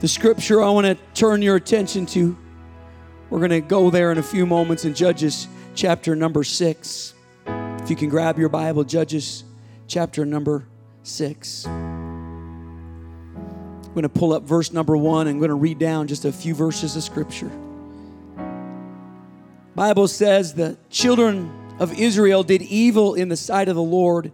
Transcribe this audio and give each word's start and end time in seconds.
The 0.00 0.06
scripture 0.06 0.62
I 0.62 0.70
want 0.70 0.86
to 0.86 0.96
turn 1.12 1.42
your 1.42 1.56
attention 1.56 2.06
to, 2.06 2.38
we're 3.30 3.40
going 3.40 3.50
to 3.50 3.60
go 3.60 3.90
there 3.90 4.12
in 4.12 4.18
a 4.18 4.22
few 4.22 4.46
moments 4.46 4.84
in 4.84 4.94
Judges 4.94 5.48
chapter 5.74 6.14
number 6.14 6.44
six. 6.44 7.14
If 7.46 7.90
you 7.90 7.96
can 7.96 8.08
grab 8.08 8.38
your 8.38 8.48
Bible, 8.48 8.84
Judges 8.84 9.42
chapter 9.88 10.24
number 10.24 10.68
six. 11.02 11.66
I'm 11.66 12.92
going 13.92 14.04
to 14.04 14.08
pull 14.08 14.32
up 14.32 14.44
verse 14.44 14.72
number 14.72 14.96
one 14.96 15.26
and 15.26 15.34
I'm 15.34 15.40
going 15.40 15.48
to 15.48 15.56
read 15.56 15.80
down 15.80 16.06
just 16.06 16.24
a 16.24 16.30
few 16.30 16.54
verses 16.54 16.94
of 16.94 17.02
scripture. 17.02 17.50
Bible 19.74 20.06
says 20.06 20.54
the 20.54 20.78
children 20.90 21.50
of 21.80 21.98
Israel 21.98 22.44
did 22.44 22.62
evil 22.62 23.14
in 23.14 23.28
the 23.28 23.36
sight 23.36 23.68
of 23.68 23.74
the 23.74 23.82
Lord, 23.82 24.30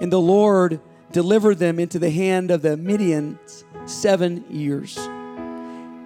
and 0.00 0.10
the 0.10 0.18
Lord 0.18 0.80
delivered 1.14 1.60
them 1.60 1.78
into 1.78 2.00
the 2.00 2.10
hand 2.10 2.50
of 2.50 2.60
the 2.60 2.76
Midians 2.76 3.62
seven 3.86 4.44
years. 4.50 4.96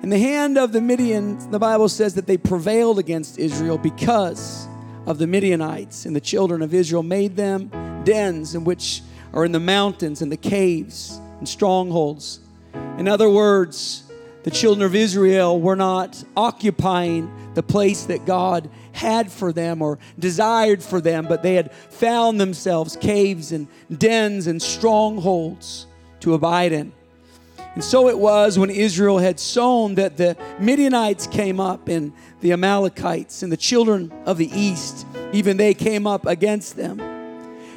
In 0.02 0.10
the 0.10 0.18
hand 0.18 0.58
of 0.58 0.72
the 0.72 0.80
Midians, 0.80 1.50
the 1.50 1.58
Bible 1.58 1.88
says 1.88 2.12
that 2.14 2.26
they 2.26 2.36
prevailed 2.36 2.98
against 2.98 3.38
Israel 3.38 3.78
because 3.78 4.68
of 5.06 5.16
the 5.16 5.26
Midianites, 5.26 6.04
and 6.04 6.14
the 6.14 6.20
children 6.20 6.60
of 6.60 6.74
Israel 6.74 7.02
made 7.02 7.36
them 7.36 7.70
dens 8.04 8.54
in 8.54 8.64
which 8.64 9.00
are 9.32 9.46
in 9.46 9.52
the 9.52 9.58
mountains 9.58 10.20
and 10.20 10.30
the 10.30 10.36
caves 10.36 11.18
and 11.38 11.48
strongholds. 11.48 12.40
In 12.98 13.08
other 13.08 13.30
words, 13.30 14.04
the 14.42 14.50
children 14.50 14.84
of 14.84 14.94
Israel 14.94 15.58
were 15.58 15.76
not 15.76 16.22
occupying 16.36 17.32
the 17.54 17.62
place 17.62 18.04
that 18.04 18.26
God 18.26 18.70
had 18.92 19.30
for 19.30 19.52
them 19.52 19.82
or 19.82 19.98
desired 20.18 20.82
for 20.82 21.00
them, 21.00 21.26
but 21.26 21.42
they 21.42 21.54
had 21.54 21.72
found 21.72 22.40
themselves 22.40 22.96
caves 22.96 23.52
and 23.52 23.68
dens 23.96 24.46
and 24.46 24.60
strongholds 24.60 25.86
to 26.20 26.34
abide 26.34 26.72
in. 26.72 26.92
And 27.74 27.84
so 27.84 28.08
it 28.08 28.18
was 28.18 28.58
when 28.58 28.70
Israel 28.70 29.18
had 29.18 29.38
sown 29.38 29.94
that 29.96 30.16
the 30.16 30.36
Midianites 30.58 31.26
came 31.28 31.60
up 31.60 31.88
and 31.88 32.12
the 32.40 32.52
Amalekites 32.52 33.42
and 33.42 33.52
the 33.52 33.56
children 33.56 34.12
of 34.26 34.36
the 34.36 34.50
east, 34.52 35.06
even 35.32 35.56
they 35.56 35.74
came 35.74 36.06
up 36.06 36.26
against 36.26 36.76
them. 36.76 37.00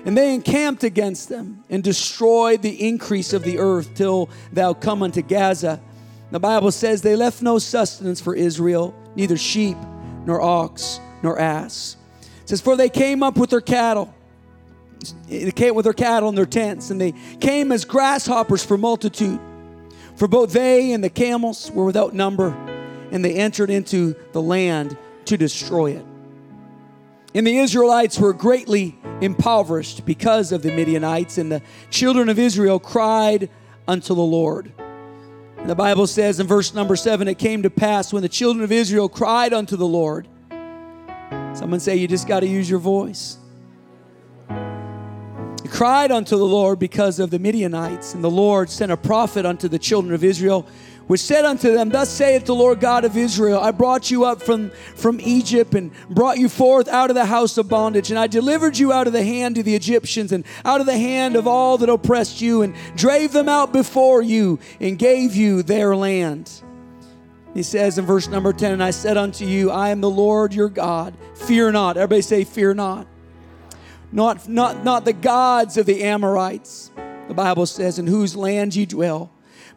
And 0.03 0.17
they 0.17 0.33
encamped 0.33 0.83
against 0.83 1.29
them 1.29 1.63
and 1.69 1.83
destroyed 1.83 2.63
the 2.63 2.87
increase 2.87 3.33
of 3.33 3.43
the 3.43 3.59
earth 3.59 3.93
till 3.93 4.29
thou 4.51 4.73
come 4.73 5.03
unto 5.03 5.21
Gaza. 5.21 5.79
The 6.31 6.39
Bible 6.39 6.71
says 6.71 7.03
they 7.03 7.15
left 7.15 7.43
no 7.43 7.59
sustenance 7.59 8.19
for 8.19 8.33
Israel, 8.33 8.95
neither 9.15 9.37
sheep, 9.37 9.77
nor 10.25 10.41
ox, 10.41 10.99
nor 11.23 11.39
ass. 11.39 11.97
It 12.43 12.49
says, 12.49 12.61
For 12.61 12.75
they 12.75 12.89
came 12.89 13.23
up 13.23 13.37
with 13.37 13.49
their 13.49 13.61
cattle. 13.61 14.13
They 15.27 15.51
came 15.51 15.75
with 15.75 15.85
their 15.85 15.93
cattle 15.93 16.29
in 16.29 16.35
their 16.35 16.45
tents, 16.45 16.91
and 16.91 17.01
they 17.01 17.13
came 17.39 17.71
as 17.71 17.85
grasshoppers 17.85 18.63
for 18.63 18.77
multitude. 18.77 19.39
For 20.15 20.27
both 20.27 20.53
they 20.53 20.91
and 20.93 21.03
the 21.03 21.09
camels 21.09 21.71
were 21.71 21.85
without 21.85 22.13
number, 22.13 22.49
and 23.11 23.25
they 23.25 23.35
entered 23.35 23.69
into 23.69 24.15
the 24.33 24.41
land 24.41 24.97
to 25.25 25.37
destroy 25.37 25.91
it. 25.91 26.05
And 27.33 27.47
the 27.47 27.57
Israelites 27.57 28.19
were 28.19 28.33
greatly 28.33 28.97
impoverished 29.21 30.05
because 30.05 30.51
of 30.51 30.61
the 30.61 30.71
Midianites, 30.71 31.37
and 31.37 31.51
the 31.51 31.61
children 31.89 32.29
of 32.29 32.37
Israel 32.37 32.79
cried 32.79 33.49
unto 33.87 34.13
the 34.13 34.21
Lord. 34.21 34.73
And 35.61 35.69
the 35.69 35.75
Bible 35.75 36.07
says 36.07 36.39
in 36.39 36.47
verse 36.47 36.73
number 36.73 36.95
seven, 36.95 37.27
it 37.27 37.37
came 37.37 37.61
to 37.61 37.69
pass 37.69 38.11
when 38.11 38.23
the 38.23 38.29
children 38.29 38.63
of 38.63 38.71
Israel 38.71 39.07
cried 39.07 39.53
unto 39.53 39.75
the 39.75 39.85
Lord. 39.85 40.27
Someone 41.53 41.79
say, 41.79 41.97
You 41.97 42.07
just 42.07 42.27
got 42.27 42.39
to 42.39 42.47
use 42.47 42.67
your 42.67 42.79
voice. 42.79 43.37
He 44.49 45.67
cried 45.69 46.11
unto 46.11 46.35
the 46.35 46.45
Lord 46.45 46.79
because 46.79 47.19
of 47.19 47.29
the 47.29 47.37
Midianites, 47.37 48.15
and 48.15 48.23
the 48.23 48.31
Lord 48.31 48.71
sent 48.71 48.91
a 48.91 48.97
prophet 48.97 49.45
unto 49.45 49.67
the 49.67 49.77
children 49.77 50.15
of 50.15 50.23
Israel 50.23 50.67
which 51.07 51.21
said 51.21 51.45
unto 51.45 51.73
them, 51.73 51.89
Thus 51.89 52.09
saith 52.09 52.45
the 52.45 52.55
Lord 52.55 52.79
God 52.79 53.05
of 53.05 53.17
Israel, 53.17 53.59
I 53.59 53.71
brought 53.71 54.09
you 54.09 54.25
up 54.25 54.41
from, 54.41 54.69
from 54.95 55.19
Egypt 55.21 55.73
and 55.75 55.91
brought 56.09 56.37
you 56.37 56.47
forth 56.47 56.87
out 56.87 57.09
of 57.09 57.15
the 57.15 57.25
house 57.25 57.57
of 57.57 57.67
bondage, 57.67 58.09
and 58.09 58.19
I 58.19 58.27
delivered 58.27 58.77
you 58.77 58.93
out 58.93 59.07
of 59.07 59.13
the 59.13 59.23
hand 59.23 59.57
of 59.57 59.65
the 59.65 59.75
Egyptians 59.75 60.31
and 60.31 60.45
out 60.63 60.79
of 60.79 60.85
the 60.85 60.97
hand 60.97 61.35
of 61.35 61.47
all 61.47 61.77
that 61.79 61.89
oppressed 61.89 62.41
you, 62.41 62.61
and 62.61 62.75
drave 62.95 63.33
them 63.33 63.49
out 63.49 63.73
before 63.73 64.21
you, 64.21 64.59
and 64.79 64.97
gave 64.97 65.35
you 65.35 65.63
their 65.63 65.95
land. 65.95 66.51
He 67.53 67.63
says 67.63 67.97
in 67.97 68.05
verse 68.05 68.27
number 68.27 68.53
10, 68.53 68.73
And 68.73 68.83
I 68.83 68.91
said 68.91 69.17
unto 69.17 69.45
you, 69.45 69.71
I 69.71 69.89
am 69.89 70.01
the 70.01 70.09
Lord 70.09 70.53
your 70.53 70.69
God. 70.69 71.13
Fear 71.35 71.73
not. 71.73 71.97
Everybody 71.97 72.21
say, 72.21 72.43
Fear 72.43 72.75
not. 72.75 73.07
Not, 74.13 74.47
not, 74.47 74.83
not 74.83 75.05
the 75.05 75.13
gods 75.13 75.77
of 75.77 75.85
the 75.85 76.03
Amorites, 76.03 76.91
the 77.27 77.33
Bible 77.33 77.65
says, 77.65 77.97
in 77.97 78.07
whose 78.07 78.35
land 78.35 78.75
ye 78.75 78.85
dwell 78.85 79.31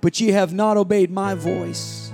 but 0.05 0.21
ye 0.21 0.33
have 0.33 0.53
not 0.53 0.77
obeyed 0.77 1.11
my 1.11 1.35
voice. 1.35 2.13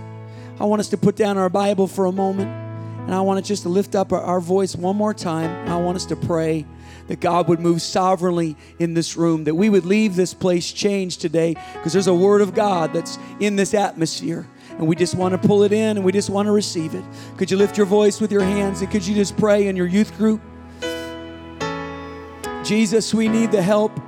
I 0.60 0.64
want 0.64 0.78
us 0.78 0.90
to 0.90 0.96
put 0.96 1.16
down 1.16 1.36
our 1.36 1.48
Bible 1.48 1.88
for 1.88 2.04
a 2.04 2.12
moment, 2.12 2.48
and 2.48 3.12
I 3.12 3.20
want 3.22 3.40
us 3.40 3.48
just 3.48 3.64
to 3.64 3.68
lift 3.68 3.96
up 3.96 4.12
our, 4.12 4.20
our 4.20 4.40
voice 4.40 4.76
one 4.76 4.94
more 4.94 5.12
time. 5.12 5.68
I 5.68 5.76
want 5.76 5.96
us 5.96 6.06
to 6.06 6.14
pray 6.14 6.66
that 7.08 7.18
God 7.18 7.48
would 7.48 7.58
move 7.58 7.82
sovereignly 7.82 8.56
in 8.78 8.94
this 8.94 9.16
room, 9.16 9.42
that 9.42 9.56
we 9.56 9.68
would 9.68 9.86
leave 9.86 10.14
this 10.14 10.32
place 10.34 10.70
changed 10.70 11.20
today, 11.20 11.56
because 11.72 11.92
there's 11.92 12.06
a 12.06 12.14
word 12.14 12.42
of 12.42 12.54
God 12.54 12.92
that's 12.92 13.18
in 13.40 13.56
this 13.56 13.74
atmosphere. 13.74 14.46
And 14.78 14.86
we 14.86 14.94
just 14.94 15.16
want 15.16 15.32
to 15.32 15.48
pull 15.48 15.64
it 15.64 15.72
in 15.72 15.96
and 15.96 16.06
we 16.06 16.12
just 16.12 16.30
want 16.30 16.46
to 16.46 16.52
receive 16.52 16.94
it. 16.94 17.02
Could 17.38 17.50
you 17.50 17.56
lift 17.56 17.76
your 17.76 17.86
voice 17.86 18.20
with 18.20 18.30
your 18.30 18.44
hands 18.44 18.82
and 18.82 18.90
could 18.92 19.04
you 19.04 19.16
just 19.16 19.36
pray 19.36 19.66
in 19.66 19.74
your 19.74 19.88
youth 19.88 20.16
group? 20.16 20.40
Jesus, 22.62 23.12
we 23.12 23.26
need 23.26 23.50
the 23.50 23.62
help 23.62 24.00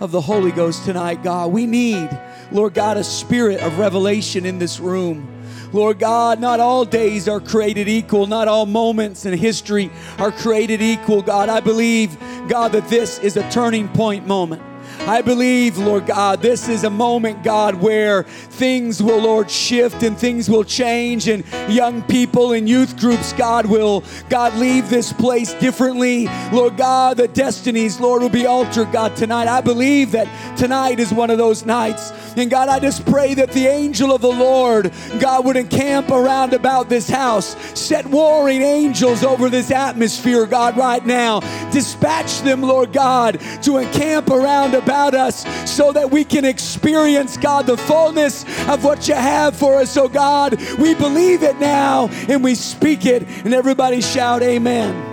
of 0.00 0.12
the 0.12 0.20
Holy 0.22 0.50
Ghost 0.50 0.86
tonight, 0.86 1.22
God. 1.22 1.52
We 1.52 1.66
need 1.66 2.08
Lord 2.50 2.74
God, 2.74 2.96
a 2.96 3.04
spirit 3.04 3.60
of 3.60 3.78
revelation 3.78 4.46
in 4.46 4.58
this 4.58 4.80
room. 4.80 5.34
Lord 5.72 5.98
God, 5.98 6.40
not 6.40 6.60
all 6.60 6.84
days 6.84 7.28
are 7.28 7.40
created 7.40 7.88
equal. 7.88 8.26
Not 8.26 8.48
all 8.48 8.64
moments 8.64 9.26
in 9.26 9.36
history 9.36 9.90
are 10.18 10.32
created 10.32 10.80
equal, 10.80 11.20
God. 11.20 11.48
I 11.48 11.60
believe, 11.60 12.18
God, 12.48 12.72
that 12.72 12.88
this 12.88 13.18
is 13.18 13.36
a 13.36 13.48
turning 13.50 13.88
point 13.88 14.26
moment. 14.26 14.62
I 15.00 15.22
believe, 15.22 15.78
Lord 15.78 16.06
God, 16.06 16.42
this 16.42 16.68
is 16.68 16.84
a 16.84 16.90
moment, 16.90 17.42
God, 17.42 17.76
where 17.76 18.24
things 18.24 19.02
will, 19.02 19.20
Lord, 19.20 19.50
shift 19.50 20.02
and 20.02 20.18
things 20.18 20.50
will 20.50 20.64
change, 20.64 21.28
and 21.28 21.44
young 21.68 22.02
people 22.02 22.52
and 22.52 22.68
youth 22.68 22.98
groups, 22.98 23.32
God, 23.32 23.66
will, 23.66 24.04
God, 24.28 24.54
leave 24.54 24.90
this 24.90 25.12
place 25.12 25.54
differently. 25.54 26.26
Lord 26.52 26.76
God, 26.76 27.16
the 27.16 27.28
destinies, 27.28 28.00
Lord, 28.00 28.22
will 28.22 28.28
be 28.28 28.46
altered, 28.46 28.92
God, 28.92 29.16
tonight. 29.16 29.48
I 29.48 29.60
believe 29.60 30.12
that 30.12 30.28
tonight 30.58 31.00
is 31.00 31.12
one 31.12 31.30
of 31.30 31.38
those 31.38 31.64
nights. 31.64 32.12
And 32.36 32.50
God, 32.50 32.68
I 32.68 32.78
just 32.78 33.06
pray 33.06 33.34
that 33.34 33.52
the 33.52 33.66
angel 33.66 34.12
of 34.12 34.20
the 34.20 34.28
Lord, 34.28 34.92
God, 35.20 35.44
would 35.44 35.56
encamp 35.56 36.10
around 36.10 36.52
about 36.52 36.88
this 36.88 37.08
house, 37.08 37.56
set 37.78 38.06
warring 38.06 38.62
angels 38.62 39.24
over 39.24 39.48
this 39.48 39.70
atmosphere, 39.70 40.46
God, 40.46 40.76
right 40.76 41.04
now. 41.04 41.40
Dispatch 41.70 42.42
them, 42.42 42.62
Lord 42.62 42.92
God, 42.92 43.40
to 43.62 43.78
encamp 43.78 44.30
around 44.30 44.74
about 44.74 44.87
about 44.88 45.14
us 45.14 45.44
so 45.70 45.92
that 45.92 46.10
we 46.10 46.24
can 46.24 46.46
experience, 46.46 47.36
God, 47.36 47.66
the 47.66 47.76
fullness 47.76 48.44
of 48.68 48.84
what 48.84 49.06
you 49.06 49.14
have 49.14 49.54
for 49.54 49.76
us. 49.76 49.92
So, 49.92 50.08
God, 50.08 50.56
we 50.78 50.94
believe 50.94 51.42
it 51.42 51.58
now 51.58 52.08
and 52.26 52.42
we 52.42 52.54
speak 52.54 53.04
it. 53.04 53.22
And 53.44 53.52
everybody 53.52 54.00
shout, 54.00 54.40
Amen. 54.40 55.04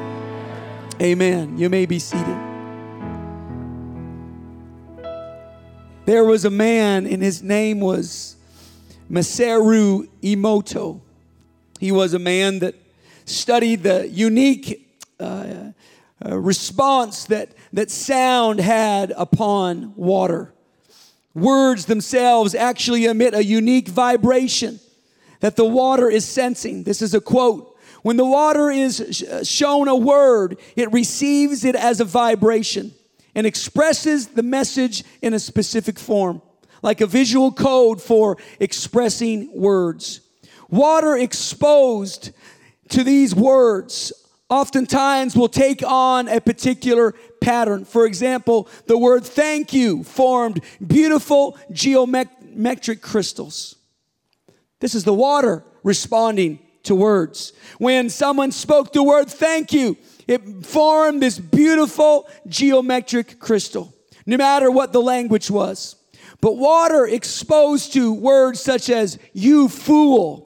Amen. 1.01 1.57
You 1.57 1.69
may 1.69 1.85
be 1.85 1.99
seated. 1.99 2.39
There 6.05 6.23
was 6.23 6.45
a 6.45 6.49
man, 6.49 7.05
and 7.05 7.21
his 7.21 7.43
name 7.43 7.81
was 7.81 8.37
Masaru 9.11 10.07
Emoto. 10.21 11.01
He 11.81 11.91
was 11.91 12.13
a 12.13 12.19
man 12.19 12.59
that 12.59 12.75
studied 13.25 13.83
the 13.83 14.07
unique 14.07 14.87
uh, 15.19 15.71
uh, 16.25 16.39
response 16.39 17.25
that, 17.25 17.49
that 17.75 17.91
sound 17.91 18.59
had 18.59 19.11
upon 19.17 19.93
water. 19.97 20.53
Words 21.33 21.85
themselves 21.85 22.55
actually 22.55 23.03
emit 23.03 23.33
a 23.33 23.43
unique 23.43 23.89
vibration 23.89 24.79
that 25.41 25.57
the 25.57 25.65
water 25.65 26.09
is 26.09 26.23
sensing. 26.23 26.83
This 26.83 27.01
is 27.01 27.13
a 27.13 27.19
quote. 27.19 27.77
When 28.01 28.15
the 28.15 28.25
water 28.25 28.71
is 28.71 29.23
uh, 29.23 29.43
shown 29.43 29.89
a 29.89 29.95
word, 29.95 30.57
it 30.77 30.89
receives 30.93 31.65
it 31.65 31.75
as 31.75 31.99
a 31.99 32.05
vibration 32.05 32.93
and 33.35 33.45
expresses 33.45 34.27
the 34.27 34.43
message 34.43 35.03
in 35.21 35.33
a 35.33 35.39
specific 35.39 35.99
form, 35.99 36.41
like 36.81 37.01
a 37.01 37.07
visual 37.07 37.51
code 37.51 38.01
for 38.01 38.37
expressing 38.61 39.49
words. 39.53 40.21
Water 40.69 41.17
exposed 41.17 42.31
to 42.89 43.03
these 43.03 43.35
words 43.35 44.13
oftentimes 44.49 45.35
will 45.35 45.49
take 45.49 45.83
on 45.83 46.27
a 46.27 46.39
particular 46.39 47.13
pattern. 47.41 47.85
For 47.85 48.05
example, 48.05 48.67
the 48.85 48.97
word 48.97 49.23
thank 49.23 49.73
you 49.73 50.03
formed 50.03 50.61
beautiful 50.85 51.57
geometric 51.71 53.01
crystals. 53.01 53.75
This 54.79 54.93
is 54.93 55.03
the 55.03 55.13
water 55.13 55.63
responding 55.83 56.59
to 56.83 56.95
words. 56.95 57.53
When 57.79 58.09
someone 58.09 58.51
spoke 58.51 58.93
the 58.93 59.03
word 59.03 59.29
thank 59.29 59.73
you, 59.73 59.97
it 60.27 60.65
formed 60.65 61.21
this 61.21 61.39
beautiful 61.39 62.27
geometric 62.47 63.39
crystal, 63.39 63.93
no 64.25 64.37
matter 64.37 64.69
what 64.69 64.93
the 64.93 65.01
language 65.01 65.49
was. 65.49 65.95
But 66.41 66.57
water 66.57 67.07
exposed 67.07 67.93
to 67.93 68.13
words 68.13 68.59
such 68.59 68.89
as 68.89 69.17
you 69.33 69.69
fool 69.69 70.44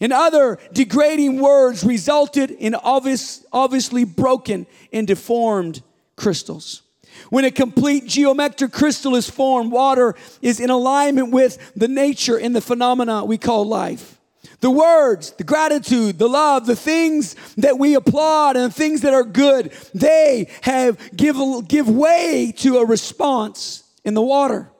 and 0.00 0.12
other 0.12 0.58
degrading 0.72 1.40
words 1.40 1.84
resulted 1.84 2.50
in 2.50 2.74
obvious, 2.74 3.44
obviously 3.52 4.04
broken 4.04 4.66
and 4.92 5.06
deformed 5.06 5.82
crystals. 6.16 6.82
When 7.30 7.44
a 7.44 7.50
complete 7.50 8.06
geometric 8.06 8.72
crystal 8.72 9.16
is 9.16 9.28
formed, 9.28 9.72
water 9.72 10.14
is 10.42 10.60
in 10.60 10.70
alignment 10.70 11.32
with 11.32 11.72
the 11.74 11.88
nature 11.88 12.38
and 12.38 12.54
the 12.54 12.60
phenomena 12.60 13.24
we 13.24 13.38
call 13.38 13.66
life. 13.66 14.20
The 14.60 14.70
words, 14.70 15.32
the 15.32 15.44
gratitude, 15.44 16.18
the 16.18 16.28
love, 16.28 16.66
the 16.66 16.76
things 16.76 17.36
that 17.56 17.78
we 17.78 17.94
applaud 17.94 18.56
and 18.56 18.74
things 18.74 19.02
that 19.02 19.12
are 19.12 19.24
good, 19.24 19.72
they 19.94 20.48
have 20.62 20.98
give, 21.16 21.36
give 21.68 21.88
way 21.88 22.52
to 22.58 22.78
a 22.78 22.86
response 22.86 23.84
in 24.04 24.14
the 24.14 24.22
water. 24.22 24.70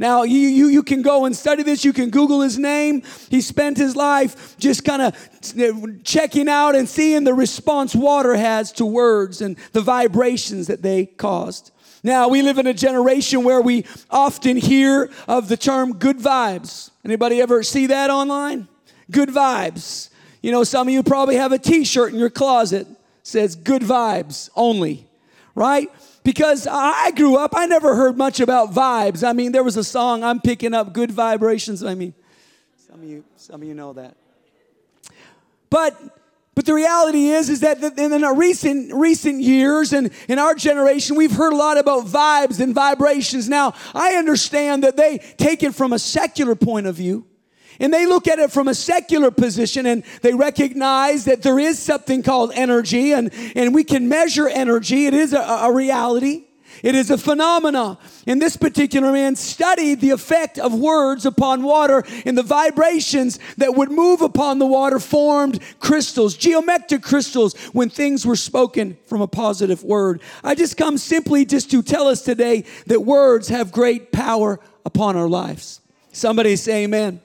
Now, 0.00 0.22
you, 0.22 0.38
you, 0.38 0.68
you 0.68 0.82
can 0.82 1.02
go 1.02 1.26
and 1.26 1.36
study 1.36 1.62
this. 1.62 1.84
You 1.84 1.92
can 1.92 2.08
Google 2.08 2.40
his 2.40 2.58
name. 2.58 3.02
He 3.28 3.42
spent 3.42 3.76
his 3.76 3.94
life 3.94 4.56
just 4.58 4.82
kind 4.82 5.02
of 5.02 6.02
checking 6.04 6.48
out 6.48 6.74
and 6.74 6.88
seeing 6.88 7.24
the 7.24 7.34
response 7.34 7.94
water 7.94 8.34
has 8.34 8.72
to 8.72 8.86
words 8.86 9.42
and 9.42 9.56
the 9.72 9.82
vibrations 9.82 10.68
that 10.68 10.80
they 10.80 11.04
caused. 11.04 11.70
Now, 12.02 12.28
we 12.28 12.40
live 12.40 12.56
in 12.56 12.66
a 12.66 12.72
generation 12.72 13.44
where 13.44 13.60
we 13.60 13.84
often 14.10 14.56
hear 14.56 15.10
of 15.28 15.48
the 15.48 15.58
term 15.58 15.98
good 15.98 16.16
vibes. 16.16 16.90
Anybody 17.04 17.42
ever 17.42 17.62
see 17.62 17.88
that 17.88 18.08
online? 18.08 18.68
Good 19.10 19.28
vibes. 19.28 20.08
You 20.40 20.50
know, 20.50 20.64
some 20.64 20.88
of 20.88 20.94
you 20.94 21.02
probably 21.02 21.36
have 21.36 21.52
a 21.52 21.58
t 21.58 21.84
shirt 21.84 22.14
in 22.14 22.18
your 22.18 22.30
closet 22.30 22.86
says 23.22 23.54
good 23.54 23.82
vibes 23.82 24.48
only, 24.56 25.06
right? 25.54 25.90
Because 26.22 26.66
I 26.70 27.12
grew 27.12 27.36
up, 27.36 27.52
I 27.56 27.66
never 27.66 27.94
heard 27.94 28.16
much 28.18 28.40
about 28.40 28.72
vibes. 28.72 29.26
I 29.26 29.32
mean, 29.32 29.52
there 29.52 29.64
was 29.64 29.76
a 29.76 29.84
song, 29.84 30.22
I'm 30.22 30.40
picking 30.40 30.74
up 30.74 30.92
good 30.92 31.10
vibrations. 31.10 31.82
I 31.82 31.94
mean, 31.94 32.12
some 32.76 33.00
of 33.00 33.08
you, 33.08 33.24
some 33.36 33.62
of 33.62 33.68
you 33.68 33.74
know 33.74 33.92
that. 33.94 34.16
But 35.70 35.98
but 36.60 36.66
the 36.66 36.74
reality 36.74 37.28
is, 37.28 37.48
is 37.48 37.60
that 37.60 37.82
in 37.82 38.10
the 38.10 38.34
recent, 38.36 38.92
recent 38.92 39.40
years 39.40 39.94
and 39.94 40.10
in 40.28 40.38
our 40.38 40.54
generation, 40.54 41.16
we've 41.16 41.32
heard 41.32 41.54
a 41.54 41.56
lot 41.56 41.78
about 41.78 42.04
vibes 42.04 42.60
and 42.60 42.74
vibrations. 42.74 43.48
Now, 43.48 43.72
I 43.94 44.16
understand 44.16 44.84
that 44.84 44.96
they 44.96 45.18
take 45.38 45.62
it 45.62 45.74
from 45.74 45.94
a 45.94 45.98
secular 45.98 46.54
point 46.54 46.86
of 46.86 46.96
view. 46.96 47.24
And 47.80 47.92
they 47.92 48.06
look 48.06 48.28
at 48.28 48.38
it 48.38 48.52
from 48.52 48.68
a 48.68 48.74
secular 48.74 49.30
position 49.30 49.86
and 49.86 50.04
they 50.20 50.34
recognize 50.34 51.24
that 51.24 51.42
there 51.42 51.58
is 51.58 51.78
something 51.78 52.22
called 52.22 52.52
energy 52.54 53.12
and, 53.12 53.32
and 53.56 53.74
we 53.74 53.84
can 53.84 54.08
measure 54.08 54.46
energy. 54.46 55.06
It 55.06 55.14
is 55.14 55.32
a, 55.32 55.40
a 55.40 55.72
reality. 55.72 56.44
It 56.82 56.94
is 56.94 57.10
a 57.10 57.18
phenomena. 57.18 57.98
And 58.26 58.40
this 58.40 58.56
particular 58.56 59.12
man 59.12 59.36
studied 59.36 60.00
the 60.00 60.10
effect 60.10 60.58
of 60.58 60.74
words 60.74 61.26
upon 61.26 61.62
water 61.62 62.04
and 62.24 62.36
the 62.36 62.42
vibrations 62.42 63.38
that 63.56 63.74
would 63.74 63.90
move 63.90 64.20
upon 64.20 64.58
the 64.58 64.66
water 64.66 64.98
formed 64.98 65.60
crystals, 65.78 66.36
geometric 66.36 67.02
crystals, 67.02 67.54
when 67.72 67.90
things 67.90 68.26
were 68.26 68.36
spoken 68.36 68.96
from 69.06 69.20
a 69.20 69.28
positive 69.28 69.82
word. 69.82 70.22
I 70.44 70.54
just 70.54 70.76
come 70.76 70.98
simply 70.98 71.44
just 71.44 71.70
to 71.70 71.82
tell 71.82 72.08
us 72.08 72.22
today 72.22 72.64
that 72.86 73.00
words 73.00 73.48
have 73.48 73.72
great 73.72 74.12
power 74.12 74.60
upon 74.84 75.16
our 75.16 75.28
lives. 75.28 75.80
Somebody 76.12 76.56
say 76.56 76.84
amen. 76.84 77.20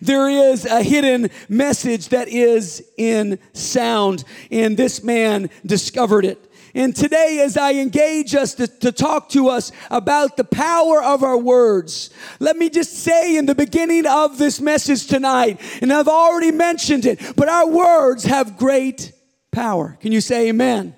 There 0.00 0.28
is 0.28 0.64
a 0.64 0.82
hidden 0.82 1.30
message 1.48 2.08
that 2.08 2.28
is 2.28 2.84
in 2.96 3.38
sound, 3.52 4.24
and 4.50 4.76
this 4.76 5.02
man 5.02 5.50
discovered 5.64 6.24
it. 6.24 6.48
And 6.74 6.96
today, 6.96 7.40
as 7.44 7.58
I 7.58 7.74
engage 7.74 8.34
us 8.34 8.54
to, 8.54 8.66
to, 8.66 8.92
talk 8.92 9.28
to 9.30 9.48
us 9.48 9.72
about 9.90 10.38
the 10.38 10.44
power 10.44 11.02
of 11.02 11.22
our 11.22 11.36
words, 11.36 12.08
let 12.40 12.56
me 12.56 12.70
just 12.70 12.94
say 12.94 13.36
in 13.36 13.44
the 13.44 13.54
beginning 13.54 14.06
of 14.06 14.38
this 14.38 14.58
message 14.58 15.06
tonight, 15.06 15.60
and 15.82 15.92
I've 15.92 16.08
already 16.08 16.50
mentioned 16.50 17.04
it, 17.04 17.20
but 17.36 17.50
our 17.50 17.68
words 17.68 18.24
have 18.24 18.56
great 18.56 19.12
power. 19.50 19.98
Can 20.00 20.12
you 20.12 20.22
say 20.22 20.48
amen? 20.48 20.96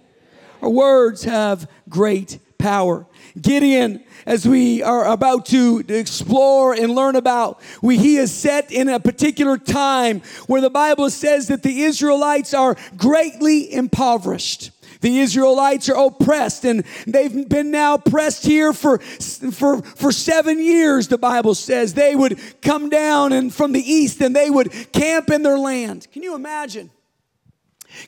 Our 0.62 0.70
words 0.70 1.24
have 1.24 1.68
great 1.88 2.38
power. 2.56 3.06
Gideon, 3.40 4.04
as 4.26 4.46
we 4.46 4.82
are 4.82 5.06
about 5.06 5.46
to 5.46 5.84
explore 5.88 6.72
and 6.72 6.94
learn 6.94 7.16
about, 7.16 7.60
we, 7.82 7.98
he 7.98 8.16
is 8.16 8.32
set 8.32 8.70
in 8.72 8.88
a 8.88 9.00
particular 9.00 9.58
time 9.58 10.22
where 10.46 10.60
the 10.60 10.70
Bible 10.70 11.10
says 11.10 11.48
that 11.48 11.62
the 11.62 11.82
Israelites 11.82 12.54
are 12.54 12.76
greatly 12.96 13.72
impoverished. 13.72 14.70
The 15.00 15.18
Israelites 15.20 15.90
are 15.90 16.06
oppressed 16.06 16.64
and 16.64 16.82
they've 17.06 17.46
been 17.46 17.70
now 17.70 17.98
pressed 17.98 18.46
here 18.46 18.72
for, 18.72 19.00
for, 19.00 19.82
for 19.82 20.10
seven 20.10 20.58
years, 20.58 21.08
the 21.08 21.18
Bible 21.18 21.54
says. 21.54 21.92
They 21.92 22.16
would 22.16 22.40
come 22.62 22.88
down 22.88 23.34
and 23.34 23.52
from 23.54 23.72
the 23.72 23.82
east 23.82 24.22
and 24.22 24.34
they 24.34 24.48
would 24.48 24.72
camp 24.92 25.28
in 25.28 25.42
their 25.42 25.58
land. 25.58 26.06
Can 26.10 26.22
you 26.22 26.34
imagine? 26.34 26.90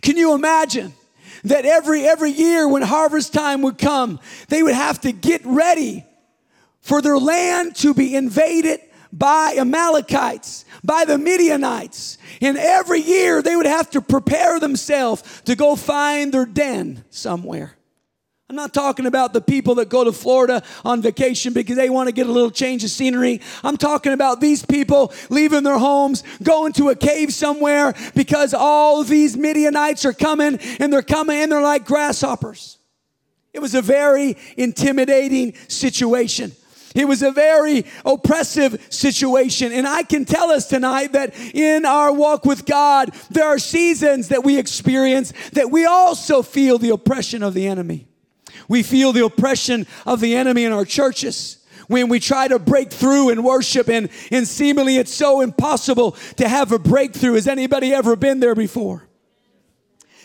Can 0.00 0.16
you 0.16 0.34
imagine? 0.34 0.94
That 1.46 1.64
every 1.64 2.06
every 2.06 2.31
year 2.31 2.69
when 2.69 2.82
harvest 2.82 3.32
time 3.32 3.62
would 3.62 3.78
come, 3.78 4.20
they 4.48 4.62
would 4.62 4.75
have 4.75 5.00
to 5.02 5.12
get 5.12 5.43
ready 5.44 6.04
for 6.81 7.02
their 7.02 7.19
land 7.19 7.75
to 7.76 7.94
be 7.94 8.14
invaded 8.14 8.81
by 9.12 9.54
Amalekites, 9.56 10.64
by 10.84 11.04
the 11.04 11.19
Midianites. 11.19 12.19
And 12.40 12.58
every 12.58 13.00
year 13.00 13.43
they 13.43 13.56
would 13.56 13.66
have 13.66 13.90
to 13.90 14.00
prepare 14.00 14.60
themselves 14.60 15.43
to 15.46 15.56
go 15.56 15.76
find 15.76 16.32
their 16.32 16.46
den 16.46 17.04
somewhere. 17.10 17.75
I'm 18.48 18.54
not 18.54 18.72
talking 18.72 19.06
about 19.06 19.32
the 19.32 19.40
people 19.40 19.75
that 19.76 19.88
go 19.88 20.04
to 20.04 20.12
Florida 20.12 20.62
on 20.84 21.02
vacation 21.02 21.52
because 21.52 21.75
they 21.75 21.90
want 21.90 22.08
to 22.08 22.12
get 22.12 22.28
a 22.28 22.32
little 22.32 22.50
change 22.50 22.84
of 22.84 22.90
scenery. 22.90 23.40
I'm 23.64 23.76
talking 23.76 24.12
about 24.12 24.40
these 24.40 24.64
people 24.64 25.12
leaving 25.31 25.64
their 25.64 25.78
homes, 25.78 26.22
going 26.44 26.72
to 26.75 26.90
a 26.90 26.94
cave 26.94 27.34
somewhere 27.34 27.93
because 28.14 28.54
all 28.54 29.02
these 29.02 29.37
Midianites 29.37 30.04
are 30.04 30.12
coming 30.12 30.60
and 30.78 30.93
they're 30.93 31.02
coming 31.02 31.38
and 31.38 31.50
they're 31.50 31.60
like 31.60 31.87
grasshoppers. 31.87 32.78
It 33.52 33.58
was 33.58 33.75
a 33.75 33.82
very 33.82 34.37
intimidating 34.56 35.54
situation. 35.66 36.52
It 36.94 37.08
was 37.08 37.22
a 37.22 37.32
very 37.32 37.84
oppressive 38.04 38.87
situation. 38.90 39.72
And 39.72 39.88
I 39.88 40.04
can 40.04 40.25
tell 40.25 40.50
us 40.50 40.69
tonight 40.69 41.12
that 41.14 41.34
in 41.52 41.84
our 41.84 42.12
walk 42.12 42.44
with 42.44 42.64
God, 42.64 43.10
there 43.28 43.46
are 43.46 43.58
seasons 43.58 44.28
that 44.28 44.44
we 44.44 44.56
experience 44.56 45.32
that 45.52 45.72
we 45.72 45.84
also 45.84 46.43
feel 46.43 46.78
the 46.78 46.90
oppression 46.90 47.43
of 47.43 47.52
the 47.52 47.66
enemy. 47.66 48.06
We 48.69 48.82
feel 48.82 49.12
the 49.12 49.25
oppression 49.25 49.87
of 50.05 50.20
the 50.20 50.35
enemy 50.35 50.64
in 50.64 50.73
our 50.73 50.85
churches 50.85 51.58
when 51.88 52.08
we 52.08 52.20
try 52.20 52.49
to 52.49 52.58
break 52.58 52.91
through 52.91 53.31
in 53.31 53.43
worship 53.43 53.88
and, 53.88 54.08
and 54.31 54.47
seemingly 54.47 54.96
it's 54.96 55.15
so 55.15 55.41
impossible 55.41 56.13
to 56.36 56.48
have 56.48 56.72
a 56.72 56.79
breakthrough. 56.79 57.34
Has 57.34 57.46
anybody 57.46 57.93
ever 57.93 58.17
been 58.17 58.41
there 58.41 58.55
before? 58.55 59.08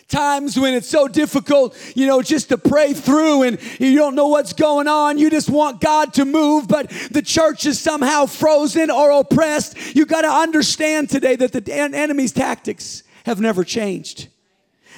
Times 0.08 0.60
when 0.60 0.74
it's 0.74 0.90
so 0.90 1.08
difficult, 1.08 1.78
you 1.96 2.06
know, 2.06 2.22
just 2.22 2.50
to 2.50 2.58
pray 2.58 2.94
through 2.94 3.44
and 3.44 3.58
you 3.80 3.96
don't 3.96 4.14
know 4.14 4.28
what's 4.28 4.52
going 4.52 4.90
on. 4.90 5.18
You 5.18 5.30
just 5.30 5.50
want 5.50 5.80
God 5.80 6.14
to 6.16 6.26
move, 6.26 6.68
but 6.68 6.90
the 7.12 7.22
church 7.22 7.66
is 7.66 7.80
somehow 7.80 8.26
frozen 8.26 8.92
or 8.92 9.12
oppressed. 9.12 9.96
You 9.96 10.06
got 10.06 10.24
to 10.24 10.30
understand 10.30 11.10
today 11.10 11.38
that 11.38 11.54
the 11.54 11.74
enemy's 11.74 12.34
tactics 12.34 13.04
have 13.26 13.40
never 13.40 13.64
changed. 13.64 14.28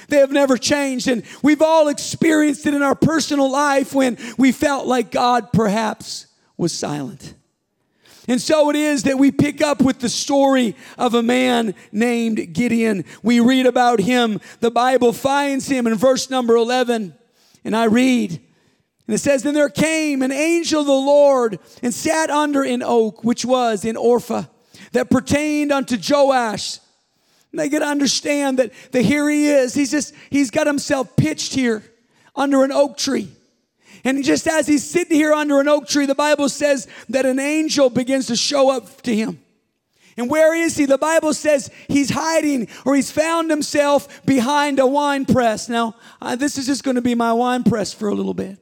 They 0.08 0.18
have 0.18 0.32
never 0.32 0.56
changed. 0.56 1.08
And 1.08 1.22
we've 1.42 1.62
all 1.62 1.88
experienced 1.88 2.66
it 2.66 2.74
in 2.74 2.82
our 2.82 2.94
personal 2.94 3.50
life 3.50 3.94
when 3.94 4.18
we 4.38 4.52
felt 4.52 4.86
like 4.86 5.10
God 5.10 5.52
perhaps 5.52 6.26
was 6.56 6.72
silent. 6.72 7.34
And 8.26 8.40
so 8.40 8.70
it 8.70 8.76
is 8.76 9.02
that 9.02 9.18
we 9.18 9.30
pick 9.30 9.60
up 9.60 9.82
with 9.82 9.98
the 9.98 10.08
story 10.08 10.76
of 10.96 11.14
a 11.14 11.22
man 11.22 11.74
named 11.92 12.54
Gideon. 12.54 13.04
We 13.22 13.40
read 13.40 13.66
about 13.66 14.00
him. 14.00 14.40
The 14.60 14.70
Bible 14.70 15.12
finds 15.12 15.68
him 15.68 15.86
in 15.86 15.94
verse 15.94 16.30
number 16.30 16.56
11. 16.56 17.14
And 17.64 17.76
I 17.76 17.84
read, 17.84 18.30
and 19.06 19.14
it 19.14 19.18
says, 19.18 19.42
Then 19.42 19.54
there 19.54 19.68
came 19.68 20.22
an 20.22 20.32
angel 20.32 20.80
of 20.80 20.86
the 20.86 20.92
Lord 20.92 21.58
and 21.82 21.92
sat 21.92 22.30
under 22.30 22.62
an 22.62 22.82
oak, 22.82 23.24
which 23.24 23.44
was 23.44 23.84
in 23.84 23.96
Ophrah, 23.96 24.48
that 24.92 25.10
pertained 25.10 25.70
unto 25.70 25.96
Joash 25.96 26.78
and 27.54 27.60
they 27.60 27.68
get 27.68 27.78
to 27.78 27.86
understand 27.86 28.58
that, 28.58 28.72
that 28.90 29.02
here 29.02 29.30
he 29.30 29.46
is. 29.46 29.74
He's 29.74 29.92
just, 29.92 30.12
he's 30.28 30.50
got 30.50 30.66
himself 30.66 31.14
pitched 31.14 31.54
here 31.54 31.84
under 32.34 32.64
an 32.64 32.72
oak 32.72 32.96
tree. 32.96 33.28
And 34.02 34.24
just 34.24 34.48
as 34.48 34.66
he's 34.66 34.82
sitting 34.82 35.16
here 35.16 35.32
under 35.32 35.60
an 35.60 35.68
oak 35.68 35.86
tree, 35.86 36.04
the 36.04 36.16
Bible 36.16 36.48
says 36.48 36.88
that 37.10 37.24
an 37.24 37.38
angel 37.38 37.90
begins 37.90 38.26
to 38.26 38.34
show 38.34 38.72
up 38.72 39.02
to 39.02 39.14
him. 39.14 39.40
And 40.16 40.28
where 40.28 40.52
is 40.52 40.76
he? 40.76 40.84
The 40.84 40.98
Bible 40.98 41.32
says 41.32 41.70
he's 41.86 42.10
hiding 42.10 42.66
or 42.84 42.96
he's 42.96 43.12
found 43.12 43.50
himself 43.50 44.26
behind 44.26 44.80
a 44.80 44.86
wine 44.88 45.24
press. 45.24 45.68
Now, 45.68 45.94
uh, 46.20 46.34
this 46.34 46.58
is 46.58 46.66
just 46.66 46.82
going 46.82 46.96
to 46.96 47.02
be 47.02 47.14
my 47.14 47.32
wine 47.32 47.62
press 47.62 47.92
for 47.92 48.08
a 48.08 48.14
little 48.14 48.34
bit. 48.34 48.58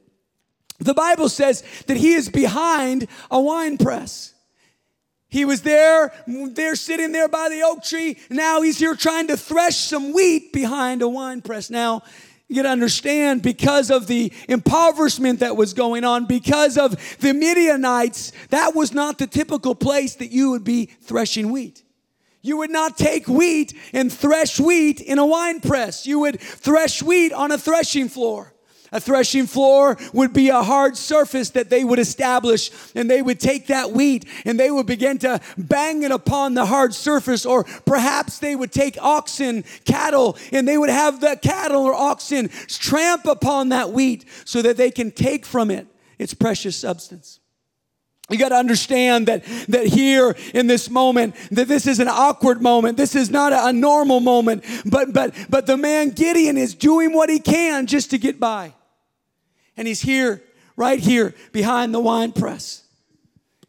The 0.77 0.93
Bible 0.93 1.29
says 1.29 1.63
that 1.87 1.97
he 1.97 2.13
is 2.13 2.29
behind 2.29 3.07
a 3.31 3.41
wine 3.41 3.79
press. 3.79 4.32
He 5.33 5.45
was 5.45 5.63
there, 5.63 6.13
there 6.27 6.75
sitting 6.75 7.11
there 7.11 7.27
by 7.27 7.49
the 7.49 7.63
oak 7.63 7.83
tree. 7.83 8.17
Now 8.29 8.61
he's 8.61 8.77
here 8.77 8.93
trying 8.93 9.29
to 9.29 9.35
thresh 9.35 9.77
some 9.77 10.13
wheat 10.13 10.53
behind 10.53 11.01
a 11.01 11.09
wine 11.09 11.41
press. 11.41 11.71
Now, 11.71 12.03
you 12.47 12.57
got 12.57 12.63
to 12.63 12.69
understand 12.69 13.41
because 13.41 13.89
of 13.89 14.05
the 14.05 14.31
impoverishment 14.47 15.39
that 15.39 15.57
was 15.57 15.73
going 15.73 16.03
on, 16.03 16.25
because 16.25 16.77
of 16.77 16.91
the 17.17 17.33
Midianites, 17.33 18.31
that 18.51 18.75
was 18.75 18.93
not 18.93 19.17
the 19.17 19.25
typical 19.25 19.73
place 19.73 20.13
that 20.17 20.29
you 20.29 20.51
would 20.51 20.63
be 20.63 20.85
threshing 20.85 21.51
wheat. 21.51 21.81
You 22.43 22.57
would 22.57 22.69
not 22.69 22.95
take 22.95 23.27
wheat 23.27 23.73
and 23.91 24.13
thresh 24.13 24.59
wheat 24.59 25.01
in 25.01 25.17
a 25.17 25.25
wine 25.25 25.61
press. 25.61 26.05
You 26.05 26.19
would 26.19 26.39
thresh 26.39 27.01
wheat 27.01 27.33
on 27.33 27.51
a 27.51 27.57
threshing 27.57 28.07
floor. 28.07 28.52
A 28.93 28.99
threshing 28.99 29.47
floor 29.47 29.97
would 30.13 30.31
be 30.33 30.49
a 30.49 30.61
hard 30.61 30.95
surface 30.95 31.49
that 31.49 31.69
they 31.71 31.83
would 31.83 31.99
establish, 31.99 32.69
and 32.93 33.09
they 33.09 33.21
would 33.21 33.39
take 33.39 33.67
that 33.67 33.91
wheat 33.91 34.25
and 34.45 34.59
they 34.59 34.69
would 34.69 34.85
begin 34.85 35.17
to 35.19 35.41
bang 35.57 36.03
it 36.03 36.11
upon 36.11 36.53
the 36.53 36.67
hard 36.67 36.93
surface, 36.93 37.45
or 37.45 37.63
perhaps 37.63 38.37
they 38.37 38.55
would 38.55 38.71
take 38.71 38.95
oxen, 39.01 39.65
cattle, 39.83 40.37
and 40.51 40.67
they 40.67 40.77
would 40.77 40.91
have 40.91 41.19
the 41.19 41.37
cattle 41.41 41.83
or 41.83 41.93
oxen 41.93 42.49
tramp 42.67 43.25
upon 43.25 43.69
that 43.69 43.89
wheat 43.89 44.25
so 44.45 44.61
that 44.61 44.77
they 44.77 44.91
can 44.91 45.09
take 45.11 45.45
from 45.45 45.71
it 45.71 45.87
its 46.19 46.35
precious 46.35 46.77
substance. 46.77 47.39
You 48.29 48.37
got 48.37 48.49
to 48.49 48.55
understand 48.55 49.27
that, 49.27 49.43
that 49.69 49.87
here 49.87 50.35
in 50.53 50.67
this 50.67 50.89
moment, 50.89 51.35
that 51.51 51.67
this 51.67 51.87
is 51.87 51.99
an 51.99 52.07
awkward 52.07 52.61
moment. 52.61 52.95
This 52.95 53.15
is 53.15 53.29
not 53.29 53.51
a, 53.53 53.67
a 53.67 53.73
normal 53.73 54.19
moment. 54.19 54.63
But, 54.85 55.13
but, 55.13 55.35
but 55.49 55.65
the 55.65 55.77
man 55.77 56.11
Gideon 56.11 56.57
is 56.57 56.73
doing 56.73 57.11
what 57.11 57.29
he 57.29 57.39
can 57.39 57.85
just 57.85 58.11
to 58.11 58.17
get 58.17 58.39
by. 58.39 58.73
And 59.77 59.87
he's 59.87 60.01
here, 60.01 60.41
right 60.75 60.99
here, 60.99 61.33
behind 61.51 61.93
the 61.93 61.99
wine 61.99 62.31
press. 62.31 62.83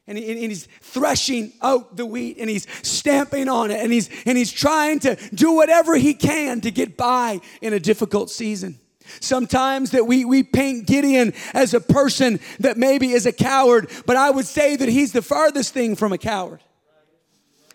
And, 0.06 0.18
he, 0.18 0.30
and, 0.30 0.38
he's 0.38 0.68
threshing 0.82 1.52
out 1.62 1.96
the 1.96 2.04
wheat 2.04 2.36
and 2.38 2.50
he's 2.50 2.66
stamping 2.86 3.48
on 3.48 3.70
it 3.70 3.80
and 3.80 3.90
he's, 3.90 4.10
and 4.26 4.36
he's 4.36 4.52
trying 4.52 4.98
to 5.00 5.16
do 5.32 5.52
whatever 5.52 5.96
he 5.96 6.12
can 6.12 6.60
to 6.60 6.70
get 6.70 6.98
by 6.98 7.40
in 7.62 7.72
a 7.72 7.80
difficult 7.80 8.30
season. 8.30 8.78
Sometimes 9.20 9.92
that 9.92 10.06
we, 10.06 10.26
we 10.26 10.42
paint 10.42 10.86
Gideon 10.86 11.32
as 11.54 11.72
a 11.72 11.80
person 11.80 12.40
that 12.60 12.76
maybe 12.76 13.12
is 13.12 13.24
a 13.24 13.32
coward, 13.32 13.90
but 14.04 14.16
I 14.16 14.30
would 14.30 14.46
say 14.46 14.76
that 14.76 14.88
he's 14.88 15.12
the 15.12 15.22
farthest 15.22 15.72
thing 15.72 15.96
from 15.96 16.12
a 16.12 16.18
coward. 16.18 16.60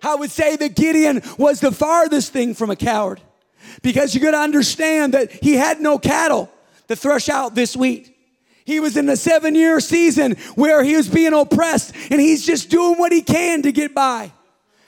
I 0.04 0.16
would 0.16 0.32
say 0.32 0.56
that 0.56 0.76
Gideon 0.76 1.22
was 1.38 1.60
the 1.60 1.72
farthest 1.72 2.32
thing 2.32 2.54
from 2.54 2.70
a 2.70 2.76
coward 2.76 3.22
because 3.82 4.14
you're 4.14 4.22
going 4.22 4.34
to 4.34 4.40
understand 4.40 5.14
that 5.14 5.32
he 5.32 5.56
had 5.56 5.82
no 5.82 5.98
cattle 5.98 6.50
to 6.88 6.96
thresh 6.96 7.30
out 7.30 7.56
this 7.56 7.76
wheat. 7.76 8.16
He 8.70 8.80
was 8.80 8.96
in 8.98 9.10
a 9.10 9.18
seven 9.18 9.56
year 9.56 9.80
season 9.80 10.34
where 10.54 10.84
he 10.84 10.96
was 10.96 11.10
being 11.10 11.34
oppressed 11.34 11.92
and 12.12 12.22
he's 12.22 12.46
just 12.46 12.70
doing 12.70 13.00
what 13.00 13.12
he 13.12 13.24
can 13.24 13.64
to 13.64 13.72
get 13.72 13.96
by. 13.96 14.32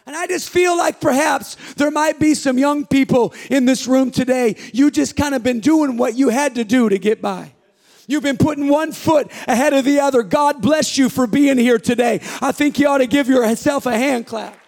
And 0.06 0.16
I 0.16 0.28
just 0.28 0.50
feel 0.50 0.78
like 0.78 1.02
perhaps 1.02 1.58
there 1.78 1.90
might 1.90 2.20
be 2.20 2.36
some 2.36 2.60
young 2.60 2.86
people 2.86 3.34
in 3.50 3.66
this 3.66 3.88
room 3.88 4.12
today. 4.12 4.56
You 4.72 4.92
just 4.92 5.16
kind 5.16 5.34
of 5.34 5.42
been 5.42 5.62
doing 5.62 5.98
what 5.98 6.16
you 6.16 6.30
had 6.30 6.54
to 6.56 6.64
do 6.64 6.90
to 6.90 7.00
get 7.00 7.24
by. 7.24 7.54
You've 8.06 8.22
been 8.22 8.38
putting 8.38 8.68
one 8.68 8.92
foot 8.92 9.32
ahead 9.48 9.74
of 9.74 9.84
the 9.84 10.00
other. 10.00 10.22
God 10.22 10.62
bless 10.62 11.00
you 11.00 11.10
for 11.10 11.26
being 11.26 11.58
here 11.58 11.80
today. 11.80 12.22
I 12.40 12.52
think 12.52 12.78
you 12.78 12.88
ought 12.88 13.00
to 13.00 13.08
give 13.08 13.30
yourself 13.30 13.88
a 13.88 13.98
hand 13.98 14.28
clap. 14.28 14.61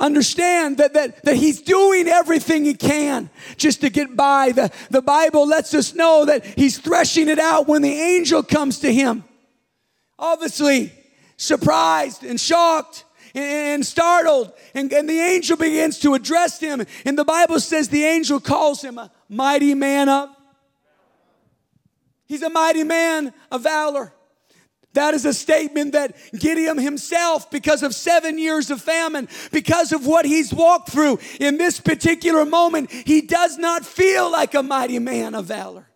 Understand 0.00 0.78
that, 0.78 0.94
that, 0.94 1.24
that 1.24 1.36
he's 1.36 1.60
doing 1.60 2.08
everything 2.08 2.64
he 2.64 2.74
can 2.74 3.30
just 3.56 3.82
to 3.82 3.90
get 3.90 4.16
by. 4.16 4.52
The, 4.52 4.72
the 4.90 5.02
Bible 5.02 5.46
lets 5.46 5.74
us 5.74 5.94
know 5.94 6.24
that 6.24 6.44
he's 6.44 6.78
threshing 6.78 7.28
it 7.28 7.38
out 7.38 7.68
when 7.68 7.82
the 7.82 7.92
angel 7.92 8.42
comes 8.42 8.80
to 8.80 8.92
him. 8.92 9.24
Obviously, 10.18 10.92
surprised 11.36 12.24
and 12.24 12.40
shocked 12.40 13.04
and 13.34 13.84
startled. 13.84 14.52
And, 14.74 14.92
and, 14.92 15.08
the 15.08 15.18
angel 15.18 15.56
begins 15.56 15.98
to 16.00 16.14
address 16.14 16.58
him. 16.58 16.84
And 17.04 17.18
the 17.18 17.24
Bible 17.24 17.60
says 17.60 17.88
the 17.88 18.04
angel 18.04 18.40
calls 18.40 18.82
him 18.82 18.98
a 18.98 19.10
mighty 19.28 19.74
man 19.74 20.08
of. 20.08 20.30
He's 22.26 22.42
a 22.42 22.50
mighty 22.50 22.84
man 22.84 23.32
of 23.50 23.62
valor. 23.62 24.12
That 24.94 25.14
is 25.14 25.24
a 25.24 25.32
statement 25.32 25.92
that 25.92 26.16
Gideon 26.36 26.76
himself, 26.76 27.50
because 27.50 27.82
of 27.82 27.94
seven 27.94 28.38
years 28.38 28.70
of 28.70 28.82
famine, 28.82 29.28
because 29.52 29.92
of 29.92 30.04
what 30.04 30.24
he's 30.24 30.52
walked 30.52 30.90
through 30.90 31.20
in 31.38 31.58
this 31.58 31.80
particular 31.80 32.44
moment, 32.44 32.90
he 32.90 33.20
does 33.20 33.56
not 33.56 33.86
feel 33.86 34.30
like 34.30 34.54
a 34.54 34.62
mighty 34.62 34.98
man 34.98 35.34
of 35.34 35.44
valor. 35.44 35.86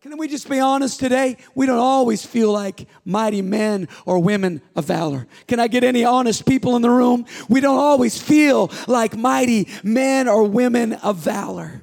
Can 0.00 0.18
we 0.18 0.28
just 0.28 0.50
be 0.50 0.60
honest 0.60 1.00
today? 1.00 1.38
We 1.54 1.64
don't 1.64 1.78
always 1.78 2.26
feel 2.26 2.52
like 2.52 2.86
mighty 3.06 3.40
men 3.40 3.88
or 4.04 4.18
women 4.18 4.60
of 4.76 4.84
valor. 4.84 5.26
Can 5.48 5.58
I 5.58 5.66
get 5.66 5.82
any 5.82 6.04
honest 6.04 6.44
people 6.46 6.76
in 6.76 6.82
the 6.82 6.90
room? 6.90 7.24
We 7.48 7.62
don't 7.62 7.78
always 7.78 8.20
feel 8.20 8.70
like 8.86 9.16
mighty 9.16 9.66
men 9.82 10.28
or 10.28 10.44
women 10.44 10.92
of 10.92 11.16
valor. 11.16 11.82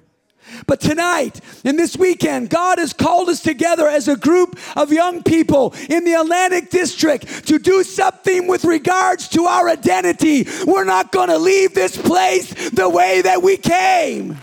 But 0.68 0.80
tonight 0.80 1.40
and 1.64 1.78
this 1.78 1.98
weekend, 1.98 2.50
God 2.50 2.78
has 2.78 2.94
called 2.94 3.30
us 3.30 3.42
together 3.42 3.88
as 3.88 4.08
a 4.08 4.16
group 4.16 4.58
of 4.76 4.92
young 4.92 5.24
people 5.24 5.74
in 5.90 6.04
the 6.04 6.14
Atlantic 6.14 6.70
District 6.70 7.48
to 7.48 7.60
do 7.60 7.84
something 7.84 8.48
with 8.48 8.64
regards 8.64 9.28
to 9.30 9.46
our 9.46 9.70
identity. 9.70 10.48
We're 10.66 10.84
not 10.84 11.12
going 11.12 11.30
to 11.30 11.38
leave 11.38 11.74
this 11.74 11.98
place 11.98 12.70
the 12.72 12.90
way 12.90 13.22
that 13.22 13.42
we 13.42 13.58
came. 13.58 14.38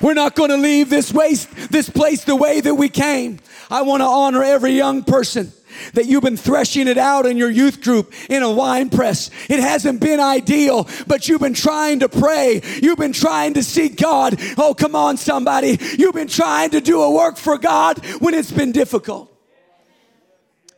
We're 0.00 0.14
not 0.14 0.34
going 0.34 0.50
to 0.50 0.56
leave 0.56 0.90
this, 0.90 1.12
waste, 1.12 1.48
this 1.70 1.88
place 1.88 2.24
the 2.24 2.34
way 2.34 2.60
that 2.60 2.74
we 2.74 2.88
came. 2.88 3.38
I 3.70 3.82
want 3.82 4.00
to 4.00 4.06
honor 4.06 4.42
every 4.42 4.72
young 4.72 5.04
person 5.04 5.52
that 5.94 6.06
you've 6.06 6.22
been 6.22 6.36
threshing 6.36 6.88
it 6.88 6.98
out 6.98 7.26
in 7.26 7.36
your 7.36 7.50
youth 7.50 7.82
group 7.82 8.12
in 8.28 8.42
a 8.42 8.50
wine 8.50 8.90
press. 8.90 9.30
It 9.48 9.60
hasn't 9.60 10.00
been 10.00 10.20
ideal, 10.20 10.88
but 11.06 11.28
you've 11.28 11.40
been 11.40 11.54
trying 11.54 12.00
to 12.00 12.08
pray. 12.08 12.60
You've 12.82 12.98
been 12.98 13.12
trying 13.12 13.54
to 13.54 13.62
seek 13.62 13.96
God. 13.96 14.36
Oh, 14.58 14.74
come 14.74 14.94
on, 14.94 15.16
somebody. 15.16 15.78
You've 15.98 16.14
been 16.14 16.28
trying 16.28 16.70
to 16.70 16.80
do 16.80 17.02
a 17.02 17.10
work 17.10 17.36
for 17.36 17.58
God 17.58 18.04
when 18.20 18.34
it's 18.34 18.52
been 18.52 18.72
difficult. 18.72 19.28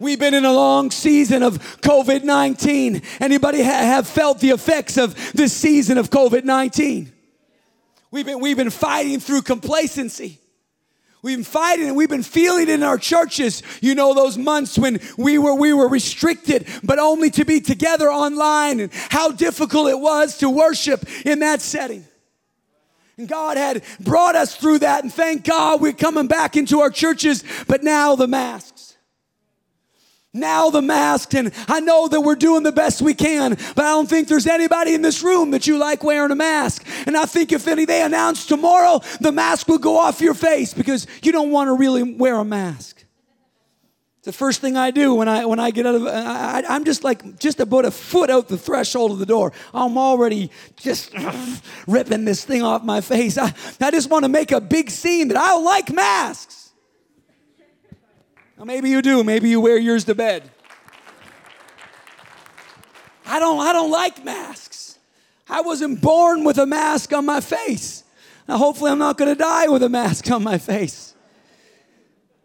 We've 0.01 0.19
been 0.19 0.35
in 0.35 0.45
a 0.45 0.53
long 0.53 0.91
season 0.91 1.43
of 1.43 1.59
COVID 1.81 2.25
19. 2.25 3.03
Anybody 3.21 3.63
ha- 3.63 3.71
have 3.71 4.07
felt 4.07 4.41
the 4.41 4.51
effects 4.51 4.97
of 4.99 5.15
this 5.33 5.53
season 5.53 5.99
of 5.99 6.11
COVID 6.11 6.45
19? 6.45 7.13
We've 8.11 8.27
been, 8.27 8.41
we've 8.41 8.57
been 8.57 8.71
fighting 8.71 9.21
through 9.21 9.43
complacency. 9.43 10.41
We've 11.25 11.39
been 11.39 11.45
fighting 11.45 11.87
and 11.87 11.97
we've 11.97 12.11
been 12.11 12.23
feeling 12.23 12.65
it 12.65 12.69
in 12.69 12.83
our 12.83 12.99
churches. 12.99 13.63
You 13.81 13.95
know, 13.95 14.13
those 14.13 14.37
months 14.37 14.79
when 14.79 15.01
we 15.17 15.39
were, 15.39 15.55
we 15.55 15.73
were 15.73 15.89
restricted, 15.89 16.67
but 16.83 16.99
only 16.99 17.31
to 17.31 17.47
be 17.47 17.63
together 17.63 18.13
online 18.13 18.79
and 18.79 18.93
how 18.93 19.31
difficult 19.31 19.89
it 19.89 19.99
was 19.99 20.37
to 20.39 20.51
worship 20.51 21.09
in 21.25 21.39
that 21.39 21.63
setting. 21.63 22.05
And 23.17 23.27
God 23.27 23.57
had 23.57 23.85
brought 24.01 24.37
us 24.37 24.55
through 24.55 24.81
that, 24.81 25.03
and 25.03 25.11
thank 25.11 25.45
God 25.45 25.81
we're 25.81 25.95
coming 25.95 26.27
back 26.27 26.59
into 26.59 26.81
our 26.81 26.91
churches, 26.91 27.43
but 27.67 27.83
now 27.83 28.17
the 28.17 28.29
masks 28.29 28.94
now 30.35 30.69
the 30.69 30.83
mask 30.83 31.33
and 31.35 31.53
i 31.69 31.81
know 31.81 32.09
that 32.09 32.21
we're 32.21 32.35
doing 32.35 32.65
the 32.65 32.73
best 32.73 33.01
we 33.01 33.15
can 33.15 33.51
but 33.75 33.85
i 33.85 33.91
don't 33.91 34.09
think 34.09 34.29
there's 34.29 34.49
anybody 34.49 34.93
in 34.93 35.01
this 35.01 35.23
room 35.23 35.53
that 35.53 35.67
you 35.67 35.79
like 35.79 36.03
wearing 36.03 36.33
a 36.33 36.35
mask. 36.35 36.85
And 37.07 37.17
i 37.17 37.25
think 37.25 37.53
if 37.53 37.67
any 37.69 37.85
they 37.85 38.03
announce 38.03 38.45
tomorrow 38.45 39.01
the 39.21 39.33
mask 39.33 39.69
will 39.69 39.79
go 39.79 39.97
off 39.97 40.21
your 40.21 40.35
face 40.35 40.75
because 40.75 41.07
you 41.23 41.33
don't 41.33 41.51
want 41.51 41.69
to 41.69 41.75
really 41.75 42.03
wear 42.03 42.37
a 42.37 42.45
mask. 42.45 43.05
The 44.25 44.33
first 44.33 44.61
thing 44.61 44.77
i 44.77 44.91
do 44.91 45.15
when 45.15 45.29
i 45.29 45.45
when 45.45 45.61
i 45.61 45.71
get 45.71 45.87
out 45.87 45.95
of 45.95 46.07
I, 46.07 46.65
i'm 46.69 46.85
just 46.85 47.05
like 47.05 47.39
just 47.39 47.61
about 47.61 47.85
a 47.85 47.91
foot 47.91 48.31
out 48.31 48.49
the 48.49 48.59
threshold 48.59 49.13
of 49.13 49.19
the 49.19 49.27
door. 49.27 49.53
I'm 49.73 49.97
already 49.97 50.51
just 50.77 51.15
ripping 51.87 52.25
this 52.25 52.45
thing 52.45 52.63
off 52.63 52.83
my 52.83 53.01
face. 53.01 53.39
I, 53.39 53.53
I 53.81 53.91
just 53.91 54.11
want 54.11 54.25
to 54.25 54.29
make 54.29 54.51
a 54.51 54.61
big 54.61 54.91
scene 54.91 55.29
that 55.29 55.37
i 55.37 55.57
like 55.59 55.93
masks 55.93 56.64
maybe 58.65 58.91
you 58.91 59.03
do. 59.03 59.25
Maybe 59.25 59.49
you 59.49 59.61
wear 59.61 59.79
yours 59.79 60.05
to 60.05 60.15
bed. 60.15 60.51
I 63.27 63.39
don't, 63.39 63.61
I 63.61 63.73
don't 63.73 63.91
like 63.91 64.25
masks. 64.25 64.99
I 65.49 65.61
wasn't 65.61 66.01
born 66.01 66.45
with 66.45 66.59
a 66.59 66.67
mask 66.67 67.13
on 67.13 67.27
my 67.27 67.41
face. 67.41 68.05
Now, 68.49 68.59
hopefully, 68.59 68.91
I'm 68.91 68.99
not 68.99 69.17
going 69.17 69.31
to 69.31 69.39
die 69.39 69.69
with 69.69 69.83
a 69.83 69.89
mask 69.89 70.31
on 70.31 70.43
my 70.43 70.59
face. 70.59 71.15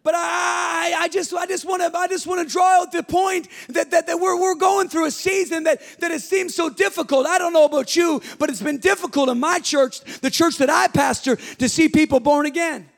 But 0.01 0.15
I, 0.15 0.95
I 0.97 1.07
just, 1.09 1.33
I 1.33 1.45
just 1.45 1.65
want 1.65 1.81
to, 1.81 1.97
I 1.97 2.07
just 2.07 2.25
want 2.25 2.47
to 2.47 2.51
draw 2.51 2.81
out 2.81 2.91
the 2.91 3.03
point 3.03 3.49
that, 3.67 3.91
that, 3.91 4.07
that 4.07 4.19
we're, 4.19 4.39
we're 4.39 4.55
going 4.55 4.87
through 4.87 5.05
a 5.05 5.11
season 5.11 5.65
that, 5.65 5.81
that 5.99 6.11
it 6.11 6.21
seems 6.21 6.55
so 6.55 6.69
difficult. 6.69 7.27
I 7.27 7.37
don't 7.37 7.51
know 7.51 7.65
about 7.65 7.95
you, 7.95 8.21
but 8.37 8.49
it's 8.49 8.61
been 8.61 8.77
difficult 8.79 9.29
in 9.29 9.39
my 9.39 9.59
church, 9.59 10.01
the 10.21 10.31
church 10.31 10.57
that 10.57 10.69
I 10.69 10.87
pastor, 10.87 11.35
to 11.35 11.67
see 11.67 11.89
people 11.89 12.21
born 12.21 12.45
again 12.45 12.89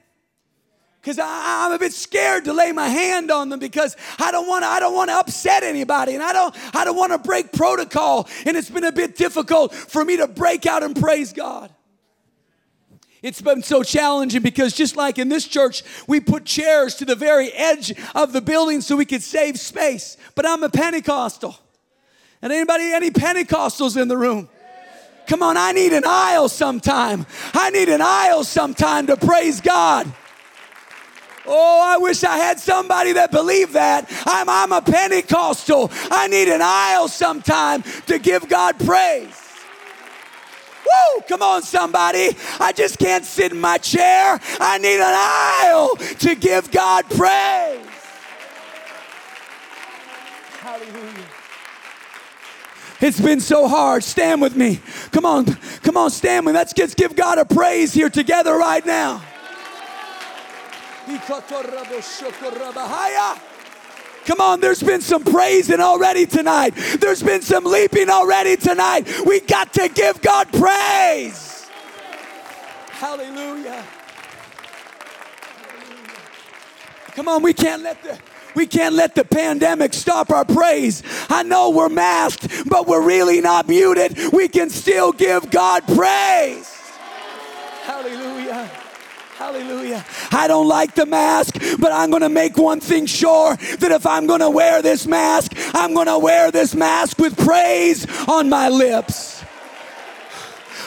because 1.02 1.18
I'm 1.20 1.72
a 1.72 1.80
bit 1.80 1.94
scared 1.94 2.46
to 2.46 2.54
lay 2.54 2.72
my 2.72 2.88
hand 2.88 3.32
on 3.32 3.50
them 3.50 3.60
because 3.60 3.98
I 4.20 4.32
don't 4.32 4.48
want 4.48 4.64
to 4.64 4.68
I 4.68 4.80
don't 4.80 4.94
want 4.94 5.10
to 5.10 5.18
upset 5.18 5.64
anybody 5.64 6.14
and 6.14 6.22
I 6.22 6.32
don't 6.32 6.56
I 6.76 6.86
don't 6.86 6.96
want 6.96 7.12
to 7.12 7.18
break 7.18 7.52
protocol 7.52 8.30
and 8.46 8.56
it's 8.56 8.70
been 8.70 8.84
a 8.84 8.92
bit 8.92 9.16
difficult 9.16 9.74
for 9.74 10.06
me 10.06 10.18
to 10.18 10.28
break 10.28 10.66
out 10.66 10.84
and 10.84 10.96
praise 10.96 11.34
God. 11.34 11.74
It's 13.24 13.42
been 13.42 13.62
so 13.62 13.84
challenging 13.84 14.42
because 14.42 14.74
just 14.74 14.96
like 14.96 15.20
in 15.20 15.30
this 15.30 15.48
church, 15.48 15.84
we 16.08 16.20
put 16.20 16.46
chairs 16.46 16.96
to 16.96 17.06
the 17.06 17.16
very 17.16 17.52
edge 17.52 17.94
of 18.16 18.34
the 18.34 18.42
building 18.42 18.82
so 18.82 18.96
we 18.96 19.06
could 19.06 19.22
save 19.22 19.60
space. 19.60 20.18
But 20.34 20.48
I'm 20.48 20.64
a 20.64 20.70
Pentecostal. 20.70 21.56
And 22.42 22.52
anybody, 22.52 22.86
any 22.86 23.12
Pentecostals 23.12 24.02
in 24.02 24.08
the 24.08 24.18
room? 24.18 24.50
Come 25.28 25.44
on, 25.44 25.56
I 25.56 25.72
need 25.72 25.94
an 25.94 26.04
aisle 26.06 26.50
sometime. 26.50 27.28
I 27.54 27.70
need 27.70 27.90
an 27.90 28.02
aisle 28.02 28.44
sometime 28.44 29.06
to 29.06 29.16
praise 29.16 29.62
God. 29.62 30.12
Oh, 31.46 31.82
I 31.84 31.98
wish 31.98 32.24
I 32.24 32.38
had 32.38 32.60
somebody 32.60 33.14
that 33.14 33.32
believed 33.32 33.74
that. 33.74 34.12
I'm, 34.26 34.48
I'm 34.48 34.72
a 34.72 34.82
Pentecostal. 34.82 35.92
I 36.12 36.28
need 36.28 36.48
an 36.48 36.62
aisle 36.62 37.08
sometime 37.08 37.84
to 38.08 38.20
give 38.20 38.48
God 38.48 38.80
praise. 38.80 39.38
Woo! 40.86 41.22
Come 41.28 41.42
on, 41.42 41.64
somebody. 41.64 42.30
I 42.60 42.74
just 42.74 43.00
can't 43.00 43.26
sit 43.26 43.52
in 43.52 43.60
my 43.60 43.78
chair. 43.78 44.40
I 44.60 44.78
need 44.78 45.00
an 45.00 45.14
aisle 45.16 45.96
to 46.20 46.36
give 46.36 46.72
God 46.72 47.06
praise. 47.10 47.88
Hallelujah. 50.60 51.26
It's 53.02 53.20
been 53.20 53.40
so 53.40 53.68
hard. 53.68 54.04
Stand 54.04 54.42
with 54.44 54.56
me. 54.56 54.80
Come 55.12 55.26
on, 55.26 55.46
come 55.82 55.98
on, 55.98 56.12
stand 56.12 56.46
with 56.46 56.54
me. 56.54 56.60
Let's 56.60 56.74
just 56.74 56.98
give 56.98 57.16
God 57.16 57.40
a 57.40 57.46
praise 57.46 57.94
here 57.94 58.12
together 58.12 58.56
right 58.56 58.86
now. 58.86 59.24
Come 64.26 64.40
on, 64.40 64.60
there's 64.60 64.84
been 64.84 65.02
some 65.02 65.24
praising 65.24 65.80
already 65.80 66.26
tonight. 66.26 66.76
There's 67.00 67.24
been 67.24 67.42
some 67.42 67.64
leaping 67.64 68.10
already 68.10 68.56
tonight. 68.56 69.08
We 69.26 69.40
got 69.40 69.74
to 69.74 69.90
give 69.90 70.22
God 70.22 70.52
praise. 70.54 71.70
Hallelujah. 72.92 73.84
Come 77.16 77.28
on, 77.28 77.42
we 77.42 77.54
can't 77.54 77.82
let 77.82 78.02
the 78.04 78.20
we 78.54 78.68
can't 78.68 78.96
let 78.96 79.16
the 79.16 79.24
pandemic 79.24 79.94
stop 79.94 80.30
our 80.30 80.46
praise. 80.46 81.04
I 81.30 81.44
know 81.44 81.70
we're 81.70 81.90
masked, 81.90 82.70
but 82.70 82.86
we're 82.86 83.02
really 83.02 83.42
not 83.42 83.68
muted. 83.68 84.34
We 84.34 84.50
can 84.50 84.70
still 84.70 85.14
give 85.14 85.50
God 85.50 85.86
praise. 85.88 86.70
Hallelujah. 87.84 88.70
Hallelujah. 89.42 90.06
I 90.32 90.48
don't 90.48 90.68
like 90.68 90.94
the 90.94 91.08
mask, 91.08 91.56
but 91.80 91.92
I'm 91.92 92.12
going 92.12 92.22
to 92.22 92.30
make 92.30 92.58
one 92.58 92.80
thing 92.80 93.08
sure 93.08 93.56
that 93.56 93.92
if 93.92 94.06
I'm 94.06 94.28
going 94.28 94.40
to 94.40 94.52
wear 94.52 94.84
this 94.84 95.08
mask, 95.08 95.54
I'm 95.74 95.96
going 95.96 96.06
to 96.06 96.20
wear 96.20 96.52
this 96.52 96.76
mask 96.76 97.18
with 97.18 97.36
praise 97.44 98.06
on 98.30 98.50
my 98.50 98.70
lips. 98.70 99.44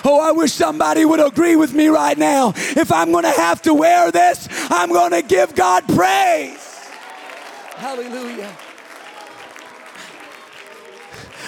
Oh, 0.05 0.21
I 0.21 0.31
wish 0.31 0.53
somebody 0.53 1.05
would 1.05 1.19
agree 1.19 1.57
with 1.57 1.75
me 1.75 1.89
right 1.89 2.17
now. 2.17 2.53
If 2.55 2.93
I'm 2.93 3.11
going 3.11 3.25
to 3.25 3.33
have 3.33 3.61
to 3.63 3.75
wear 3.75 4.13
this, 4.13 4.47
I'm 4.71 4.91
going 4.91 5.11
to 5.11 5.23
give 5.23 5.57
God 5.57 5.83
praise. 5.89 6.63
Hallelujah. 7.75 8.57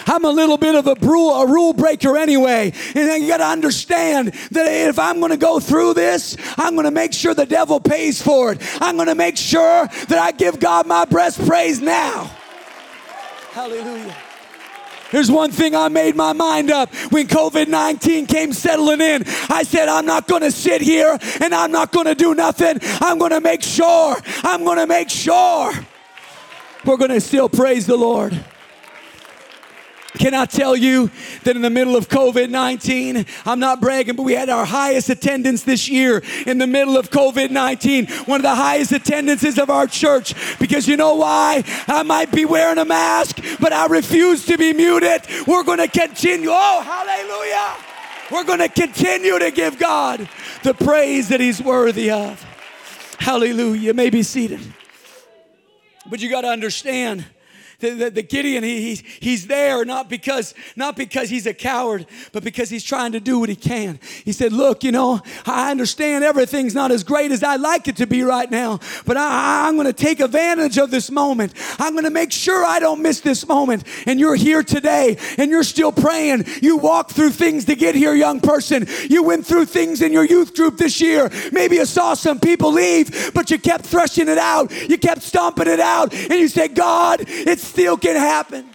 I'm 0.06 0.24
a 0.24 0.30
little 0.30 0.56
bit 0.56 0.74
of 0.74 0.86
a 0.86 0.94
rule, 1.00 1.34
a 1.34 1.46
rule 1.46 1.72
breaker 1.72 2.16
anyway. 2.16 2.72
And 2.94 3.22
you 3.22 3.28
got 3.28 3.38
to 3.38 3.46
understand 3.46 4.28
that 4.52 4.66
if 4.88 4.98
I'm 4.98 5.18
going 5.18 5.32
to 5.32 5.36
go 5.36 5.60
through 5.60 5.94
this, 5.94 6.36
I'm 6.56 6.74
going 6.74 6.84
to 6.84 6.90
make 6.90 7.12
sure 7.12 7.34
the 7.34 7.46
devil 7.46 7.80
pays 7.80 8.22
for 8.22 8.52
it. 8.52 8.62
I'm 8.80 8.96
going 8.96 9.08
to 9.08 9.14
make 9.14 9.36
sure 9.36 9.86
that 9.86 10.18
I 10.18 10.32
give 10.32 10.60
God 10.60 10.86
my 10.86 11.04
best 11.04 11.44
praise 11.46 11.80
now. 11.80 12.30
Hallelujah. 13.50 14.14
Here's 15.10 15.30
one 15.30 15.52
thing 15.52 15.74
I 15.74 15.88
made 15.88 16.16
my 16.16 16.32
mind 16.32 16.70
up 16.70 16.92
when 17.12 17.28
COVID 17.28 17.68
19 17.68 18.26
came 18.26 18.52
settling 18.52 19.00
in. 19.00 19.22
I 19.48 19.62
said, 19.62 19.88
I'm 19.88 20.04
not 20.04 20.26
going 20.26 20.42
to 20.42 20.50
sit 20.50 20.82
here 20.82 21.16
and 21.40 21.54
I'm 21.54 21.70
not 21.70 21.92
going 21.92 22.06
to 22.06 22.14
do 22.14 22.34
nothing. 22.34 22.78
I'm 23.00 23.18
going 23.18 23.30
to 23.30 23.40
make 23.40 23.62
sure, 23.62 24.16
I'm 24.42 24.64
going 24.64 24.78
to 24.78 24.86
make 24.86 25.08
sure 25.08 25.72
we're 26.84 26.96
going 26.96 27.12
to 27.12 27.20
still 27.20 27.48
praise 27.48 27.86
the 27.86 27.96
Lord. 27.96 28.44
Can 30.18 30.34
I 30.34 30.46
tell 30.46 30.74
you 30.74 31.10
that 31.44 31.56
in 31.56 31.62
the 31.62 31.70
middle 31.70 31.96
of 31.96 32.08
COVID 32.08 32.48
19, 32.48 33.26
I'm 33.44 33.58
not 33.58 33.80
bragging, 33.80 34.16
but 34.16 34.22
we 34.22 34.32
had 34.32 34.48
our 34.48 34.64
highest 34.64 35.10
attendance 35.10 35.62
this 35.62 35.88
year 35.88 36.22
in 36.46 36.58
the 36.58 36.66
middle 36.66 36.96
of 36.96 37.10
COVID 37.10 37.50
19. 37.50 38.06
One 38.24 38.40
of 38.40 38.42
the 38.42 38.54
highest 38.54 38.92
attendances 38.92 39.58
of 39.58 39.68
our 39.68 39.86
church 39.86 40.34
because 40.58 40.88
you 40.88 40.96
know 40.96 41.14
why? 41.14 41.64
I 41.86 42.02
might 42.02 42.32
be 42.32 42.44
wearing 42.44 42.78
a 42.78 42.84
mask, 42.84 43.40
but 43.60 43.72
I 43.72 43.86
refuse 43.86 44.46
to 44.46 44.56
be 44.56 44.72
muted. 44.72 45.22
We're 45.46 45.64
going 45.64 45.78
to 45.78 45.88
continue. 45.88 46.48
Oh, 46.50 46.82
hallelujah. 46.82 47.76
We're 48.30 48.44
going 48.44 48.58
to 48.58 48.68
continue 48.68 49.38
to 49.38 49.50
give 49.50 49.78
God 49.78 50.28
the 50.62 50.74
praise 50.74 51.28
that 51.28 51.40
He's 51.40 51.62
worthy 51.62 52.10
of. 52.10 52.42
Hallelujah. 53.18 53.80
You 53.80 53.94
may 53.94 54.10
be 54.10 54.22
seated. 54.22 54.60
But 56.08 56.20
you 56.20 56.30
got 56.30 56.42
to 56.42 56.48
understand 56.48 57.24
the, 57.80 57.90
the, 57.90 58.10
the 58.10 58.22
Gideon, 58.22 58.64
he, 58.64 58.80
he's, 58.80 59.00
he's 59.00 59.46
there 59.46 59.84
not 59.84 60.08
because, 60.08 60.54
not 60.76 60.96
because 60.96 61.28
he's 61.28 61.46
a 61.46 61.54
coward, 61.54 62.06
but 62.32 62.42
because 62.42 62.70
he's 62.70 62.84
trying 62.84 63.12
to 63.12 63.20
do 63.20 63.38
what 63.38 63.48
he 63.48 63.56
can. 63.56 63.98
He 64.24 64.32
said, 64.32 64.52
Look, 64.52 64.82
you 64.82 64.92
know, 64.92 65.20
I 65.44 65.70
understand 65.70 66.24
everything's 66.24 66.74
not 66.74 66.90
as 66.90 67.04
great 67.04 67.32
as 67.32 67.42
I'd 67.42 67.60
like 67.60 67.88
it 67.88 67.96
to 67.96 68.06
be 68.06 68.22
right 68.22 68.50
now, 68.50 68.80
but 69.04 69.16
I, 69.16 69.68
I'm 69.68 69.74
going 69.76 69.86
to 69.86 69.92
take 69.92 70.20
advantage 70.20 70.78
of 70.78 70.90
this 70.90 71.10
moment. 71.10 71.52
I'm 71.78 71.92
going 71.92 72.04
to 72.04 72.10
make 72.10 72.32
sure 72.32 72.64
I 72.64 72.78
don't 72.78 73.02
miss 73.02 73.20
this 73.20 73.46
moment. 73.46 73.84
And 74.06 74.18
you're 74.18 74.36
here 74.36 74.62
today 74.62 75.18
and 75.38 75.50
you're 75.50 75.64
still 75.64 75.92
praying. 75.92 76.44
You 76.62 76.76
walked 76.78 77.12
through 77.12 77.30
things 77.30 77.66
to 77.66 77.74
get 77.74 77.94
here, 77.94 78.14
young 78.14 78.40
person. 78.40 78.86
You 79.08 79.22
went 79.22 79.46
through 79.46 79.66
things 79.66 80.02
in 80.02 80.12
your 80.12 80.24
youth 80.24 80.54
group 80.54 80.78
this 80.78 81.00
year. 81.00 81.30
Maybe 81.52 81.76
you 81.76 81.86
saw 81.86 82.14
some 82.14 82.40
people 82.40 82.72
leave, 82.72 83.32
but 83.34 83.50
you 83.50 83.58
kept 83.58 83.84
threshing 83.84 84.28
it 84.28 84.38
out. 84.38 84.70
You 84.88 84.98
kept 84.98 85.22
stomping 85.22 85.68
it 85.68 85.80
out. 85.80 86.14
And 86.14 86.34
you 86.34 86.48
said, 86.48 86.74
God, 86.74 87.24
it's 87.26 87.65
still 87.66 87.96
can 87.96 88.16
happen. 88.16 88.70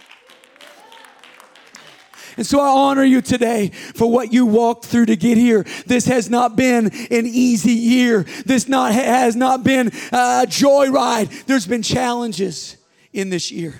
And 2.36 2.46
so 2.46 2.60
I 2.60 2.68
honor 2.68 3.04
you 3.04 3.20
today 3.20 3.68
for 3.68 4.10
what 4.10 4.32
you 4.32 4.46
walked 4.46 4.86
through 4.86 5.06
to 5.06 5.16
get 5.16 5.36
here. 5.36 5.66
This 5.86 6.06
has 6.06 6.30
not 6.30 6.56
been 6.56 6.86
an 6.86 7.26
easy 7.26 7.72
year. 7.72 8.24
This 8.46 8.68
not, 8.68 8.92
has 8.92 9.36
not 9.36 9.64
been 9.64 9.88
a 9.88 10.46
joyride. 10.46 11.44
There's 11.44 11.66
been 11.66 11.82
challenges 11.82 12.76
in 13.12 13.28
this 13.28 13.50
year. 13.50 13.74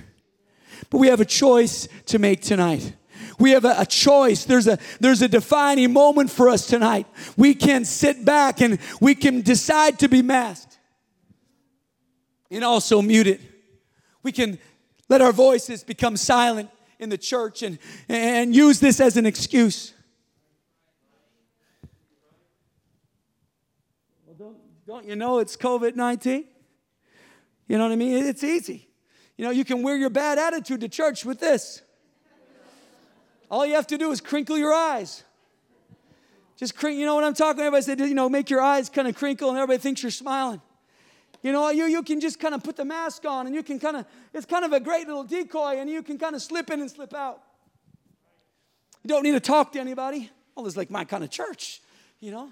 But 0.90 0.98
we 0.98 1.08
have 1.08 1.20
a 1.20 1.24
choice 1.24 1.88
to 2.06 2.18
make 2.18 2.42
tonight. 2.42 2.94
We 3.38 3.52
have 3.52 3.64
a, 3.64 3.76
a, 3.78 3.86
choice. 3.86 4.44
There's 4.44 4.66
a, 4.66 4.78
there's 5.00 5.22
a 5.22 5.28
defining 5.28 5.92
moment 5.92 6.30
for 6.30 6.50
us 6.50 6.66
tonight. 6.66 7.06
We 7.36 7.54
can 7.54 7.84
sit 7.86 8.24
back 8.24 8.60
and 8.60 8.78
we 9.00 9.14
can 9.14 9.40
decide 9.40 9.98
to 10.00 10.08
be 10.08 10.20
masked 10.20 10.78
and 12.50 12.62
also 12.62 13.00
muted. 13.00 13.40
We 14.22 14.32
can 14.32 14.58
let 15.12 15.20
our 15.20 15.32
voices 15.32 15.84
become 15.84 16.16
silent 16.16 16.70
in 16.98 17.10
the 17.10 17.18
church 17.18 17.62
and, 17.62 17.78
and 18.08 18.56
use 18.56 18.80
this 18.80 18.98
as 18.98 19.18
an 19.18 19.26
excuse. 19.26 19.92
Well, 24.26 24.36
don't, 24.38 24.56
don't 24.86 25.06
you 25.06 25.14
know 25.14 25.38
it's 25.40 25.54
COVID 25.54 25.96
19? 25.96 26.46
You 27.68 27.76
know 27.76 27.84
what 27.84 27.92
I 27.92 27.96
mean? 27.96 28.24
It's 28.24 28.42
easy. 28.42 28.88
You 29.36 29.44
know, 29.44 29.50
you 29.50 29.66
can 29.66 29.82
wear 29.82 29.96
your 29.96 30.08
bad 30.08 30.38
attitude 30.38 30.80
to 30.80 30.88
church 30.88 31.26
with 31.26 31.38
this. 31.38 31.82
All 33.50 33.66
you 33.66 33.74
have 33.74 33.86
to 33.88 33.98
do 33.98 34.12
is 34.12 34.22
crinkle 34.22 34.56
your 34.56 34.72
eyes. 34.72 35.24
Just 36.56 36.74
crinkle, 36.74 36.98
you 36.98 37.04
know 37.04 37.16
what 37.16 37.24
I'm 37.24 37.34
talking 37.34 37.60
about? 37.60 37.66
Everybody 37.66 37.84
said, 37.84 38.00
you 38.08 38.14
know, 38.14 38.30
make 38.30 38.48
your 38.48 38.62
eyes 38.62 38.88
kind 38.88 39.06
of 39.06 39.14
crinkle 39.14 39.50
and 39.50 39.58
everybody 39.58 39.78
thinks 39.78 40.02
you're 40.02 40.10
smiling. 40.10 40.62
You 41.42 41.52
know, 41.52 41.70
you, 41.70 41.86
you 41.86 42.02
can 42.02 42.20
just 42.20 42.38
kind 42.38 42.54
of 42.54 42.62
put 42.62 42.76
the 42.76 42.84
mask 42.84 43.24
on 43.26 43.46
and 43.46 43.54
you 43.54 43.62
can 43.62 43.80
kind 43.80 43.96
of, 43.96 44.06
it's 44.32 44.46
kind 44.46 44.64
of 44.64 44.72
a 44.72 44.80
great 44.80 45.06
little 45.06 45.24
decoy 45.24 45.78
and 45.78 45.90
you 45.90 46.02
can 46.02 46.18
kind 46.18 46.34
of 46.34 46.42
slip 46.42 46.70
in 46.70 46.80
and 46.80 46.90
slip 46.90 47.14
out. 47.14 47.42
You 49.02 49.08
don't 49.08 49.24
need 49.24 49.32
to 49.32 49.40
talk 49.40 49.72
to 49.72 49.80
anybody. 49.80 50.30
Well, 50.54 50.66
it's 50.66 50.76
like 50.76 50.90
my 50.90 51.04
kind 51.04 51.24
of 51.24 51.30
church, 51.30 51.80
you 52.20 52.30
know. 52.30 52.50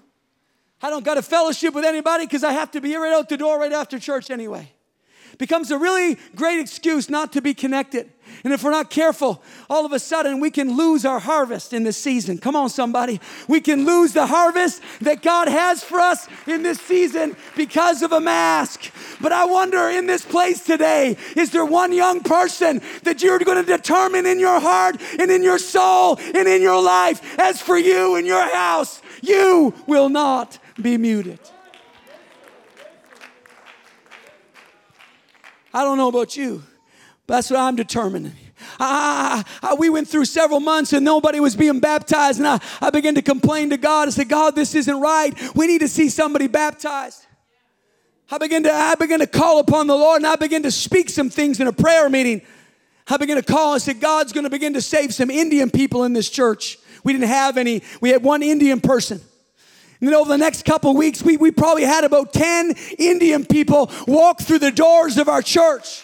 I 0.81 0.89
don't 0.89 1.05
got 1.05 1.17
a 1.17 1.21
fellowship 1.21 1.73
with 1.73 1.85
anybody 1.85 2.25
because 2.25 2.43
I 2.43 2.51
have 2.51 2.71
to 2.71 2.81
be 2.81 2.95
right 2.95 3.13
out 3.13 3.29
the 3.29 3.37
door 3.37 3.59
right 3.59 3.71
after 3.71 3.99
church 3.99 4.29
anyway 4.29 4.71
becomes 5.37 5.71
a 5.71 5.77
really 5.77 6.17
great 6.35 6.59
excuse 6.59 7.09
not 7.09 7.33
to 7.33 7.41
be 7.41 7.53
connected. 7.53 8.11
And 8.43 8.53
if 8.53 8.63
we're 8.63 8.71
not 8.71 8.89
careful, 8.89 9.43
all 9.69 9.85
of 9.85 9.91
a 9.91 9.99
sudden 9.99 10.39
we 10.39 10.51
can 10.51 10.75
lose 10.75 11.05
our 11.05 11.19
harvest 11.19 11.73
in 11.73 11.83
this 11.83 11.97
season. 11.97 12.37
Come 12.37 12.55
on, 12.55 12.69
somebody. 12.69 13.19
We 13.47 13.61
can 13.61 13.85
lose 13.85 14.13
the 14.13 14.25
harvest 14.25 14.81
that 15.01 15.21
God 15.21 15.47
has 15.47 15.83
for 15.83 15.99
us 15.99 16.27
in 16.47 16.63
this 16.63 16.79
season 16.81 17.35
because 17.55 18.01
of 18.01 18.11
a 18.11 18.21
mask. 18.21 18.91
But 19.19 19.31
I 19.31 19.45
wonder 19.45 19.89
in 19.89 20.07
this 20.07 20.23
place 20.23 20.63
today, 20.63 21.17
is 21.35 21.51
there 21.51 21.65
one 21.65 21.93
young 21.93 22.21
person 22.21 22.81
that 23.03 23.21
you're 23.21 23.39
going 23.39 23.63
to 23.63 23.77
determine 23.77 24.25
in 24.25 24.39
your 24.39 24.59
heart 24.59 24.99
and 25.19 25.29
in 25.29 25.43
your 25.43 25.59
soul 25.59 26.17
and 26.33 26.47
in 26.47 26.61
your 26.61 26.81
life? 26.81 27.39
As 27.39 27.61
for 27.61 27.77
you 27.77 28.15
and 28.15 28.25
your 28.25 28.47
house, 28.55 29.01
you 29.21 29.73
will 29.87 30.09
not 30.09 30.57
be 30.81 30.97
muted. 30.97 31.39
I 35.73 35.83
don't 35.83 35.97
know 35.97 36.09
about 36.09 36.35
you, 36.35 36.63
but 37.27 37.35
that's 37.35 37.49
what 37.49 37.59
I'm 37.59 37.75
determining. 37.75 38.33
I, 38.79 39.43
we 39.79 39.89
went 39.89 40.07
through 40.07 40.25
several 40.25 40.59
months 40.59 40.93
and 40.93 41.03
nobody 41.03 41.39
was 41.39 41.55
being 41.55 41.79
baptized, 41.79 42.39
and 42.39 42.47
I, 42.47 42.59
I 42.79 42.89
began 42.89 43.15
to 43.15 43.21
complain 43.21 43.69
to 43.71 43.77
God. 43.77 44.07
I 44.07 44.11
said, 44.11 44.29
God, 44.29 44.55
this 44.55 44.75
isn't 44.75 44.99
right. 44.99 45.33
We 45.55 45.67
need 45.67 45.79
to 45.79 45.87
see 45.87 46.09
somebody 46.09 46.47
baptized. 46.47 47.25
I 48.29 48.37
began 48.37 48.63
to 48.63 48.73
I 48.73 48.95
began 48.95 49.19
to 49.19 49.27
call 49.27 49.59
upon 49.59 49.87
the 49.87 49.95
Lord 49.95 50.21
and 50.21 50.27
I 50.27 50.37
began 50.37 50.63
to 50.63 50.71
speak 50.71 51.09
some 51.09 51.29
things 51.29 51.59
in 51.59 51.67
a 51.67 51.73
prayer 51.73 52.09
meeting. 52.09 52.41
I 53.07 53.17
began 53.17 53.35
to 53.35 53.43
call 53.43 53.73
and 53.73 53.81
said, 53.81 53.99
God's 53.99 54.31
going 54.31 54.45
to 54.45 54.49
begin 54.49 54.73
to 54.73 54.81
save 54.81 55.13
some 55.13 55.29
Indian 55.29 55.69
people 55.69 56.05
in 56.05 56.13
this 56.13 56.29
church. 56.29 56.77
We 57.03 57.11
didn't 57.11 57.27
have 57.27 57.57
any, 57.57 57.83
we 57.99 58.09
had 58.09 58.23
one 58.23 58.41
Indian 58.41 58.79
person. 58.79 59.19
And 60.01 60.09
then 60.09 60.15
over 60.15 60.29
the 60.29 60.37
next 60.37 60.65
couple 60.65 60.95
weeks, 60.95 61.21
we, 61.21 61.37
we 61.37 61.51
probably 61.51 61.83
had 61.83 62.03
about 62.03 62.33
10 62.33 62.73
Indian 62.97 63.45
people 63.45 63.91
walk 64.07 64.41
through 64.41 64.59
the 64.59 64.71
doors 64.71 65.17
of 65.17 65.29
our 65.29 65.43
church. 65.43 66.03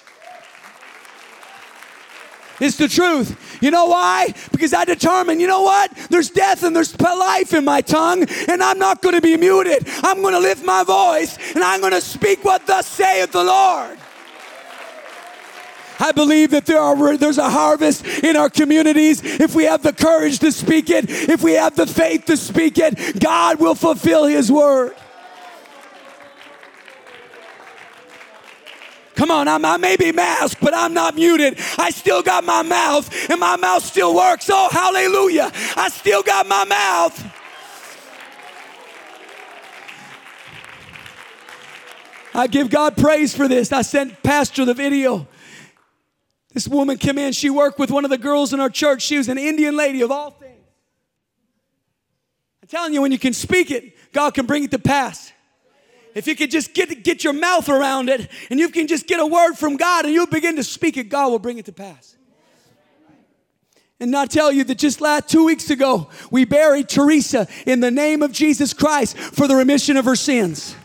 It's 2.59 2.77
the 2.77 2.87
truth. 2.87 3.59
You 3.61 3.71
know 3.71 3.85
why? 3.85 4.33
Because 4.51 4.73
I 4.73 4.85
determined, 4.85 5.41
you 5.41 5.47
know 5.47 5.63
what? 5.63 5.91
There's 6.09 6.29
death 6.29 6.63
and 6.63 6.75
there's 6.75 6.99
life 6.99 7.53
in 7.53 7.65
my 7.65 7.81
tongue, 7.81 8.25
and 8.47 8.61
I'm 8.61 8.79
not 8.79 9.01
going 9.01 9.15
to 9.15 9.21
be 9.21 9.35
muted. 9.35 9.87
I'm 10.03 10.21
going 10.21 10.33
to 10.33 10.39
lift 10.39 10.63
my 10.63 10.83
voice 10.83 11.37
and 11.55 11.63
I'm 11.63 11.81
going 11.81 11.93
to 11.93 12.01
speak 12.01 12.43
what 12.43 12.65
thus 12.67 12.85
saith 12.87 13.31
the 13.31 13.43
Lord. 13.43 13.97
I 15.99 16.11
believe 16.11 16.51
that 16.51 16.65
there 16.65 16.79
are, 16.79 17.17
there's 17.17 17.37
a 17.37 17.49
harvest 17.49 18.05
in 18.05 18.35
our 18.35 18.49
communities. 18.49 19.21
If 19.23 19.55
we 19.55 19.63
have 19.65 19.83
the 19.83 19.93
courage 19.93 20.39
to 20.39 20.51
speak 20.51 20.89
it, 20.89 21.09
if 21.09 21.41
we 21.41 21.53
have 21.53 21.75
the 21.75 21.87
faith 21.87 22.25
to 22.25 22.37
speak 22.37 22.77
it, 22.77 23.19
God 23.19 23.59
will 23.59 23.75
fulfill 23.75 24.25
His 24.25 24.51
word. 24.51 24.95
Come 29.15 29.31
on, 29.31 29.47
I'm, 29.47 29.65
I 29.65 29.77
may 29.77 29.97
be 29.97 30.11
masked, 30.11 30.61
but 30.61 30.75
I'm 30.75 30.93
not 30.93 31.15
muted. 31.15 31.57
I 31.79 31.89
still 31.89 32.21
got 32.21 32.43
my 32.43 32.61
mouth, 32.61 33.09
and 33.31 33.39
my 33.39 33.55
mouth 33.55 33.83
still 33.83 34.15
works. 34.15 34.47
Oh, 34.51 34.69
hallelujah. 34.71 35.51
I 35.75 35.89
still 35.89 36.21
got 36.21 36.45
my 36.45 36.63
mouth. 36.65 37.33
I 42.35 42.45
give 42.45 42.69
God 42.69 42.95
praise 42.95 43.35
for 43.35 43.47
this. 43.47 43.71
I 43.71 43.81
sent 43.81 44.21
Pastor 44.21 44.63
the 44.65 44.75
video. 44.75 45.27
This 46.57 46.67
woman 46.67 46.97
came 46.97 47.19
in. 47.19 47.33
She 47.33 47.51
worked 47.51 47.77
with 47.77 47.91
one 47.91 48.03
of 48.03 48.09
the 48.09 48.17
girls 48.17 48.51
in 48.51 48.59
our 48.59 48.71
church. 48.71 49.03
She 49.03 49.15
was 49.19 49.29
an 49.29 49.37
Indian 49.37 49.77
lady 49.77 50.01
of 50.01 50.09
all 50.09 50.31
things. 50.31 50.57
I'm 52.63 52.67
telling 52.67 52.95
you, 52.95 53.01
when 53.03 53.11
you 53.11 53.19
can 53.19 53.33
speak 53.33 53.69
it, 53.69 54.11
God 54.11 54.33
can 54.33 54.47
bring 54.47 54.63
it 54.63 54.71
to 54.71 54.79
pass. 54.79 55.31
If 56.15 56.25
you 56.25 56.35
could 56.35 56.49
just 56.49 56.73
get, 56.73 57.03
get 57.03 57.23
your 57.23 57.33
mouth 57.33 57.69
around 57.69 58.09
it 58.09 58.31
and 58.49 58.59
you 58.59 58.69
can 58.69 58.87
just 58.87 59.05
get 59.05 59.19
a 59.19 59.25
word 59.27 59.53
from 59.53 59.77
God 59.77 60.05
and 60.05 60.13
you 60.15 60.25
begin 60.25 60.55
to 60.55 60.63
speak 60.63 60.97
it, 60.97 61.09
God 61.09 61.29
will 61.29 61.37
bring 61.37 61.59
it 61.59 61.65
to 61.65 61.71
pass. 61.71 62.17
And 63.99 64.09
not 64.09 64.31
tell 64.31 64.51
you 64.51 64.63
that 64.63 64.79
just 64.79 64.99
last 64.99 65.29
two 65.29 65.45
weeks 65.45 65.69
ago, 65.69 66.09
we 66.31 66.43
buried 66.43 66.89
Teresa 66.89 67.47
in 67.67 67.81
the 67.81 67.91
name 67.91 68.23
of 68.23 68.31
Jesus 68.31 68.73
Christ 68.73 69.15
for 69.15 69.47
the 69.47 69.55
remission 69.55 69.95
of 69.95 70.05
her 70.05 70.15
sins. 70.15 70.75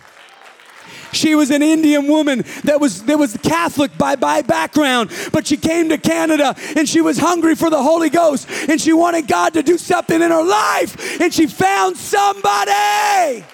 She 1.12 1.34
was 1.34 1.50
an 1.50 1.62
Indian 1.62 2.06
woman 2.06 2.44
that 2.64 2.80
was 2.80 3.04
that 3.04 3.18
was 3.18 3.36
Catholic 3.42 3.96
by, 3.98 4.16
by 4.16 4.42
background, 4.42 5.10
but 5.32 5.46
she 5.46 5.56
came 5.56 5.90
to 5.90 5.98
Canada 5.98 6.54
and 6.76 6.88
she 6.88 7.00
was 7.00 7.18
hungry 7.18 7.54
for 7.54 7.70
the 7.70 7.82
Holy 7.82 8.10
Ghost 8.10 8.48
and 8.68 8.80
she 8.80 8.92
wanted 8.92 9.28
God 9.28 9.52
to 9.54 9.62
do 9.62 9.78
something 9.78 10.20
in 10.20 10.30
her 10.30 10.44
life 10.44 11.20
and 11.20 11.32
she 11.32 11.46
found 11.46 11.96
somebody. 11.96 13.44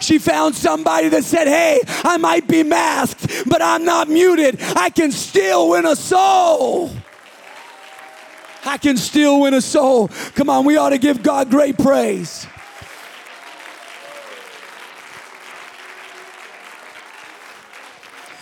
She 0.00 0.18
found 0.18 0.54
somebody 0.54 1.08
that 1.08 1.24
said, 1.24 1.48
Hey, 1.48 1.80
I 2.04 2.18
might 2.18 2.46
be 2.46 2.62
masked, 2.62 3.44
but 3.48 3.62
I'm 3.62 3.84
not 3.84 4.08
muted. 4.08 4.60
I 4.60 4.90
can 4.90 5.10
still 5.10 5.70
win 5.70 5.86
a 5.86 5.96
soul. 5.96 6.92
I 8.64 8.76
can 8.76 8.96
still 8.96 9.40
win 9.40 9.54
a 9.54 9.60
soul. 9.60 10.08
Come 10.34 10.50
on, 10.50 10.64
we 10.64 10.76
ought 10.76 10.90
to 10.90 10.98
give 10.98 11.22
God 11.22 11.50
great 11.50 11.78
praise. 11.78 12.46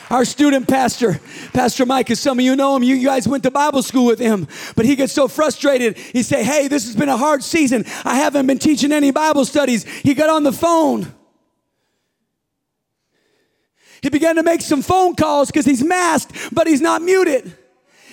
Our 0.08 0.24
student 0.24 0.68
pastor, 0.68 1.20
Pastor 1.52 1.84
Mike, 1.84 2.10
as 2.10 2.20
some 2.20 2.38
of 2.38 2.44
you 2.44 2.54
know 2.54 2.76
him, 2.76 2.82
you 2.84 3.04
guys 3.04 3.26
went 3.26 3.42
to 3.42 3.50
Bible 3.50 3.82
school 3.82 4.06
with 4.06 4.20
him, 4.20 4.46
but 4.76 4.84
he 4.84 4.94
gets 4.94 5.12
so 5.12 5.26
frustrated. 5.26 5.96
He 5.96 6.22
say, 6.22 6.44
"Hey, 6.44 6.68
this 6.68 6.86
has 6.86 6.94
been 6.94 7.08
a 7.08 7.16
hard 7.16 7.42
season. 7.42 7.84
I 8.04 8.14
haven't 8.14 8.46
been 8.46 8.58
teaching 8.58 8.92
any 8.92 9.10
Bible 9.10 9.44
studies." 9.44 9.84
He 9.84 10.14
got 10.14 10.30
on 10.30 10.44
the 10.44 10.52
phone 10.52 11.12
he 14.06 14.10
began 14.10 14.36
to 14.36 14.44
make 14.44 14.60
some 14.60 14.82
phone 14.82 15.16
calls 15.16 15.48
because 15.48 15.64
he's 15.64 15.82
masked, 15.82 16.32
but 16.52 16.68
he's 16.68 16.80
not 16.80 17.02
muted. 17.02 17.56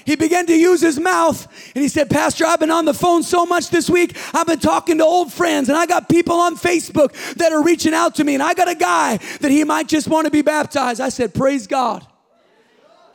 He 0.06 0.16
began 0.16 0.46
to 0.48 0.56
use 0.56 0.82
his 0.82 1.00
mouth 1.00 1.48
and 1.76 1.82
he 1.82 1.88
said, 1.88 2.10
Pastor, 2.10 2.46
I've 2.46 2.60
been 2.60 2.72
on 2.72 2.86
the 2.86 2.94
phone 2.94 3.24
so 3.24 3.46
much 3.46 3.70
this 3.70 3.90
week. 3.90 4.18
I've 4.34 4.48
been 4.48 4.60
talking 4.60 4.98
to 4.98 5.06
old 5.06 5.32
friends 5.32 5.70
and 5.70 5.78
I 5.78 5.86
got 5.86 6.10
people 6.10 6.36
on 6.36 6.56
Facebook 6.56 7.14
that 7.36 7.52
are 7.52 7.64
reaching 7.64 7.94
out 7.94 8.16
to 8.16 8.24
me 8.24 8.34
and 8.34 8.44
I 8.44 8.54
got 8.54 8.70
a 8.70 8.76
guy 8.76 9.18
that 9.42 9.52
he 9.52 9.64
might 9.64 9.88
just 9.88 10.08
want 10.08 10.26
to 10.26 10.32
be 10.32 10.42
baptized. 10.42 11.00
I 11.00 11.10
said, 11.10 11.34
Praise 11.34 11.68
God. 11.68 12.06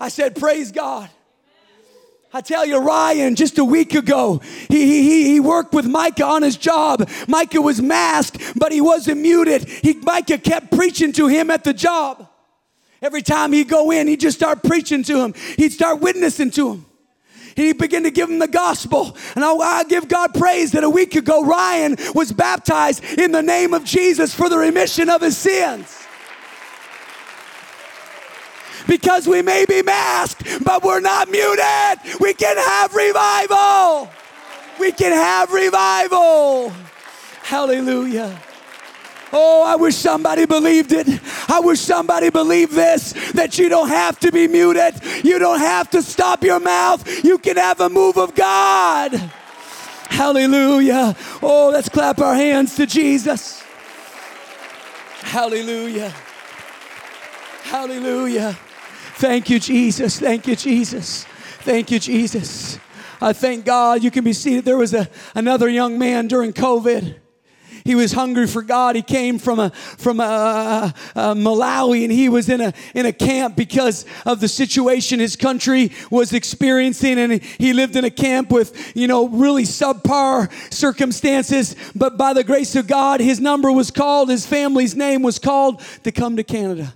I 0.01 0.09
said, 0.09 0.37
Praise 0.37 0.73
God. 0.73 1.11
I 2.33 2.43
tell 2.43 2.67
you, 2.67 2.79
Ryan, 2.79 3.37
just 3.37 3.59
a 3.59 3.65
week 3.65 3.95
ago, 3.95 4.43
he, 4.69 4.85
he, 4.87 5.25
he 5.25 5.41
worked 5.41 5.73
with 5.73 5.87
Micah 5.87 6.27
on 6.27 6.43
his 6.43 6.59
job. 6.59 7.09
Micah 7.27 7.63
was 7.63 7.81
masked, 7.81 8.53
but 8.55 8.71
he 8.71 8.83
wasn't 8.83 9.23
muted. 9.23 9.67
He, 9.67 9.95
Micah 9.95 10.37
kept 10.37 10.71
preaching 10.71 11.13
to 11.15 11.27
him 11.27 11.51
at 11.51 11.65
the 11.65 11.73
job. 11.73 12.29
Every 13.01 13.23
time 13.23 13.53
he'd 13.53 13.69
go 13.69 13.91
in, 13.91 14.09
he'd 14.09 14.21
just 14.21 14.37
start 14.37 14.63
preaching 14.63 15.03
to 15.05 15.23
him. 15.23 15.35
He'd 15.57 15.73
start 15.73 16.01
witnessing 16.01 16.51
to 16.53 16.73
him. 16.73 16.87
He 17.55 17.73
began 17.73 18.05
to 18.05 18.11
give 18.11 18.31
him 18.31 18.39
the 18.39 18.49
gospel. 18.49 19.17
And 19.35 19.45
I, 19.45 19.53
I, 19.53 19.85
give 19.85 20.07
God 20.07 20.33
praise 20.35 20.73
that 20.73 20.85
a 20.85 20.91
week 20.91 21.17
ago, 21.17 21.45
Ryan 21.45 21.97
was 22.15 22.33
baptized 22.33 23.03
in 23.19 23.33
the 23.33 23.43
name 23.43 23.75
of 23.75 23.85
Jesus 23.85 24.33
for 24.33 24.49
the 24.49 24.57
remission 24.57 25.11
of 25.11 25.23
his 25.23 25.37
sins. 25.37 26.07
Because 28.87 29.27
we 29.27 29.43
may 29.43 29.65
be 29.65 29.83
masked, 29.83 30.65
but 30.65 30.85
we're 30.85 31.01
not 31.01 31.31
muted. 31.31 32.21
We 32.21 32.33
can 32.33 32.57
have 32.57 32.95
revival. 32.95 34.09
We 34.79 34.93
can 34.93 35.13
have 35.13 35.53
revival. 35.53 36.73
Hallelujah. 37.43 38.41
Oh, 39.33 39.65
I 39.67 39.77
wish 39.77 39.97
somebody 39.97 40.47
believed 40.47 40.93
it. 40.93 41.07
I 41.49 41.61
wish 41.61 41.81
somebody 41.81 42.31
believed 42.31 42.73
this 42.73 43.13
that 43.33 43.59
you 43.59 43.69
don't 43.69 43.89
have 43.89 44.19
to 44.21 44.33
be 44.33 44.49
muted. 44.49 44.95
You 45.25 45.39
don't 45.39 45.61
have 45.61 45.91
to 45.91 46.03
stop 46.03 46.43
your 46.43 46.61
mouth. 46.61 47.25
You 47.25 47.39
can 47.39 47.57
have 47.57 47.81
a 47.81 47.91
move 47.91 48.17
of 48.17 48.35
God. 48.35 49.13
Hallelujah. 50.09 51.15
Oh, 51.43 51.71
let's 51.73 51.89
clap 51.89 52.19
our 52.21 52.35
hands 52.35 52.75
to 52.77 52.87
Jesus. 52.87 53.63
Hallelujah. 55.21 56.15
Hallelujah. 57.65 58.59
Thank 59.17 59.51
you, 59.51 59.61
Jesus. 59.61 60.19
Thank 60.19 60.47
you, 60.47 60.57
Jesus. 60.57 61.25
Thank 61.61 61.91
you, 61.91 61.99
Jesus. 61.99 62.79
I 63.21 63.35
thank 63.35 63.67
God 63.67 64.03
you 64.03 64.11
can 64.11 64.25
be 64.25 64.33
seated. 64.33 64.65
There 64.65 64.79
was 64.79 64.95
a, 64.95 65.09
another 65.35 65.69
young 65.69 65.99
man 65.99 66.29
during 66.29 66.53
COVID 66.55 67.17
he 67.89 67.95
was 67.95 68.13
hungry 68.13 68.47
for 68.47 68.61
God. 68.61 68.97
He 68.97 69.03
came 69.03 69.39
from 69.39 69.59
a 69.59 69.71
from 69.71 70.21
a, 70.21 70.93
a, 71.15 71.35
Malawi, 71.35 72.03
and 72.03 72.13
he 72.13 72.29
was 72.29 72.51
in 72.51 72.61
a 72.61 72.75
in 72.95 73.07
a 73.07 73.15
camp 73.15 73.57
because 73.57 74.05
of 74.27 74.41
the 74.41 74.49
situation 74.49 75.21
his 75.21 75.37
country 75.37 75.93
was 76.11 76.35
experiencing, 76.35 77.19
and 77.19 77.43
he 77.43 77.73
lived 77.73 77.97
in 77.97 78.05
a 78.05 78.11
camp 78.11 78.51
with 78.51 78.95
you 78.95 79.09
know 79.09 79.27
really 79.29 79.63
subpar 79.63 80.53
circumstances. 80.71 81.75
But 81.97 82.19
by 82.19 82.35
the 82.35 82.45
grace 82.45 82.77
of 82.77 82.87
God, 82.87 83.21
his 83.21 83.41
number 83.41 83.73
was 83.73 83.91
called. 83.91 84.29
His 84.29 84.45
family's 84.45 84.95
name 84.95 85.23
was 85.23 85.39
called 85.39 85.81
to 86.05 86.13
come 86.13 86.37
to 86.37 86.45
Canada. 86.45 86.93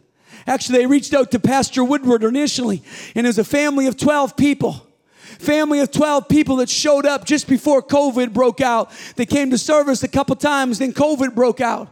Actually, 0.46 0.81
they 0.81 0.87
reached 0.87 1.14
out 1.14 1.31
to 1.31 1.40
Pastor 1.40 1.83
Woodward 1.83 2.22
initially, 2.22 2.83
and 3.14 3.26
it 3.26 3.31
was 3.31 3.38
a 3.38 3.44
family 3.44 3.87
of 3.87 3.96
12 3.96 4.37
people 4.37 4.87
family 5.42 5.81
of 5.81 5.90
12 5.90 6.28
people 6.28 6.57
that 6.57 6.70
showed 6.70 7.05
up 7.05 7.24
just 7.24 7.48
before 7.48 7.83
COVID 7.83 8.33
broke 8.33 8.61
out. 8.61 8.90
They 9.16 9.26
came 9.26 9.50
to 9.50 9.59
service 9.59 10.02
a 10.02 10.09
couple 10.09 10.37
times, 10.37 10.78
then 10.78 10.92
COVID 10.92 11.35
broke 11.35 11.61
out. 11.61 11.88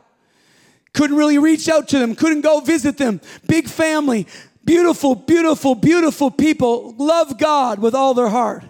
Couldn't 0.92 1.16
really 1.16 1.38
reach 1.38 1.68
out 1.68 1.88
to 1.88 1.98
them, 1.98 2.14
couldn't 2.14 2.40
go 2.40 2.60
visit 2.60 2.98
them. 2.98 3.20
Big 3.46 3.68
family, 3.68 4.26
beautiful, 4.64 5.14
beautiful, 5.14 5.74
beautiful 5.74 6.30
people, 6.30 6.94
love 6.98 7.38
God 7.38 7.78
with 7.78 7.94
all 7.94 8.14
their 8.14 8.28
heart. 8.28 8.64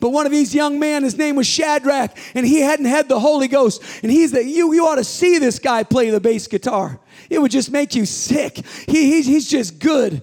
But 0.00 0.10
one 0.10 0.26
of 0.26 0.32
these 0.32 0.54
young 0.54 0.78
men, 0.78 1.02
his 1.02 1.16
name 1.16 1.36
was 1.36 1.46
Shadrach, 1.46 2.16
and 2.34 2.46
he 2.46 2.60
hadn't 2.60 2.86
had 2.86 3.08
the 3.08 3.18
Holy 3.18 3.48
Ghost. 3.48 3.82
And 4.02 4.10
he's 4.12 4.32
the, 4.32 4.44
you, 4.44 4.72
you 4.72 4.86
ought 4.86 4.96
to 4.96 5.04
see 5.04 5.38
this 5.38 5.58
guy 5.58 5.82
play 5.82 6.10
the 6.10 6.20
bass 6.20 6.46
guitar. 6.46 7.00
It 7.30 7.40
would 7.40 7.50
just 7.50 7.70
make 7.70 7.94
you 7.94 8.06
sick. 8.06 8.58
He, 8.86 9.12
he's, 9.12 9.26
he's 9.26 9.48
just 9.48 9.78
good. 9.78 10.22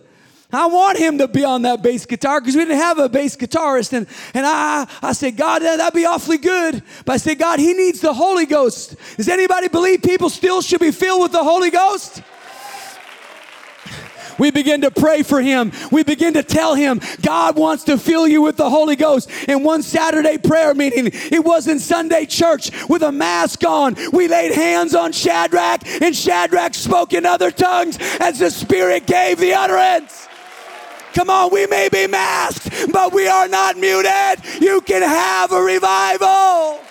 I 0.55 0.67
want 0.67 0.97
him 0.97 1.17
to 1.19 1.27
be 1.27 1.43
on 1.43 1.63
that 1.63 1.81
bass 1.81 2.05
guitar 2.05 2.39
because 2.39 2.55
we 2.55 2.61
didn't 2.61 2.77
have 2.77 2.99
a 2.99 3.09
bass 3.09 3.35
guitarist. 3.35 3.93
And, 3.93 4.07
and 4.33 4.45
I, 4.45 4.87
I 5.01 5.13
said, 5.13 5.37
God, 5.37 5.61
that'd 5.61 5.93
be 5.93 6.05
awfully 6.05 6.37
good. 6.37 6.83
But 7.05 7.13
I 7.13 7.17
said, 7.17 7.39
God, 7.39 7.59
he 7.59 7.73
needs 7.73 8.01
the 8.01 8.13
Holy 8.13 8.45
Ghost. 8.45 8.95
Does 9.17 9.29
anybody 9.29 9.67
believe 9.67 10.01
people 10.01 10.29
still 10.29 10.61
should 10.61 10.81
be 10.81 10.91
filled 10.91 11.21
with 11.21 11.31
the 11.31 11.43
Holy 11.43 11.71
Ghost? 11.71 12.21
We 14.37 14.51
begin 14.51 14.81
to 14.81 14.91
pray 14.91 15.23
for 15.23 15.41
him. 15.41 15.71
We 15.91 16.03
begin 16.03 16.33
to 16.33 16.43
tell 16.43 16.75
him 16.75 16.99
God 17.21 17.55
wants 17.57 17.85
to 17.85 17.97
fill 17.97 18.27
you 18.27 18.41
with 18.41 18.57
the 18.57 18.69
Holy 18.69 18.95
Ghost. 18.95 19.29
In 19.47 19.63
one 19.63 19.81
Saturday 19.81 20.37
prayer 20.37 20.73
meeting, 20.73 21.09
it 21.13 21.43
was 21.43 21.67
in 21.67 21.79
Sunday 21.79 22.25
church 22.25 22.71
with 22.89 23.01
a 23.01 23.11
mask 23.11 23.63
on. 23.63 23.95
We 24.11 24.27
laid 24.27 24.53
hands 24.53 24.93
on 24.93 25.11
Shadrach, 25.11 25.87
and 26.01 26.15
Shadrach 26.15 26.73
spoke 26.73 27.13
in 27.13 27.25
other 27.25 27.51
tongues 27.51 27.97
as 28.19 28.39
the 28.39 28.51
Spirit 28.51 29.07
gave 29.07 29.39
the 29.39 29.53
utterance. 29.53 30.27
Come 31.15 31.29
on, 31.29 31.51
we 31.51 31.65
may 31.65 31.87
be 31.87 32.07
masked, 32.07 32.91
but 32.91 33.13
we 33.13 33.25
are 33.27 33.47
not 33.47 33.77
muted. 33.77 34.61
You 34.61 34.81
can 34.81 35.01
have 35.01 35.53
a 35.53 35.61
revival. 35.61 36.81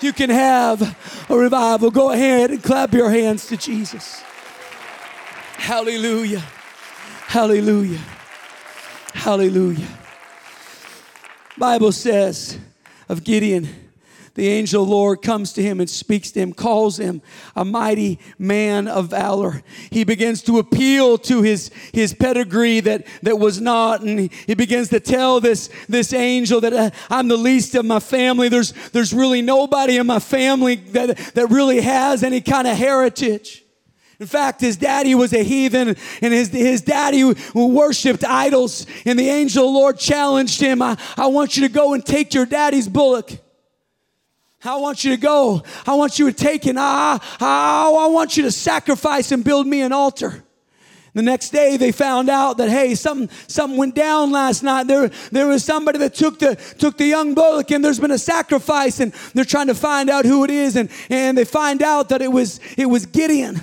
You 0.00 0.12
can 0.12 0.30
have 0.30 0.96
a 1.30 1.36
revival. 1.36 1.92
Go 1.92 2.10
ahead 2.10 2.50
and 2.50 2.62
clap 2.62 2.92
your 2.92 3.08
hands 3.08 3.46
to 3.46 3.56
Jesus. 3.56 4.20
Hallelujah. 5.54 6.42
Hallelujah. 7.26 8.00
Hallelujah. 9.14 9.88
Bible 11.56 11.92
says 11.92 12.58
of 13.08 13.22
Gideon, 13.22 13.87
the 14.38 14.46
angel 14.46 14.84
of 14.84 14.88
the 14.88 14.94
Lord 14.94 15.20
comes 15.20 15.52
to 15.54 15.62
him 15.64 15.80
and 15.80 15.90
speaks 15.90 16.30
to 16.30 16.38
him, 16.38 16.52
calls 16.52 16.96
him 16.96 17.22
a 17.56 17.64
mighty 17.64 18.20
man 18.38 18.86
of 18.86 19.08
valor. 19.08 19.64
He 19.90 20.04
begins 20.04 20.42
to 20.42 20.60
appeal 20.60 21.18
to 21.18 21.42
his, 21.42 21.72
his 21.92 22.14
pedigree 22.14 22.78
that, 22.78 23.04
that 23.24 23.40
was 23.40 23.60
not, 23.60 24.02
and 24.02 24.30
he 24.30 24.54
begins 24.54 24.90
to 24.90 25.00
tell 25.00 25.40
this, 25.40 25.70
this 25.88 26.12
angel 26.12 26.60
that 26.60 26.72
uh, 26.72 26.90
I'm 27.10 27.26
the 27.26 27.36
least 27.36 27.74
of 27.74 27.84
my 27.84 27.98
family. 27.98 28.48
There's, 28.48 28.72
there's 28.90 29.12
really 29.12 29.42
nobody 29.42 29.96
in 29.96 30.06
my 30.06 30.20
family 30.20 30.76
that, 30.76 31.16
that 31.34 31.50
really 31.50 31.80
has 31.80 32.22
any 32.22 32.40
kind 32.40 32.68
of 32.68 32.76
heritage. 32.76 33.64
In 34.20 34.28
fact, 34.28 34.60
his 34.60 34.76
daddy 34.76 35.16
was 35.16 35.32
a 35.32 35.42
heathen 35.42 35.96
and 36.22 36.32
his, 36.32 36.50
his 36.50 36.80
daddy 36.80 37.24
worshiped 37.54 38.24
idols. 38.24 38.86
And 39.04 39.18
the 39.18 39.28
angel 39.28 39.64
the 39.64 39.70
Lord 39.70 39.98
challenged 39.98 40.60
him, 40.60 40.80
I, 40.80 40.96
I 41.16 41.26
want 41.26 41.56
you 41.56 41.66
to 41.66 41.72
go 41.72 41.94
and 41.94 42.06
take 42.06 42.34
your 42.34 42.46
daddy's 42.46 42.86
bullock. 42.86 43.32
I 44.64 44.76
want 44.76 45.04
you 45.04 45.12
to 45.12 45.16
go. 45.16 45.62
I 45.86 45.94
want 45.94 46.18
you 46.18 46.26
to 46.26 46.32
take 46.32 46.66
and 46.66 46.78
I, 46.78 47.20
I, 47.40 47.92
I 47.96 48.06
want 48.08 48.36
you 48.36 48.42
to 48.44 48.50
sacrifice 48.50 49.30
and 49.30 49.44
build 49.44 49.66
me 49.66 49.82
an 49.82 49.92
altar. 49.92 50.44
The 51.14 51.22
next 51.22 51.50
day 51.50 51.76
they 51.76 51.90
found 51.90 52.28
out 52.28 52.58
that 52.58 52.68
hey, 52.68 52.94
something 52.94 53.28
something 53.46 53.78
went 53.78 53.94
down 53.94 54.30
last 54.30 54.62
night. 54.62 54.86
There, 54.86 55.08
there 55.32 55.46
was 55.48 55.64
somebody 55.64 55.98
that 55.98 56.14
took 56.14 56.38
the 56.38 56.54
took 56.78 56.96
the 56.96 57.06
young 57.06 57.34
bullock 57.34 57.70
and 57.70 57.84
there's 57.84 57.98
been 57.98 58.10
a 58.10 58.18
sacrifice, 58.18 59.00
and 59.00 59.12
they're 59.34 59.44
trying 59.44 59.68
to 59.68 59.74
find 59.74 60.10
out 60.10 60.24
who 60.24 60.44
it 60.44 60.50
is, 60.50 60.76
and, 60.76 60.90
and 61.08 61.36
they 61.36 61.44
find 61.44 61.82
out 61.82 62.10
that 62.10 62.22
it 62.22 62.30
was 62.30 62.60
it 62.76 62.86
was 62.86 63.06
Gideon. 63.06 63.60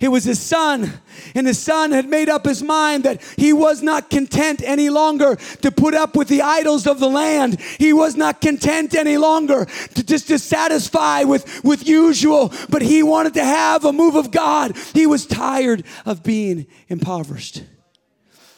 It 0.00 0.08
was 0.08 0.24
his 0.24 0.40
son. 0.40 0.90
And 1.34 1.46
his 1.46 1.58
son 1.58 1.92
had 1.92 2.08
made 2.08 2.30
up 2.30 2.46
his 2.46 2.62
mind 2.62 3.04
that 3.04 3.22
he 3.36 3.52
was 3.52 3.82
not 3.82 4.08
content 4.08 4.62
any 4.64 4.88
longer 4.88 5.36
to 5.60 5.70
put 5.70 5.94
up 5.94 6.16
with 6.16 6.28
the 6.28 6.40
idols 6.40 6.86
of 6.86 7.00
the 7.00 7.08
land. 7.08 7.60
He 7.60 7.92
was 7.92 8.16
not 8.16 8.40
content 8.40 8.94
any 8.94 9.18
longer 9.18 9.66
to 9.66 10.02
just 10.02 10.28
to 10.28 10.38
satisfy 10.38 11.24
with, 11.24 11.62
with 11.62 11.86
usual, 11.86 12.50
but 12.70 12.80
he 12.80 13.02
wanted 13.02 13.34
to 13.34 13.44
have 13.44 13.84
a 13.84 13.92
move 13.92 14.14
of 14.14 14.30
God. 14.30 14.74
He 14.94 15.06
was 15.06 15.26
tired 15.26 15.84
of 16.06 16.22
being 16.22 16.66
impoverished. 16.88 17.62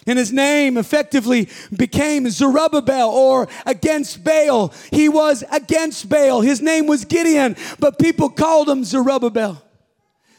And 0.06 0.18
his 0.18 0.32
name 0.32 0.76
effectively 0.76 1.48
became 1.76 2.28
Zerubbabel 2.30 3.08
or 3.08 3.48
against 3.66 4.22
Baal. 4.22 4.72
He 4.92 5.08
was 5.08 5.42
against 5.50 6.08
Baal. 6.08 6.40
His 6.40 6.60
name 6.60 6.86
was 6.86 7.04
Gideon, 7.04 7.56
but 7.80 7.98
people 7.98 8.30
called 8.30 8.68
him 8.68 8.84
Zerubbabel. 8.84 9.62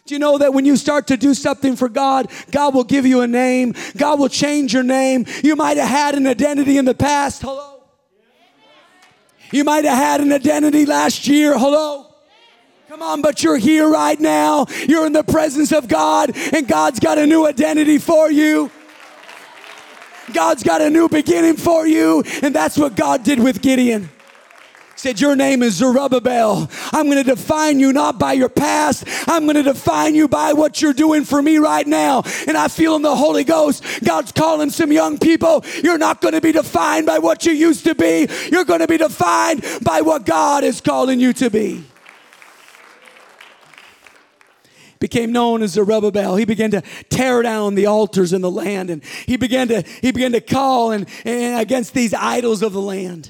Do 0.05 0.15
you 0.15 0.19
know 0.19 0.37
that 0.37 0.53
when 0.53 0.65
you 0.65 0.75
start 0.75 1.07
to 1.07 1.17
do 1.17 1.33
something 1.33 1.77
for 1.77 1.87
God, 1.87 2.29
God 2.51 2.75
will 2.75 2.83
give 2.83 3.05
you 3.05 3.21
a 3.21 3.27
name? 3.27 3.73
God 3.95 4.19
will 4.19 4.27
change 4.27 4.73
your 4.73 4.83
name. 4.83 5.25
You 5.43 5.55
might 5.55 5.77
have 5.77 5.87
had 5.87 6.15
an 6.15 6.27
identity 6.27 6.77
in 6.77 6.83
the 6.83 6.93
past. 6.93 7.41
Hello? 7.41 7.83
You 9.51 9.63
might 9.63 9.85
have 9.85 9.97
had 9.97 10.19
an 10.19 10.33
identity 10.33 10.85
last 10.85 11.27
year. 11.27 11.57
Hello? 11.57 12.07
Come 12.89 13.01
on, 13.01 13.21
but 13.21 13.43
you're 13.43 13.57
here 13.57 13.89
right 13.89 14.19
now. 14.19 14.65
You're 14.87 15.05
in 15.05 15.13
the 15.13 15.23
presence 15.23 15.71
of 15.71 15.87
God, 15.87 16.35
and 16.53 16.67
God's 16.67 16.99
got 16.99 17.17
a 17.17 17.25
new 17.25 17.47
identity 17.47 17.97
for 17.97 18.29
you. 18.29 18.69
God's 20.33 20.63
got 20.63 20.81
a 20.81 20.89
new 20.89 21.07
beginning 21.07 21.55
for 21.55 21.87
you, 21.87 22.23
and 22.41 22.53
that's 22.53 22.77
what 22.77 22.95
God 22.95 23.23
did 23.23 23.39
with 23.39 23.61
Gideon 23.61 24.09
said, 24.95 25.19
Your 25.19 25.35
name 25.35 25.63
is 25.63 25.75
Zerubbabel. 25.75 26.69
I'm 26.91 27.05
going 27.05 27.23
to 27.23 27.23
define 27.23 27.79
you 27.79 27.93
not 27.93 28.19
by 28.19 28.33
your 28.33 28.49
past. 28.49 29.05
I'm 29.27 29.43
going 29.43 29.55
to 29.55 29.63
define 29.63 30.15
you 30.15 30.27
by 30.27 30.53
what 30.53 30.81
you're 30.81 30.93
doing 30.93 31.25
for 31.25 31.41
me 31.41 31.57
right 31.57 31.85
now. 31.85 32.23
And 32.47 32.57
I 32.57 32.67
feel 32.67 32.95
in 32.95 33.01
the 33.01 33.15
Holy 33.15 33.43
Ghost, 33.43 33.83
God's 34.03 34.31
calling 34.31 34.69
some 34.69 34.91
young 34.91 35.17
people. 35.17 35.63
You're 35.83 35.97
not 35.97 36.21
going 36.21 36.33
to 36.33 36.41
be 36.41 36.51
defined 36.51 37.05
by 37.05 37.19
what 37.19 37.45
you 37.45 37.53
used 37.53 37.85
to 37.85 37.95
be, 37.95 38.27
you're 38.51 38.65
going 38.65 38.81
to 38.81 38.87
be 38.87 38.97
defined 38.97 39.63
by 39.83 40.01
what 40.01 40.25
God 40.25 40.63
is 40.63 40.81
calling 40.81 41.19
you 41.19 41.33
to 41.33 41.49
be 41.49 41.83
became 44.99 45.33
known 45.33 45.61
as 45.61 45.71
Zerubbabel. 45.71 46.37
He 46.37 46.45
began 46.45 46.71
to 46.71 46.81
tear 47.09 47.41
down 47.41 47.75
the 47.75 47.87
altars 47.87 48.31
in 48.31 48.39
the 48.39 48.49
land 48.49 48.89
and 48.89 49.03
he 49.03 49.35
began 49.35 49.67
to, 49.67 49.81
he 49.81 50.13
began 50.13 50.31
to 50.31 50.39
call 50.39 50.91
and, 50.91 51.09
and 51.25 51.59
against 51.59 51.93
these 51.93 52.13
idols 52.13 52.61
of 52.61 52.71
the 52.71 52.79
land. 52.79 53.29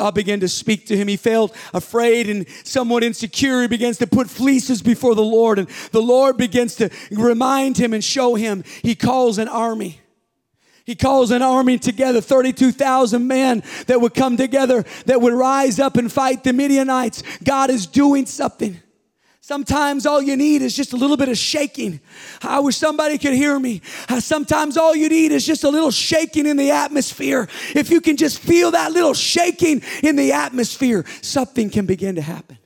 God 0.00 0.14
began 0.14 0.40
to 0.40 0.48
speak 0.48 0.86
to 0.86 0.96
him. 0.96 1.08
He 1.08 1.18
felt 1.18 1.54
afraid 1.74 2.30
and 2.30 2.48
somewhat 2.64 3.04
insecure. 3.04 3.60
He 3.60 3.68
begins 3.68 3.98
to 3.98 4.06
put 4.06 4.30
fleeces 4.30 4.80
before 4.80 5.14
the 5.14 5.22
Lord, 5.22 5.58
and 5.58 5.68
the 5.92 6.00
Lord 6.00 6.38
begins 6.38 6.74
to 6.76 6.88
remind 7.10 7.76
him 7.76 7.92
and 7.92 8.02
show 8.02 8.34
him. 8.34 8.64
He 8.80 8.94
calls 8.94 9.36
an 9.36 9.46
army. 9.46 10.00
He 10.86 10.94
calls 10.94 11.30
an 11.32 11.42
army 11.42 11.78
together, 11.78 12.22
32,000 12.22 13.26
men 13.26 13.62
that 13.88 14.00
would 14.00 14.14
come 14.14 14.38
together, 14.38 14.86
that 15.04 15.20
would 15.20 15.34
rise 15.34 15.78
up 15.78 15.98
and 15.98 16.10
fight 16.10 16.44
the 16.44 16.54
Midianites. 16.54 17.22
God 17.44 17.68
is 17.68 17.86
doing 17.86 18.24
something. 18.24 18.80
Sometimes 19.50 20.06
all 20.06 20.22
you 20.22 20.36
need 20.36 20.62
is 20.62 20.76
just 20.76 20.92
a 20.92 20.96
little 20.96 21.16
bit 21.16 21.28
of 21.28 21.36
shaking. 21.36 21.98
I 22.40 22.60
wish 22.60 22.76
somebody 22.76 23.18
could 23.18 23.32
hear 23.32 23.58
me. 23.58 23.82
Uh, 24.08 24.20
sometimes 24.20 24.76
all 24.76 24.94
you 24.94 25.08
need 25.08 25.32
is 25.32 25.44
just 25.44 25.64
a 25.64 25.68
little 25.68 25.90
shaking 25.90 26.46
in 26.46 26.56
the 26.56 26.70
atmosphere. 26.70 27.48
If 27.74 27.90
you 27.90 28.00
can 28.00 28.16
just 28.16 28.38
feel 28.38 28.70
that 28.70 28.92
little 28.92 29.12
shaking 29.12 29.82
in 30.04 30.14
the 30.14 30.30
atmosphere, 30.30 31.04
something 31.20 31.68
can 31.68 31.84
begin 31.84 32.14
to 32.14 32.22
happen. 32.22 32.59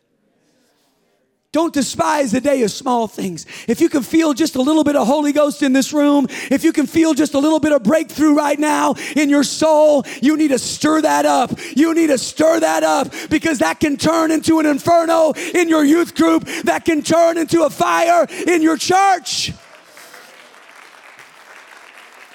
Don't 1.55 1.73
despise 1.73 2.33
the 2.33 2.41
day 2.41 2.65
of 2.65 2.73
small 2.73 3.07
things. 3.07 3.47
If 3.69 3.81
you 3.81 3.89
can 3.89 4.03
feel 4.03 4.35
just 4.35 4.57
a 4.57 4.61
little 4.61 4.83
bit 4.83 4.97
of 4.97 5.07
Holy 5.07 5.31
Ghost 5.31 5.63
in 5.63 5.73
this 5.73 5.93
room, 5.93 6.27
if 6.51 6.65
you 6.65 6.73
can 6.73 6.89
feel 6.89 7.15
just 7.15 7.35
a 7.35 7.39
little 7.39 7.61
bit 7.61 7.71
of 7.71 7.85
breakthrough 7.85 8.35
right 8.35 8.59
now 8.59 8.97
in 9.15 9.31
your 9.31 9.45
soul, 9.45 10.05
you 10.21 10.37
need 10.37 10.49
to 10.49 10.59
stir 10.59 11.03
that 11.03 11.27
up. 11.27 11.53
You 11.77 11.95
need 11.95 12.09
to 12.09 12.19
stir 12.19 12.59
that 12.59 12.83
up 12.83 13.15
because 13.31 13.61
that 13.61 13.79
can 13.79 13.97
turn 13.97 14.33
into 14.33 14.59
an 14.59 14.67
inferno 14.67 15.33
in 15.55 15.69
your 15.69 15.85
youth 15.85 16.17
group, 16.17 16.45
that 16.65 16.85
can 16.85 17.03
turn 17.03 17.39
into 17.39 17.63
a 17.63 17.71
fire 17.71 18.27
in 18.49 18.61
your 18.61 18.77
church. 18.77 19.53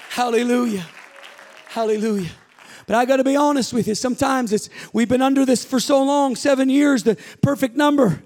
Hallelujah. 0.08 0.86
Hallelujah. 1.68 2.30
But 2.86 2.96
I 2.96 3.04
got 3.04 3.18
to 3.18 3.24
be 3.24 3.36
honest 3.36 3.74
with 3.74 3.86
you. 3.86 3.94
Sometimes 3.94 4.50
it's 4.50 4.70
we've 4.94 5.10
been 5.10 5.20
under 5.20 5.44
this 5.44 5.62
for 5.62 5.78
so 5.78 6.02
long, 6.02 6.36
7 6.36 6.70
years, 6.70 7.02
the 7.02 7.18
perfect 7.42 7.76
number 7.76 8.22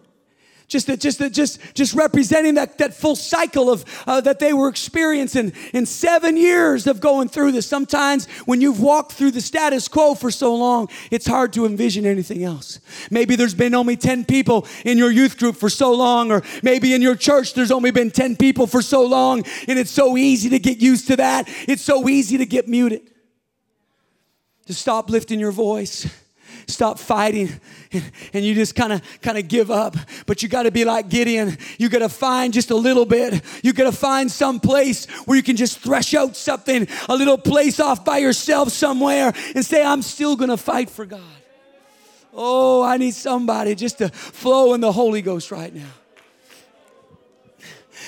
just 0.74 1.00
just 1.00 1.32
just 1.32 1.74
just 1.74 1.94
representing 1.94 2.54
that 2.54 2.78
that 2.78 2.94
full 2.94 3.14
cycle 3.14 3.70
of 3.70 3.84
uh, 4.06 4.20
that 4.20 4.40
they 4.40 4.52
were 4.52 4.68
experiencing 4.68 5.52
in 5.72 5.86
seven 5.86 6.36
years 6.36 6.86
of 6.86 7.00
going 7.00 7.28
through 7.28 7.52
this. 7.52 7.66
Sometimes 7.66 8.26
when 8.44 8.60
you've 8.60 8.80
walked 8.80 9.12
through 9.12 9.30
the 9.30 9.40
status 9.40 9.86
quo 9.86 10.14
for 10.14 10.30
so 10.30 10.54
long, 10.54 10.88
it's 11.10 11.26
hard 11.26 11.52
to 11.52 11.64
envision 11.64 12.04
anything 12.04 12.42
else. 12.42 12.80
Maybe 13.10 13.36
there's 13.36 13.54
been 13.54 13.74
only 13.74 13.96
ten 13.96 14.24
people 14.24 14.66
in 14.84 14.98
your 14.98 15.12
youth 15.12 15.38
group 15.38 15.56
for 15.56 15.70
so 15.70 15.92
long, 15.94 16.32
or 16.32 16.42
maybe 16.62 16.92
in 16.92 17.02
your 17.02 17.16
church 17.16 17.54
there's 17.54 17.70
only 17.70 17.92
been 17.92 18.10
ten 18.10 18.34
people 18.36 18.66
for 18.66 18.82
so 18.82 19.06
long, 19.06 19.44
and 19.68 19.78
it's 19.78 19.92
so 19.92 20.16
easy 20.16 20.50
to 20.50 20.58
get 20.58 20.78
used 20.78 21.06
to 21.06 21.16
that. 21.16 21.48
It's 21.68 21.82
so 21.82 22.08
easy 22.08 22.38
to 22.38 22.46
get 22.46 22.66
muted, 22.66 23.02
to 24.66 24.74
stop 24.74 25.08
lifting 25.08 25.38
your 25.38 25.52
voice 25.52 26.08
stop 26.66 26.98
fighting 26.98 27.50
and 28.32 28.44
you 28.44 28.54
just 28.54 28.74
kind 28.74 28.92
of 28.92 29.02
kind 29.20 29.38
of 29.38 29.48
give 29.48 29.70
up. 29.70 29.96
But 30.26 30.42
you 30.42 30.48
got 30.48 30.64
to 30.64 30.70
be 30.70 30.84
like 30.84 31.08
gideon. 31.08 31.56
You 31.78 31.88
got 31.88 32.00
to 32.00 32.08
find 32.08 32.52
just 32.52 32.70
a 32.70 32.76
little 32.76 33.06
bit. 33.06 33.42
You 33.62 33.72
got 33.72 33.84
to 33.84 33.96
find 33.96 34.30
some 34.30 34.60
place 34.60 35.06
where 35.26 35.36
you 35.36 35.42
can 35.42 35.56
just 35.56 35.78
thresh 35.78 36.14
out 36.14 36.36
something 36.36 36.88
a 37.08 37.16
little 37.16 37.38
place 37.38 37.80
off 37.80 38.04
by 38.04 38.18
yourself 38.18 38.70
somewhere 38.70 39.32
and 39.54 39.64
say 39.64 39.84
i'm 39.84 40.02
still 40.02 40.36
gonna 40.36 40.56
fight 40.56 40.90
for 40.90 41.06
god. 41.06 41.20
Oh 42.32 42.82
i 42.82 42.96
need 42.96 43.14
somebody 43.14 43.74
just 43.74 43.98
to 43.98 44.08
flow 44.08 44.74
in 44.74 44.80
the 44.80 44.92
holy 44.92 45.22
ghost 45.22 45.50
right 45.50 45.74
now 45.74 45.92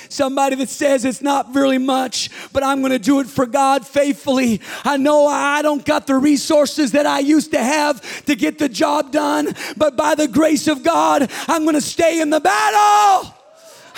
Somebody 0.09 0.57
that 0.57 0.69
says 0.69 1.05
it's 1.05 1.23
not 1.23 1.55
really 1.55 1.79
much, 1.79 2.31
but 2.53 2.63
I'm 2.63 2.81
going 2.81 2.93
to 2.93 2.99
do 2.99 3.21
it 3.21 3.27
for 3.27 3.47
God 3.47 3.87
faithfully. 3.87 4.61
I 4.85 4.97
know 4.97 5.27
I 5.27 5.63
don't 5.63 5.85
got 5.85 6.07
the 6.07 6.17
resources 6.17 6.93
that 6.93 7.07
I 7.07 7.21
used 7.21 7.53
to 7.53 7.63
have 7.63 8.25
to 8.27 8.35
get 8.35 8.59
the 8.59 8.69
job 8.69 9.13
done, 9.13 9.55
but 9.77 9.97
by 9.97 10.15
the 10.15 10.29
grace 10.29 10.69
of 10.69 10.83
God, 10.83 11.31
I'm 11.49 11.63
going 11.63 11.75
to 11.75 11.81
stay 11.81 12.21
in 12.21 12.31
the 12.31 12.41
battle. 12.41 13.35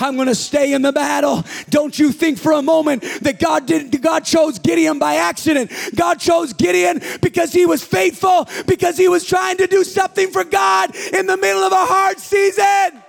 I'm 0.01 0.15
going 0.15 0.29
to 0.29 0.35
stay 0.35 0.73
in 0.73 0.83
the 0.83 0.93
battle. 0.93 1.45
Don't 1.71 1.99
you 1.99 2.13
think 2.13 2.39
for 2.39 2.53
a 2.53 2.63
moment 2.63 3.03
that 3.23 3.41
God 3.41 3.67
did 3.67 4.01
God 4.01 4.25
chose 4.25 4.59
Gideon 4.59 4.99
by 4.99 5.17
accident. 5.17 5.73
God 5.97 6.21
chose 6.21 6.53
Gideon 6.53 7.01
because 7.21 7.53
he 7.53 7.67
was 7.67 7.83
faithful, 7.85 8.49
because 8.67 8.97
he 8.97 9.09
was 9.09 9.25
trying 9.25 9.57
to 9.57 9.67
do 9.67 9.85
something 9.85 10.31
for 10.31 10.45
God 10.45 10.95
in 10.95 11.27
the 11.27 11.37
middle 11.37 11.63
of 11.63 11.73
a 11.73 11.87
hard 11.87 12.19
season. 12.19 13.03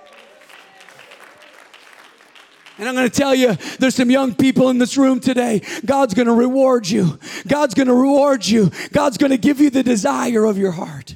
And 2.80 2.88
I'm 2.88 2.94
going 2.94 3.10
to 3.10 3.14
tell 3.14 3.34
you, 3.34 3.56
there's 3.78 3.94
some 3.94 4.10
young 4.10 4.34
people 4.34 4.70
in 4.70 4.78
this 4.78 4.96
room 4.96 5.20
today. 5.20 5.60
God's 5.84 6.14
going 6.14 6.28
to 6.28 6.32
reward 6.32 6.88
you. 6.88 7.18
God's 7.46 7.74
going 7.74 7.88
to 7.88 7.94
reward 7.94 8.46
you. 8.46 8.70
God's 8.90 9.18
going 9.18 9.32
to 9.32 9.36
give 9.36 9.60
you 9.60 9.68
the 9.68 9.82
desire 9.82 10.46
of 10.46 10.56
your 10.56 10.70
heart. 10.70 11.14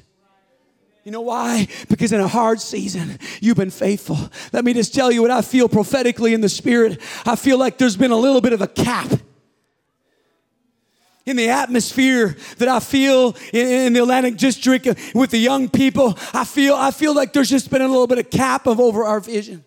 You 1.05 1.11
know 1.11 1.23
why? 1.23 1.69
Because 1.89 2.13
in 2.13 2.21
a 2.21 2.29
hard 2.29 2.61
season, 2.61 3.19
you've 3.41 3.57
been 3.57 3.71
faithful. 3.71 4.19
Let 4.53 4.63
me 4.63 4.75
just 4.75 4.95
tell 4.95 5.11
you 5.11 5.23
what 5.23 5.31
I 5.31 5.41
feel 5.41 5.67
prophetically 5.67 6.35
in 6.35 6.43
the 6.43 6.51
spirit. 6.51 7.01
I 7.25 7.35
feel 7.35 7.59
like 7.59 7.79
there's 7.79 7.97
been 7.97 8.11
a 8.11 8.17
little 8.17 8.43
bit 8.43 8.53
of 8.53 8.61
a 8.61 8.69
cap 8.69 9.11
in 11.25 11.37
the 11.37 11.49
atmosphere 11.49 12.37
that 12.59 12.69
I 12.69 12.81
feel 12.81 13.35
in, 13.55 13.95
the 13.95 14.03
Atlantic 14.03 14.37
District 14.37 14.87
with 15.15 15.31
the 15.31 15.39
young 15.39 15.71
people. 15.71 16.19
I 16.35 16.45
feel, 16.45 16.75
I 16.75 16.91
feel 16.91 17.15
like 17.15 17.33
there's 17.33 17.49
just 17.49 17.71
been 17.71 17.81
a 17.81 17.89
little 17.89 18.07
bit 18.07 18.19
of 18.19 18.29
cap 18.29 18.67
of 18.67 18.81
over 18.81 19.05
our 19.05 19.21
vision. 19.21 19.65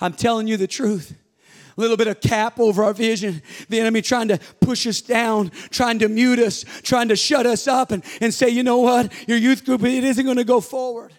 I'm 0.00 0.12
telling 0.12 0.46
you 0.46 0.56
the 0.56 0.66
truth. 0.66 1.14
A 1.76 1.80
little 1.80 1.96
bit 1.96 2.08
of 2.08 2.20
cap 2.20 2.58
over 2.58 2.82
our 2.82 2.92
vision. 2.92 3.42
The 3.68 3.80
enemy 3.80 4.02
trying 4.02 4.28
to 4.28 4.38
push 4.60 4.86
us 4.86 5.00
down, 5.00 5.50
trying 5.70 6.00
to 6.00 6.08
mute 6.08 6.38
us, 6.38 6.64
trying 6.82 7.08
to 7.08 7.16
shut 7.16 7.46
us 7.46 7.66
up 7.66 7.90
and, 7.90 8.04
and 8.20 8.34
say, 8.34 8.48
you 8.48 8.62
know 8.62 8.78
what? 8.78 9.12
Your 9.28 9.38
youth 9.38 9.64
group, 9.64 9.82
it 9.82 10.04
isn't 10.04 10.24
going 10.24 10.36
to 10.36 10.44
go 10.44 10.60
forward. 10.60 11.12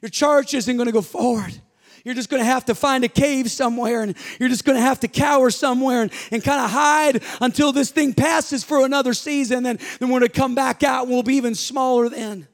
Your 0.00 0.08
church 0.08 0.54
isn't 0.54 0.76
going 0.76 0.86
to 0.86 0.92
go 0.92 1.02
forward. 1.02 1.60
You're 2.04 2.14
just 2.14 2.30
going 2.30 2.40
to 2.40 2.46
have 2.46 2.64
to 2.66 2.74
find 2.74 3.04
a 3.04 3.08
cave 3.08 3.50
somewhere 3.50 4.02
and 4.02 4.16
you're 4.38 4.48
just 4.48 4.64
going 4.64 4.76
to 4.76 4.82
have 4.82 5.00
to 5.00 5.08
cower 5.08 5.50
somewhere 5.50 6.02
and, 6.02 6.12
and 6.30 6.42
kind 6.42 6.64
of 6.64 6.70
hide 6.70 7.22
until 7.40 7.72
this 7.72 7.90
thing 7.90 8.14
passes 8.14 8.64
for 8.64 8.84
another 8.84 9.12
season. 9.12 9.62
Then, 9.62 9.78
then 9.98 10.08
we're 10.08 10.20
going 10.20 10.30
to 10.30 10.40
come 10.40 10.54
back 10.54 10.82
out 10.82 11.02
and 11.02 11.12
we'll 11.12 11.22
be 11.22 11.34
even 11.34 11.54
smaller 11.54 12.08
then. 12.08 12.48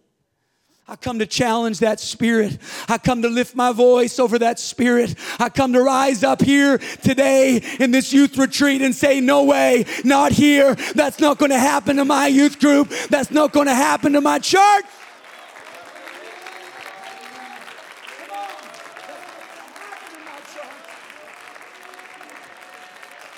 I 0.89 0.95
come 0.95 1.19
to 1.19 1.27
challenge 1.27 1.81
that 1.81 1.99
spirit. 1.99 2.59
I 2.89 2.99
come 2.99 3.23
to 3.23 3.29
lift 3.29 3.57
my 3.57 3.73
voice 3.73 4.21
over 4.21 4.39
that 4.39 4.61
spirit. 4.61 5.17
I 5.41 5.49
come 5.49 5.73
to 5.73 5.83
rise 5.83 6.23
up 6.23 6.41
here 6.41 6.79
today 6.79 7.61
in 7.81 7.91
this 7.91 8.13
youth 8.13 8.39
retreat 8.39 8.83
and 8.83 8.95
say, 8.95 9.21
No 9.21 9.43
way, 9.43 9.85
not 10.05 10.31
here. 10.31 10.77
That's 10.95 11.19
not 11.19 11.39
going 11.39 11.51
to 11.51 11.59
happen 11.59 11.97
to 11.97 12.05
my 12.05 12.29
youth 12.29 12.61
group. 12.61 12.93
That's 13.11 13.33
not 13.33 13.53
going 13.53 13.67
to 13.67 13.75
happen 13.75 14.13
to 14.13 14.21
my 14.21 14.39
church. 14.39 14.85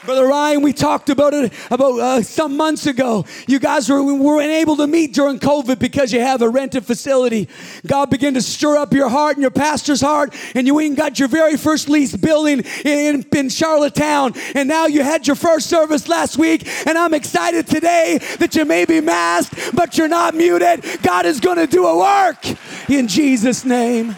Brother 0.08 0.26
Ryan, 0.26 0.62
we 0.62 0.72
talked 0.72 1.10
about 1.10 1.34
it 1.34 1.52
about 1.70 2.00
uh, 2.00 2.22
some 2.22 2.56
months 2.56 2.86
ago. 2.86 3.26
You 3.46 3.58
guys 3.58 3.90
were, 3.90 4.02
weren't 4.02 4.50
able 4.50 4.74
to 4.78 4.86
meet 4.86 5.12
during 5.12 5.38
COVID 5.38 5.78
because 5.78 6.14
you 6.14 6.20
have 6.20 6.40
a 6.40 6.48
rented 6.48 6.86
facility. 6.86 7.46
God 7.86 8.08
began 8.08 8.32
to 8.32 8.40
stir 8.40 8.78
up 8.78 8.94
your 8.94 9.10
heart 9.10 9.36
and 9.36 9.42
your 9.42 9.50
pastor's 9.50 10.00
heart, 10.00 10.34
and 10.54 10.66
you 10.66 10.80
even 10.80 10.94
got 10.94 11.18
your 11.18 11.28
very 11.28 11.58
first 11.58 11.90
lease 11.90 12.16
building 12.16 12.64
in, 12.86 13.22
in 13.36 13.50
Charlottetown. 13.50 14.32
And 14.54 14.66
now 14.66 14.86
you 14.86 15.02
had 15.02 15.26
your 15.26 15.36
first 15.36 15.68
service 15.68 16.08
last 16.08 16.38
week, 16.38 16.66
and 16.86 16.96
I'm 16.96 17.12
excited 17.12 17.66
today 17.66 18.16
that 18.38 18.54
you 18.54 18.64
may 18.64 18.86
be 18.86 19.02
masked, 19.02 19.74
but 19.74 19.98
you're 19.98 20.08
not 20.08 20.34
muted. 20.34 20.86
God 21.02 21.26
is 21.26 21.38
going 21.38 21.58
to 21.58 21.66
do 21.66 21.86
a 21.86 21.98
work 21.98 22.46
in 22.88 23.08
Jesus' 23.08 23.62
name. 23.62 24.16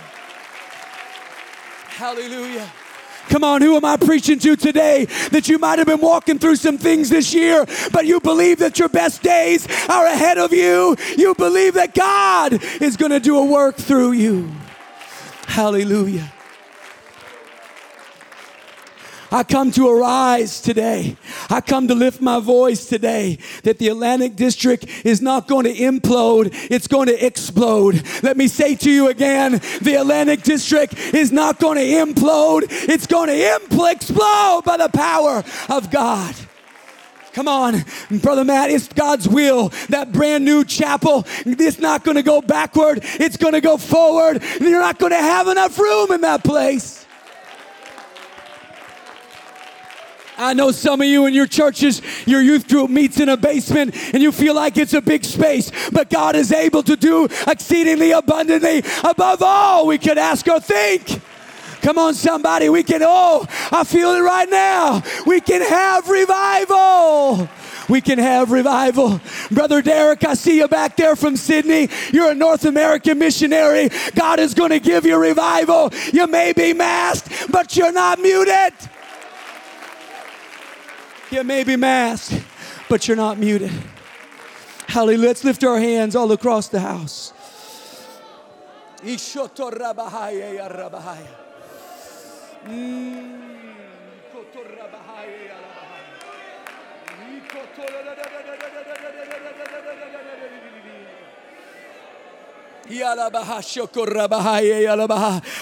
Hallelujah. 1.89 2.71
Come 3.31 3.45
on, 3.45 3.63
who 3.63 3.77
am 3.77 3.85
I 3.85 3.97
preaching 3.97 4.41
to 4.41 4.57
today? 4.57 5.05
That 5.31 5.49
you 5.49 5.59
might 5.59 5.79
have 5.79 5.87
been 5.87 6.01
walking 6.01 6.41
through 6.41 6.57
some 6.57 6.77
things 6.77 7.09
this 7.09 7.33
year, 7.33 7.65
but 7.93 8.05
you 8.05 8.21
believe 8.21 8.59
that 8.59 8.79
your 8.79 8.89
best 8.89 9.23
days 9.23 9.69
are 9.89 10.07
ahead 10.07 10.37
of 10.37 10.53
you. 10.53 10.97
You 11.17 11.37
believe 11.37 11.75
that 11.75 11.95
God 11.95 12.61
is 12.83 12.97
going 12.97 13.13
to 13.13 13.21
do 13.21 13.39
a 13.39 13.45
work 13.45 13.77
through 13.77 14.13
you. 14.13 14.51
Hallelujah. 15.47 16.31
I 19.31 19.45
come 19.45 19.71
to 19.73 19.89
arise 19.89 20.61
today. 20.61 21.17
I 21.49 21.61
come 21.61 21.89
to 21.89 21.95
lift 21.95 22.21
my 22.21 22.41
voice 22.41 22.87
today 22.87 23.39
that 23.63 23.79
the 23.79 23.89
Atlantic 23.89 24.37
District 24.37 24.87
is 25.05 25.23
not 25.23 25.47
going 25.47 25.65
to 25.65 25.73
implode, 25.73 26.51
it's 26.71 26.89
going 26.89 27.07
to 27.09 27.27
explode. 27.27 28.03
Let 28.23 28.37
me 28.37 28.49
say 28.49 28.75
to 28.77 28.91
you 28.91 29.09
again 29.09 29.61
the 29.81 29.97
Atlantic 30.01 30.43
District 30.43 30.97
is 31.15 31.31
not 31.31 31.61
going 31.61 31.79
to 31.79 31.85
implode, 31.85 32.65
it's 32.89 33.07
going 33.07 33.29
to 33.29 33.35
impl- 33.35 33.93
explode 33.93 34.63
by 34.65 34.77
the 34.77 34.89
power 34.89 35.45
of 35.69 35.91
God. 35.91 36.35
Come 37.33 37.47
on, 37.47 37.85
Brother 38.11 38.45
Matt, 38.45 38.71
it's 38.71 38.89
God's 38.89 39.29
will. 39.29 39.69
That 39.89 40.11
brand 40.11 40.45
new 40.45 40.65
chapel, 40.65 41.25
it's 41.47 41.79
not 41.79 42.03
going 42.03 42.17
to 42.17 42.25
go 42.25 42.43
backward, 42.43 43.01
it's 43.03 43.37
going 43.37 43.55
to 43.55 43.61
go 43.61 43.77
forward. 43.77 44.43
You're 44.61 44.81
not 44.81 44.99
going 44.99 45.13
to 45.13 45.19
have 45.19 45.47
enough 45.47 45.79
room 45.79 46.11
in 46.11 46.23
that 46.23 46.43
place. 46.43 47.00
I 50.41 50.55
know 50.55 50.71
some 50.71 51.03
of 51.03 51.07
you 51.07 51.27
in 51.27 51.35
your 51.35 51.47
churches, 51.47 52.01
your 52.27 52.41
youth 52.41 52.67
group 52.67 52.89
meets 52.89 53.21
in 53.21 53.29
a 53.29 53.37
basement 53.37 53.95
and 54.15 54.23
you 54.23 54.33
feel 54.33 54.55
like 54.55 54.79
it's 54.79 54.95
a 54.95 55.03
big 55.03 55.23
space, 55.23 55.71
but 55.91 56.09
God 56.09 56.35
is 56.35 56.51
able 56.51 56.83
to 56.85 56.97
do 56.97 57.29
exceedingly 57.47 58.13
abundantly 58.13 58.83
above 59.05 59.43
all 59.43 59.87
we 59.87 59.99
could 59.99 60.17
ask 60.17 60.49
or 60.49 60.59
think. 60.59 61.21
Come 61.83 61.99
on, 61.99 62.15
somebody, 62.15 62.71
we 62.71 62.83
can, 62.83 63.03
oh, 63.03 63.47
I 63.71 63.85
feel 63.85 64.13
it 64.13 64.21
right 64.21 64.49
now. 64.49 65.03
We 65.27 65.43
can 65.43 65.61
have 65.61 66.09
revival. 66.09 67.47
We 67.91 68.01
can 68.01 68.19
have 68.19 68.51
revival. 68.51 69.21
Brother 69.51 69.83
Derek, 69.83 70.25
I 70.25 70.35
see 70.35 70.57
you 70.57 70.69
back 70.69 70.97
there 70.97 71.17
from 71.17 71.37
Sydney. 71.37 71.89
You're 72.13 72.31
a 72.31 72.35
North 72.35 72.65
American 72.65 73.19
missionary. 73.19 73.91
God 74.15 74.39
is 74.39 74.55
going 74.55 74.71
to 74.71 74.81
give 74.81 75.05
you 75.05 75.19
revival. 75.19 75.91
You 76.15 76.27
may 76.27 76.55
be 76.55 76.73
masked, 76.73 77.51
but 77.51 77.77
you're 77.77 77.93
not 77.93 78.21
muted. 78.21 78.73
You 81.31 81.45
may 81.45 81.63
be 81.63 81.77
masked, 81.77 82.43
but 82.89 83.07
you're 83.07 83.17
not 83.17 83.39
muted. 83.39 83.71
Hallelujah. 84.89 85.29
Let's 85.29 85.45
lift 85.45 85.63
our 85.63 85.79
hands 85.79 86.17
all 86.17 86.33
across 86.33 86.69
the 86.69 86.81
house. 86.81 87.33
Mm. 92.67 93.50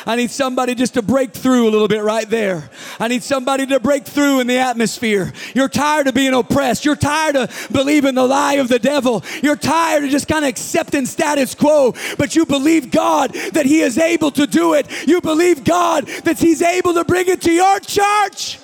I 0.06 0.16
need 0.16 0.30
somebody 0.30 0.74
just 0.74 0.94
to 0.94 1.02
break 1.02 1.32
through 1.32 1.68
a 1.68 1.70
little 1.70 1.88
bit 1.88 2.02
right 2.02 2.28
there. 2.28 2.70
I 2.98 3.08
need 3.08 3.22
somebody 3.22 3.66
to 3.66 3.80
break 3.80 4.04
through 4.04 4.40
in 4.40 4.46
the 4.46 4.58
atmosphere. 4.58 5.32
You're 5.54 5.68
tired 5.68 6.06
of 6.06 6.14
being 6.14 6.34
oppressed. 6.34 6.84
You're 6.84 6.96
tired 6.96 7.36
of 7.36 7.68
believing 7.70 8.14
the 8.14 8.26
lie 8.26 8.54
of 8.54 8.68
the 8.68 8.78
devil. 8.78 9.22
You're 9.42 9.56
tired 9.56 10.04
of 10.04 10.10
just 10.10 10.28
kind 10.28 10.44
of 10.44 10.48
accepting 10.48 11.06
status 11.06 11.54
quo, 11.54 11.94
but 12.16 12.34
you 12.34 12.46
believe 12.46 12.90
God 12.90 13.32
that 13.52 13.66
He 13.66 13.80
is 13.80 13.98
able 13.98 14.30
to 14.32 14.46
do 14.46 14.74
it. 14.74 14.86
You 15.06 15.20
believe 15.20 15.64
God 15.64 16.06
that 16.24 16.38
He's 16.38 16.62
able 16.62 16.94
to 16.94 17.04
bring 17.04 17.28
it 17.28 17.42
to 17.42 17.52
your 17.52 17.80
church. 17.80 18.58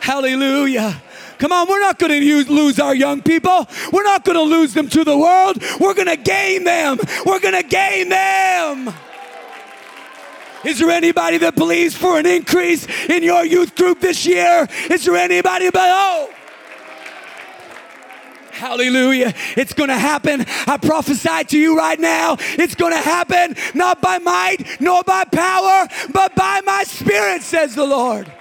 Hallelujah. 0.00 1.02
Come 1.38 1.52
on, 1.52 1.68
we're 1.68 1.80
not 1.80 1.98
going 1.98 2.12
to 2.12 2.52
lose 2.52 2.78
our 2.78 2.94
young 2.94 3.22
people. 3.22 3.68
We're 3.92 4.04
not 4.04 4.24
going 4.24 4.36
to 4.36 4.42
lose 4.42 4.72
them 4.74 4.88
to 4.88 5.04
the 5.04 5.16
world. 5.16 5.62
We're 5.78 5.94
going 5.94 6.08
to 6.08 6.16
gain 6.16 6.64
them. 6.64 6.98
We're 7.24 7.40
going 7.40 7.54
to 7.54 7.62
gain 7.62 8.08
them. 8.08 8.94
Is 10.64 10.78
there 10.78 10.90
anybody 10.90 11.38
that 11.38 11.54
believes 11.54 11.94
for 11.94 12.18
an 12.18 12.26
increase 12.26 12.86
in 13.08 13.22
your 13.22 13.44
youth 13.44 13.76
group 13.76 14.00
this 14.00 14.26
year? 14.26 14.66
Is 14.90 15.04
there 15.04 15.16
anybody 15.16 15.70
but 15.70 15.90
oh? 15.92 16.30
Hallelujah. 18.50 19.34
It's 19.56 19.74
going 19.74 19.90
to 19.90 19.98
happen. 19.98 20.46
I 20.66 20.78
prophesy 20.78 21.44
to 21.44 21.58
you 21.58 21.76
right 21.76 22.00
now. 22.00 22.36
It's 22.40 22.74
going 22.74 22.94
to 22.94 22.98
happen 22.98 23.54
not 23.74 24.00
by 24.00 24.18
might 24.18 24.80
nor 24.80 25.04
by 25.04 25.24
power, 25.24 25.86
but 26.10 26.34
by 26.34 26.62
my 26.64 26.82
spirit, 26.84 27.42
says 27.42 27.74
the 27.74 27.84
Lord. 27.84 28.32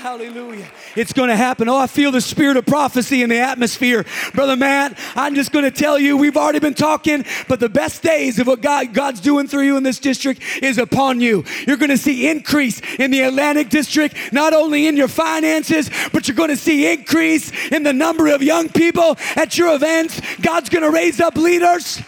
Hallelujah. 0.00 0.66
It's 0.96 1.12
going 1.12 1.28
to 1.28 1.36
happen. 1.36 1.68
Oh, 1.68 1.76
I 1.76 1.86
feel 1.86 2.10
the 2.10 2.22
spirit 2.22 2.56
of 2.56 2.64
prophecy 2.64 3.22
in 3.22 3.28
the 3.28 3.38
atmosphere. 3.38 4.06
Brother 4.32 4.56
Matt, 4.56 4.98
I'm 5.14 5.34
just 5.34 5.52
going 5.52 5.66
to 5.66 5.70
tell 5.70 5.98
you, 5.98 6.16
we've 6.16 6.38
already 6.38 6.58
been 6.58 6.72
talking, 6.72 7.22
but 7.48 7.60
the 7.60 7.68
best 7.68 8.02
days 8.02 8.38
of 8.38 8.46
what 8.46 8.62
God, 8.62 8.94
God's 8.94 9.20
doing 9.20 9.46
through 9.46 9.64
you 9.64 9.76
in 9.76 9.82
this 9.82 9.98
district 9.98 10.40
is 10.62 10.78
upon 10.78 11.20
you. 11.20 11.44
You're 11.66 11.76
going 11.76 11.90
to 11.90 11.98
see 11.98 12.30
increase 12.30 12.80
in 12.98 13.10
the 13.10 13.20
Atlantic 13.20 13.68
district, 13.68 14.32
not 14.32 14.54
only 14.54 14.86
in 14.86 14.96
your 14.96 15.06
finances, 15.06 15.90
but 16.14 16.26
you're 16.26 16.34
going 16.34 16.48
to 16.48 16.56
see 16.56 16.90
increase 16.90 17.52
in 17.68 17.82
the 17.82 17.92
number 17.92 18.28
of 18.28 18.42
young 18.42 18.70
people 18.70 19.18
at 19.36 19.58
your 19.58 19.74
events. 19.74 20.18
God's 20.40 20.70
going 20.70 20.82
to 20.82 20.90
raise 20.90 21.20
up 21.20 21.36
leaders. 21.36 22.00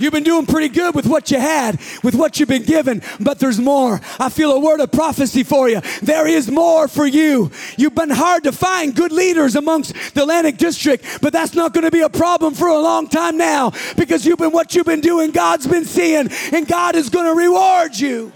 You've 0.00 0.14
been 0.14 0.24
doing 0.24 0.46
pretty 0.46 0.68
good 0.68 0.94
with 0.94 1.06
what 1.06 1.30
you 1.30 1.38
had, 1.38 1.78
with 2.02 2.14
what 2.14 2.40
you've 2.40 2.48
been 2.48 2.64
given, 2.64 3.02
but 3.20 3.38
there's 3.38 3.60
more. 3.60 4.00
I 4.18 4.30
feel 4.30 4.52
a 4.52 4.58
word 4.58 4.80
of 4.80 4.90
prophecy 4.90 5.42
for 5.42 5.68
you. 5.68 5.82
There 6.02 6.26
is 6.26 6.50
more 6.50 6.88
for 6.88 7.06
you. 7.06 7.50
You've 7.76 7.94
been 7.94 8.10
hard 8.10 8.44
to 8.44 8.52
find 8.52 8.94
good 8.94 9.12
leaders 9.12 9.56
amongst 9.56 9.94
the 10.14 10.22
Atlantic 10.22 10.56
District, 10.56 11.04
but 11.20 11.34
that's 11.34 11.54
not 11.54 11.74
going 11.74 11.84
to 11.84 11.90
be 11.90 12.00
a 12.00 12.08
problem 12.08 12.54
for 12.54 12.68
a 12.68 12.78
long 12.78 13.08
time 13.08 13.36
now 13.36 13.72
because 13.96 14.24
you've 14.24 14.38
been 14.38 14.52
what 14.52 14.74
you've 14.74 14.86
been 14.86 15.02
doing, 15.02 15.32
God's 15.32 15.66
been 15.66 15.84
seeing, 15.84 16.30
and 16.52 16.66
God 16.66 16.96
is 16.96 17.10
going 17.10 17.26
to 17.26 17.34
reward 17.34 17.94
you. 17.94 18.32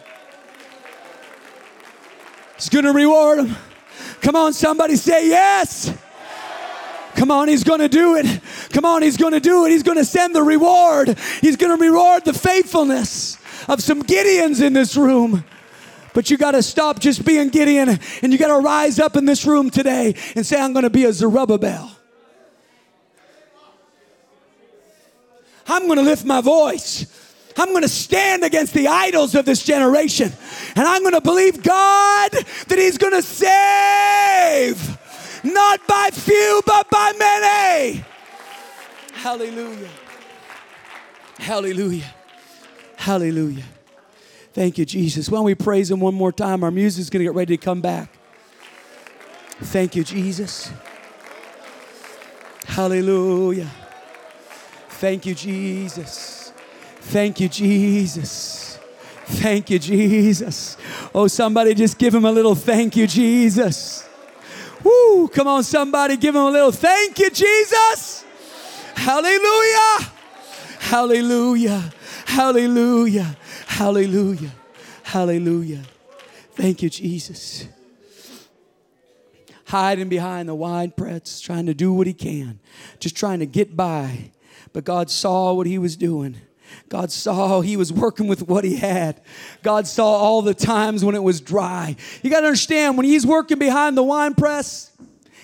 He's 2.56 2.68
going 2.68 2.84
to 2.84 2.92
reward 2.92 3.38
them. 3.38 3.56
Come 4.20 4.36
on, 4.36 4.52
somebody 4.52 4.96
say 4.96 5.28
yes. 5.28 5.92
Come 7.16 7.30
on, 7.30 7.48
he's 7.48 7.64
going 7.64 7.80
to 7.80 7.88
do 7.88 8.16
it. 8.16 8.40
Come 8.70 8.84
on, 8.84 9.02
he's 9.02 9.16
going 9.16 9.32
to 9.32 9.40
do 9.40 9.64
it. 9.66 9.70
He's 9.70 9.82
going 9.82 9.98
to 9.98 10.04
send 10.04 10.34
the 10.34 10.42
reward. 10.42 11.16
He's 11.40 11.56
going 11.56 11.76
to 11.76 11.82
reward 11.82 12.24
the 12.24 12.32
faithfulness 12.32 13.38
of 13.68 13.80
some 13.82 14.02
Gideons 14.02 14.60
in 14.60 14.72
this 14.72 14.96
room. 14.96 15.44
But 16.12 16.30
you 16.30 16.36
got 16.36 16.52
to 16.52 16.62
stop 16.62 17.00
just 17.00 17.24
being 17.24 17.48
Gideon 17.48 17.98
and 18.22 18.32
you 18.32 18.38
got 18.38 18.56
to 18.56 18.62
rise 18.64 18.98
up 18.98 19.16
in 19.16 19.24
this 19.24 19.44
room 19.46 19.70
today 19.70 20.14
and 20.36 20.44
say, 20.46 20.60
I'm 20.60 20.72
going 20.72 20.84
to 20.84 20.90
be 20.90 21.04
a 21.04 21.10
Jerubbaal. 21.10 21.90
I'm 25.66 25.86
going 25.86 25.98
to 25.98 26.04
lift 26.04 26.24
my 26.24 26.40
voice. 26.40 27.06
I'm 27.56 27.70
going 27.70 27.82
to 27.82 27.88
stand 27.88 28.42
against 28.42 28.74
the 28.74 28.88
idols 28.88 29.34
of 29.34 29.44
this 29.44 29.62
generation. 29.62 30.32
And 30.76 30.86
I'm 30.86 31.02
going 31.02 31.14
to 31.14 31.20
believe 31.20 31.62
God 31.62 32.32
that 32.32 32.78
He's 32.78 32.98
going 32.98 33.12
to 33.12 33.22
save 33.22 34.98
not 35.44 35.86
by 35.86 36.10
few, 36.12 36.62
but 36.66 36.88
by 36.90 37.12
many. 37.18 38.04
Hallelujah. 39.12 39.90
Hallelujah. 41.38 42.14
Hallelujah. 42.96 43.64
Thank 44.52 44.78
you, 44.78 44.84
Jesus. 44.84 45.28
Why 45.28 45.38
don't 45.38 45.44
we 45.44 45.54
praise 45.54 45.90
Him 45.90 46.00
one 46.00 46.14
more 46.14 46.32
time? 46.32 46.64
Our 46.64 46.70
music's 46.70 47.10
going 47.10 47.20
to 47.20 47.24
get 47.24 47.34
ready 47.34 47.56
to 47.56 47.62
come 47.62 47.80
back. 47.80 48.08
Thank 49.60 49.96
you, 49.96 50.04
Jesus. 50.04 50.70
Hallelujah. 52.66 53.70
Thank 54.90 55.26
you, 55.26 55.34
Jesus. 55.34 56.52
Thank 57.00 57.40
you, 57.40 57.48
Jesus. 57.48 58.78
Thank 59.26 59.70
you, 59.70 59.78
Jesus. 59.78 60.76
Oh, 61.14 61.26
somebody 61.26 61.74
just 61.74 61.98
give 61.98 62.14
him 62.14 62.24
a 62.24 62.32
little 62.32 62.54
thank 62.54 62.96
you, 62.96 63.06
Jesus. 63.06 64.08
Woo! 64.84 65.28
Come 65.28 65.48
on, 65.48 65.64
somebody, 65.64 66.16
give 66.16 66.34
him 66.34 66.42
a 66.42 66.50
little 66.50 66.70
thank 66.70 67.18
you, 67.18 67.30
Jesus. 67.30 68.24
Hallelujah. 68.94 70.12
Hallelujah. 70.78 71.92
Hallelujah. 72.26 73.36
Hallelujah. 73.66 74.52
Hallelujah. 75.02 75.82
Thank 76.52 76.82
you, 76.82 76.90
Jesus. 76.90 77.66
Hiding 79.66 80.08
behind 80.08 80.48
the 80.48 80.54
wine 80.54 80.92
press, 80.92 81.40
trying 81.40 81.66
to 81.66 81.74
do 81.74 81.92
what 81.92 82.06
he 82.06 82.12
can, 82.12 82.60
just 83.00 83.16
trying 83.16 83.38
to 83.40 83.46
get 83.46 83.76
by. 83.76 84.30
But 84.72 84.84
God 84.84 85.10
saw 85.10 85.52
what 85.54 85.66
he 85.66 85.78
was 85.78 85.96
doing. 85.96 86.36
God 86.88 87.10
saw 87.10 87.60
he 87.60 87.76
was 87.76 87.92
working 87.92 88.26
with 88.26 88.48
what 88.48 88.64
he 88.64 88.76
had. 88.76 89.20
God 89.62 89.86
saw 89.86 90.06
all 90.06 90.42
the 90.42 90.54
times 90.54 91.04
when 91.04 91.14
it 91.14 91.22
was 91.22 91.40
dry. 91.40 91.96
You 92.22 92.30
got 92.30 92.40
to 92.40 92.46
understand 92.46 92.96
when 92.96 93.06
he's 93.06 93.26
working 93.26 93.58
behind 93.58 93.96
the 93.96 94.02
wine 94.02 94.34
press, 94.34 94.92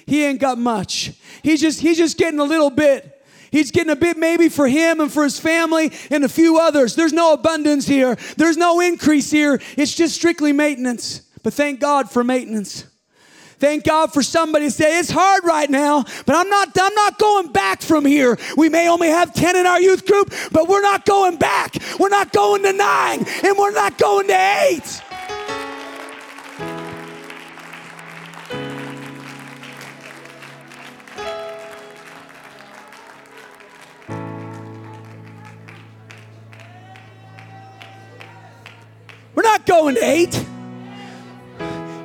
he 0.07 0.25
ain't 0.25 0.41
got 0.41 0.59
much. 0.59 1.13
He's 1.43 1.61
just 1.61 1.81
he's 1.81 1.97
just 1.97 2.19
getting 2.19 2.41
a 2.41 2.45
little 2.45 2.71
bit. 2.71 3.17
He's 3.51 3.71
getting 3.71 3.91
a 3.91 3.97
bit 3.97 4.17
maybe 4.17 4.49
for 4.49 4.69
him 4.69 5.01
and 5.01 5.11
for 5.11 5.25
his 5.25 5.39
family 5.39 5.93
and 6.11 6.25
a 6.25 6.29
few 6.29 6.59
others. 6.59 6.95
There's 6.95 7.13
no 7.13 7.33
abundance 7.33 7.87
here. 7.87 8.17
There's 8.37 8.57
no 8.57 8.81
increase 8.81 9.31
here. 9.31 9.61
It's 9.77 9.95
just 9.95 10.15
strictly 10.15 10.53
maintenance. 10.53 11.23
But 11.43 11.55
thank 11.55 11.81
God 11.81 12.11
for 12.11 12.23
maintenance. 12.23 12.85
Thank 13.61 13.85
God 13.85 14.11
for 14.11 14.23
somebody 14.23 14.65
to 14.65 14.71
say, 14.71 14.99
it's 14.99 15.11
hard 15.11 15.45
right 15.45 15.69
now, 15.69 16.05
but 16.25 16.35
I'm 16.35 16.49
not, 16.49 16.69
I'm 16.81 16.95
not 16.95 17.19
going 17.19 17.53
back 17.53 17.83
from 17.83 18.07
here. 18.07 18.39
We 18.57 18.71
may 18.71 18.89
only 18.89 19.09
have 19.09 19.35
10 19.35 19.55
in 19.55 19.67
our 19.67 19.79
youth 19.79 20.07
group, 20.07 20.33
but 20.51 20.67
we're 20.67 20.81
not 20.81 21.05
going 21.05 21.37
back. 21.37 21.77
We're 21.99 22.09
not 22.09 22.33
going 22.33 22.63
to 22.63 22.73
nine, 22.73 23.27
and 23.45 23.59
we're 23.59 23.73
not 23.73 23.99
going 23.99 24.29
to 24.29 24.55
eight. 24.63 25.03
We're 39.35 39.43
not 39.43 39.67
going 39.67 39.97
to 39.97 40.03
eight. 40.03 40.47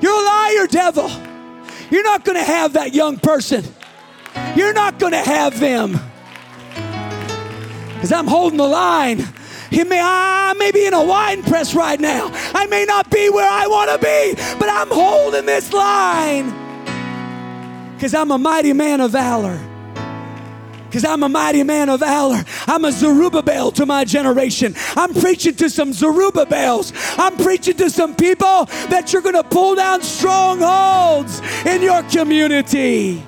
You're 0.02 0.22
a 0.22 0.26
liar, 0.26 0.68
devil. 0.68 1.35
You're 1.96 2.04
not 2.04 2.26
going 2.26 2.38
to 2.38 2.44
have 2.44 2.74
that 2.74 2.94
young 2.94 3.16
person. 3.16 3.64
You're 4.54 4.74
not 4.74 5.00
going 5.00 5.14
to 5.14 5.18
have 5.18 5.58
them. 5.62 5.98
Because 7.94 8.12
I'm 8.12 8.28
holding 8.28 8.58
the 8.58 8.68
line. 8.68 9.26
He 9.70 9.86
may, 9.86 10.02
I 10.04 10.54
may 10.60 10.72
be 10.72 10.86
in 10.86 10.94
a 10.94 11.02
wine 11.02 11.42
press 11.42 11.74
right 11.74 11.98
now. 11.98 12.32
I 12.54 12.66
may 12.66 12.84
not 12.84 13.10
be 13.10 13.30
where 13.30 13.50
I 13.50 13.68
want 13.68 13.92
to 13.92 13.98
be, 13.98 14.34
but 14.60 14.68
I'm 14.68 14.90
holding 14.90 15.46
this 15.46 15.72
line. 15.72 16.54
Because 17.94 18.14
I'm 18.14 18.30
a 18.30 18.38
mighty 18.38 18.74
man 18.74 19.00
of 19.00 19.12
valor 19.12 19.58
because 20.96 21.12
I'm 21.12 21.24
a 21.24 21.28
mighty 21.30 21.62
man 21.64 21.90
of 21.90 22.00
valor. 22.00 22.42
I'm 22.68 22.86
a 22.86 22.88
Jerubbaal 22.88 23.74
to 23.74 23.86
my 23.86 24.06
generation. 24.06 24.74
I'm 24.96 25.14
preaching 25.14 25.54
to 25.56 25.70
some 25.70 25.92
Jerubbaals. 25.92 26.94
I'm 27.20 27.36
preaching 27.36 27.76
to 27.76 27.90
some 27.90 28.16
people 28.16 28.64
that 28.88 29.12
you're 29.12 29.22
going 29.22 29.36
to 29.36 29.44
pull 29.44 29.76
down 29.76 30.02
strongholds 30.04 31.42
in 31.66 31.82
your 31.82 32.02
community. 32.04 33.22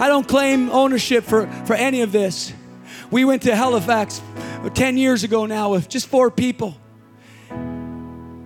I 0.00 0.06
don't 0.08 0.26
claim 0.26 0.70
ownership 0.70 1.24
for, 1.24 1.46
for 1.66 1.74
any 1.74 2.00
of 2.00 2.12
this. 2.12 2.54
We 3.10 3.26
went 3.26 3.42
to 3.42 3.54
Halifax 3.54 4.22
10 4.72 4.96
years 4.96 5.22
ago 5.22 5.44
now 5.44 5.72
with 5.72 5.90
just 5.90 6.06
four 6.06 6.30
people 6.30 6.78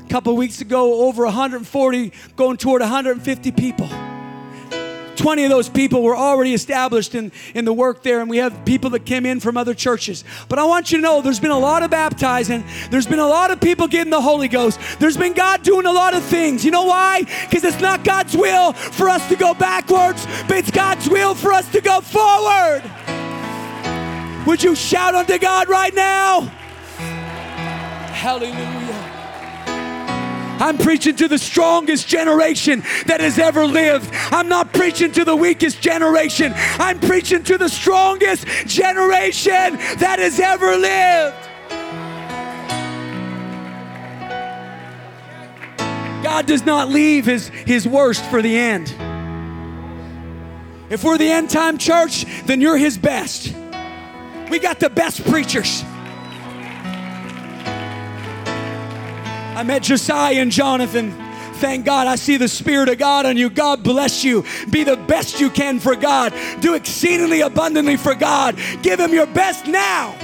a 0.08 0.10
couple 0.10 0.34
weeks 0.34 0.62
ago, 0.62 1.06
over 1.06 1.24
140, 1.24 2.12
going 2.34 2.56
toward 2.56 2.80
150 2.80 3.52
people. 3.52 3.90
20 5.16 5.44
of 5.44 5.50
those 5.50 5.68
people 5.68 6.02
were 6.02 6.16
already 6.16 6.54
established 6.54 7.14
in, 7.14 7.30
in 7.54 7.66
the 7.66 7.74
work 7.74 8.02
there, 8.02 8.20
and 8.20 8.30
we 8.30 8.38
have 8.38 8.64
people 8.64 8.88
that 8.90 9.04
came 9.04 9.26
in 9.26 9.38
from 9.38 9.58
other 9.58 9.74
churches. 9.74 10.24
But 10.48 10.58
I 10.58 10.64
want 10.64 10.90
you 10.90 10.96
to 10.98 11.02
know 11.02 11.20
there's 11.20 11.40
been 11.40 11.50
a 11.50 11.58
lot 11.58 11.82
of 11.82 11.90
baptizing, 11.90 12.64
there's 12.90 13.06
been 13.06 13.18
a 13.18 13.26
lot 13.26 13.50
of 13.50 13.60
people 13.60 13.86
getting 13.86 14.10
the 14.10 14.22
Holy 14.22 14.48
Ghost, 14.48 14.80
there's 14.98 15.18
been 15.18 15.34
God 15.34 15.62
doing 15.62 15.84
a 15.84 15.92
lot 15.92 16.14
of 16.14 16.22
things. 16.22 16.64
You 16.64 16.70
know 16.70 16.84
why? 16.84 17.24
Because 17.42 17.64
it's 17.64 17.82
not 17.82 18.02
God's 18.02 18.34
will 18.34 18.72
for 18.72 19.10
us 19.10 19.28
to 19.28 19.36
go 19.36 19.52
backwards, 19.52 20.24
but 20.46 20.56
it's 20.56 20.70
God's 20.70 21.06
will 21.10 21.34
for 21.34 21.52
us 21.52 21.70
to 21.72 21.82
go 21.82 22.00
forward. 22.00 22.82
Would 24.46 24.62
you 24.62 24.74
shout 24.74 25.14
unto 25.14 25.36
God 25.38 25.68
right 25.68 25.94
now? 25.94 26.42
Hallelujah. 28.14 28.97
I'm 30.58 30.76
preaching 30.78 31.16
to 31.16 31.28
the 31.28 31.38
strongest 31.38 32.08
generation 32.08 32.80
that 33.06 33.20
has 33.20 33.38
ever 33.38 33.66
lived. 33.66 34.10
I'm 34.12 34.48
not 34.48 34.72
preaching 34.72 35.12
to 35.12 35.24
the 35.24 35.36
weakest 35.36 35.80
generation. 35.80 36.52
I'm 36.56 36.98
preaching 37.00 37.42
to 37.44 37.58
the 37.58 37.68
strongest 37.68 38.46
generation 38.66 39.76
that 39.98 40.18
has 40.18 40.40
ever 40.40 40.76
lived. 40.76 41.48
God 46.22 46.46
does 46.46 46.66
not 46.66 46.88
leave 46.88 47.24
his, 47.24 47.48
his 47.48 47.86
worst 47.86 48.24
for 48.26 48.42
the 48.42 48.56
end. 48.56 48.94
If 50.90 51.04
we're 51.04 51.18
the 51.18 51.30
end 51.30 51.50
time 51.50 51.78
church, 51.78 52.24
then 52.44 52.60
you're 52.60 52.76
his 52.76 52.98
best. 52.98 53.54
We 54.50 54.58
got 54.58 54.80
the 54.80 54.90
best 54.90 55.24
preachers. 55.24 55.84
I 59.58 59.64
met 59.64 59.82
Josiah 59.82 60.36
and 60.36 60.52
Jonathan. 60.52 61.10
Thank 61.54 61.84
God 61.84 62.06
I 62.06 62.14
see 62.14 62.36
the 62.36 62.46
Spirit 62.46 62.88
of 62.88 62.98
God 62.98 63.26
on 63.26 63.36
you. 63.36 63.50
God 63.50 63.82
bless 63.82 64.22
you. 64.22 64.44
Be 64.70 64.84
the 64.84 64.96
best 64.96 65.40
you 65.40 65.50
can 65.50 65.80
for 65.80 65.96
God. 65.96 66.32
Do 66.60 66.74
exceedingly 66.74 67.40
abundantly 67.40 67.96
for 67.96 68.14
God. 68.14 68.56
Give 68.82 69.00
Him 69.00 69.12
your 69.12 69.26
best 69.26 69.66
now. 69.66 70.14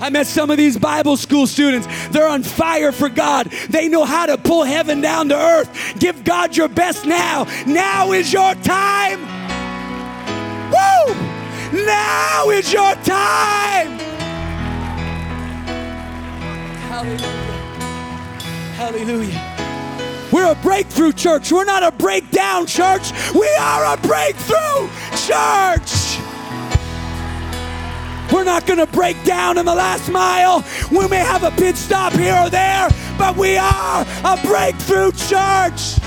I 0.00 0.08
met 0.08 0.26
some 0.26 0.50
of 0.50 0.56
these 0.56 0.78
Bible 0.78 1.18
school 1.18 1.46
students. 1.46 1.86
They're 2.08 2.26
on 2.26 2.42
fire 2.42 2.92
for 2.92 3.10
God. 3.10 3.48
They 3.68 3.90
know 3.90 4.06
how 4.06 4.24
to 4.24 4.38
pull 4.38 4.64
heaven 4.64 5.02
down 5.02 5.28
to 5.28 5.36
earth. 5.36 5.98
Give 5.98 6.24
God 6.24 6.56
your 6.56 6.68
best 6.68 7.04
now. 7.04 7.44
Now 7.66 8.12
is 8.12 8.32
your 8.32 8.54
time. 8.54 9.20
Woo! 10.72 11.84
Now 11.84 12.48
is 12.48 12.72
your 12.72 12.94
time. 13.04 14.01
Hallelujah. 17.02 17.26
Hallelujah. 18.76 20.28
We're 20.30 20.52
a 20.52 20.54
breakthrough 20.54 21.12
church. 21.12 21.50
We're 21.50 21.64
not 21.64 21.82
a 21.82 21.90
breakdown 21.90 22.66
church. 22.66 23.10
We 23.34 23.48
are 23.60 23.94
a 23.94 23.96
breakthrough 24.02 24.88
church. 25.16 26.18
We're 28.32 28.44
not 28.44 28.66
going 28.66 28.78
to 28.78 28.86
break 28.86 29.22
down 29.24 29.58
in 29.58 29.66
the 29.66 29.74
last 29.74 30.12
mile. 30.12 30.64
We 30.92 31.08
may 31.08 31.18
have 31.18 31.42
a 31.42 31.50
pit 31.50 31.76
stop 31.76 32.12
here 32.12 32.36
or 32.36 32.48
there, 32.48 32.88
but 33.18 33.36
we 33.36 33.56
are 33.56 34.06
a 34.24 34.38
breakthrough 34.46 35.10
church. 35.10 35.98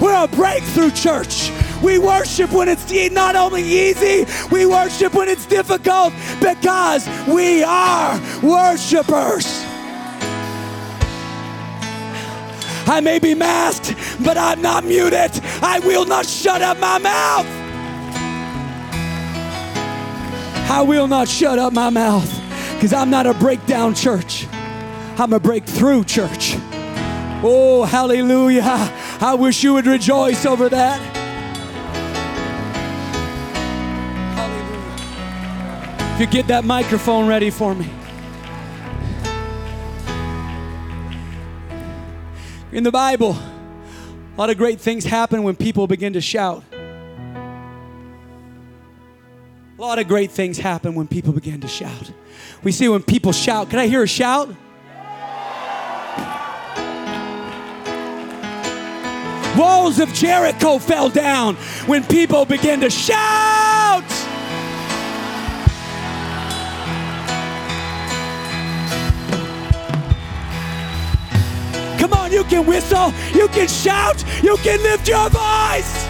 We're 0.00 0.24
a 0.24 0.28
breakthrough 0.28 0.90
church. 0.90 1.52
We 1.82 1.98
worship 1.98 2.52
when 2.52 2.68
it's 2.68 2.90
not 3.12 3.36
only 3.36 3.62
easy, 3.62 4.26
we 4.50 4.66
worship 4.66 5.14
when 5.14 5.28
it's 5.28 5.46
difficult 5.46 6.12
because 6.40 7.08
we 7.28 7.62
are 7.62 8.20
worshipers. 8.42 9.46
I 12.90 13.00
may 13.02 13.18
be 13.18 13.34
masked, 13.34 13.94
but 14.24 14.38
I'm 14.38 14.62
not 14.62 14.84
muted. 14.84 15.30
I 15.62 15.78
will 15.80 16.06
not 16.06 16.26
shut 16.26 16.62
up 16.62 16.78
my 16.78 16.98
mouth. 16.98 17.46
I 20.70 20.82
will 20.82 21.06
not 21.06 21.28
shut 21.28 21.58
up 21.58 21.72
my 21.72 21.90
mouth 21.90 22.30
because 22.74 22.92
I'm 22.92 23.10
not 23.10 23.26
a 23.26 23.34
breakdown 23.34 23.94
church. 23.94 24.46
I'm 25.18 25.32
a 25.32 25.40
breakthrough 25.40 26.04
church. 26.04 26.54
Oh, 27.42 27.84
hallelujah. 27.84 28.62
I 29.20 29.34
wish 29.38 29.62
you 29.62 29.74
would 29.74 29.86
rejoice 29.86 30.46
over 30.46 30.68
that. 30.68 31.17
If 36.18 36.22
you 36.22 36.30
get 36.32 36.48
that 36.48 36.64
microphone 36.64 37.28
ready 37.28 37.48
for 37.48 37.76
me. 37.76 37.88
In 42.72 42.82
the 42.82 42.90
Bible, 42.90 43.36
a 43.36 44.34
lot 44.36 44.50
of 44.50 44.58
great 44.58 44.80
things 44.80 45.04
happen 45.04 45.44
when 45.44 45.54
people 45.54 45.86
begin 45.86 46.14
to 46.14 46.20
shout. 46.20 46.64
A 46.72 46.76
lot 49.78 50.00
of 50.00 50.08
great 50.08 50.32
things 50.32 50.58
happen 50.58 50.96
when 50.96 51.06
people 51.06 51.32
begin 51.32 51.60
to 51.60 51.68
shout. 51.68 52.10
We 52.64 52.72
see 52.72 52.88
when 52.88 53.04
people 53.04 53.30
shout. 53.30 53.70
Can 53.70 53.78
I 53.78 53.86
hear 53.86 54.02
a 54.02 54.08
shout? 54.08 54.48
Walls 59.56 60.00
of 60.00 60.12
Jericho 60.12 60.78
fell 60.78 61.10
down 61.10 61.54
when 61.86 62.02
people 62.02 62.44
began 62.44 62.80
to 62.80 62.90
shout. 62.90 63.67
Can 72.48 72.64
whistle, 72.64 73.12
you 73.34 73.46
can 73.48 73.68
shout, 73.68 74.24
you 74.42 74.56
can 74.58 74.82
lift 74.82 75.06
your 75.06 75.28
voice. 75.28 76.08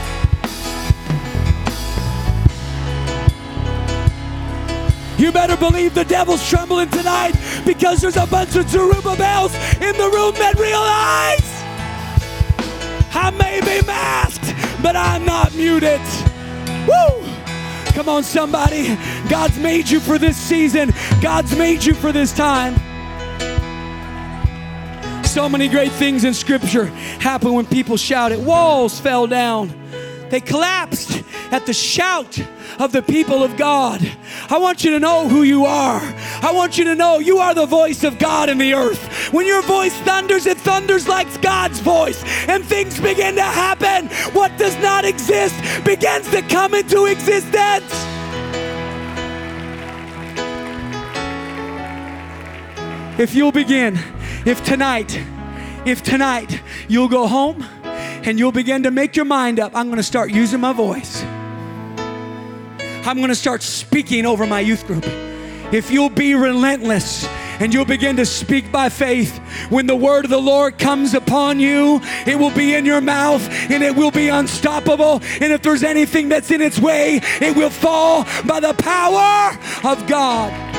You 5.18 5.32
better 5.32 5.56
believe 5.56 5.94
the 5.94 6.04
devil's 6.04 6.48
trembling 6.48 6.90
tonight 6.90 7.34
because 7.66 8.00
there's 8.00 8.16
a 8.16 8.26
bunch 8.26 8.54
of 8.54 8.66
Jerubbaals 8.66 9.52
in 9.82 9.96
the 9.96 10.10
room 10.10 10.32
that 10.36 10.54
realize 10.58 11.58
I 13.12 13.30
may 13.30 13.60
be 13.60 13.84
masked, 13.84 14.54
but 14.80 14.94
I'm 14.94 15.24
not 15.24 15.52
muted. 15.56 16.00
Woo! 16.86 17.26
Come 17.94 18.08
on, 18.08 18.22
somebody. 18.22 18.96
God's 19.28 19.58
made 19.58 19.90
you 19.90 19.98
for 19.98 20.18
this 20.18 20.36
season, 20.36 20.92
God's 21.20 21.56
made 21.56 21.82
you 21.82 21.94
for 21.94 22.12
this 22.12 22.32
time. 22.32 22.76
So 25.28 25.48
many 25.48 25.68
great 25.68 25.92
things 25.92 26.24
in 26.24 26.34
Scripture 26.34 26.86
happen 26.86 27.52
when 27.52 27.64
people 27.64 27.96
shout 27.96 28.32
it. 28.32 28.40
Walls 28.40 28.98
fell 28.98 29.26
down, 29.28 29.72
they 30.30 30.40
collapsed 30.40 31.22
at 31.52 31.64
the 31.64 31.72
shout 31.72 32.40
of 32.80 32.90
the 32.90 33.02
people 33.02 33.44
of 33.44 33.56
God. 33.56 34.00
I 34.50 34.58
want 34.58 34.82
you 34.82 34.90
to 34.92 34.98
know 34.98 35.28
who 35.28 35.44
you 35.44 35.64
are. 35.64 36.00
I 36.42 36.50
want 36.52 36.76
you 36.76 36.84
to 36.84 36.94
know 36.96 37.18
you 37.18 37.38
are 37.38 37.54
the 37.54 37.66
voice 37.66 38.02
of 38.02 38.18
God 38.18 38.48
in 38.48 38.58
the 38.58 38.74
earth. 38.74 39.32
When 39.32 39.46
your 39.46 39.62
voice 39.62 39.94
thunders, 40.00 40.46
it 40.46 40.58
thunders 40.58 41.06
like 41.06 41.40
God's 41.40 41.78
voice, 41.78 42.20
and 42.48 42.64
things 42.64 42.98
begin 42.98 43.36
to 43.36 43.42
happen. 43.42 44.08
What 44.34 44.56
does 44.58 44.76
not 44.78 45.04
exist 45.04 45.54
begins 45.84 46.28
to 46.30 46.42
come 46.42 46.74
into 46.74 47.04
existence. 47.04 47.92
If 53.20 53.34
you'll 53.34 53.52
begin, 53.52 53.98
if 54.48 54.64
tonight, 54.64 55.20
if 55.84 56.02
tonight 56.02 56.62
you'll 56.88 57.08
go 57.08 57.26
home 57.26 57.62
and 57.82 58.38
you'll 58.38 58.50
begin 58.50 58.82
to 58.84 58.90
make 58.90 59.14
your 59.14 59.26
mind 59.26 59.60
up, 59.60 59.72
I'm 59.74 59.88
going 59.88 59.98
to 59.98 60.02
start 60.02 60.30
using 60.30 60.58
my 60.58 60.72
voice. 60.72 61.22
I'm 63.04 63.18
going 63.18 63.28
to 63.28 63.34
start 63.34 63.62
speaking 63.62 64.24
over 64.24 64.46
my 64.46 64.60
youth 64.60 64.86
group. 64.86 65.04
If 65.70 65.90
you'll 65.90 66.08
be 66.08 66.34
relentless 66.34 67.26
and 67.60 67.74
you'll 67.74 67.84
begin 67.84 68.16
to 68.16 68.24
speak 68.24 68.72
by 68.72 68.88
faith, 68.88 69.36
when 69.68 69.86
the 69.86 69.96
word 69.96 70.24
of 70.24 70.30
the 70.30 70.40
Lord 70.40 70.78
comes 70.78 71.12
upon 71.12 71.60
you, 71.60 72.00
it 72.26 72.38
will 72.38 72.54
be 72.54 72.74
in 72.74 72.86
your 72.86 73.02
mouth 73.02 73.46
and 73.70 73.82
it 73.82 73.94
will 73.94 74.10
be 74.10 74.28
unstoppable. 74.28 75.20
And 75.42 75.52
if 75.52 75.60
there's 75.60 75.84
anything 75.84 76.30
that's 76.30 76.50
in 76.50 76.62
its 76.62 76.78
way, 76.78 77.20
it 77.42 77.54
will 77.54 77.68
fall 77.68 78.24
by 78.46 78.60
the 78.60 78.72
power 78.72 79.58
of 79.84 80.06
God. 80.06 80.77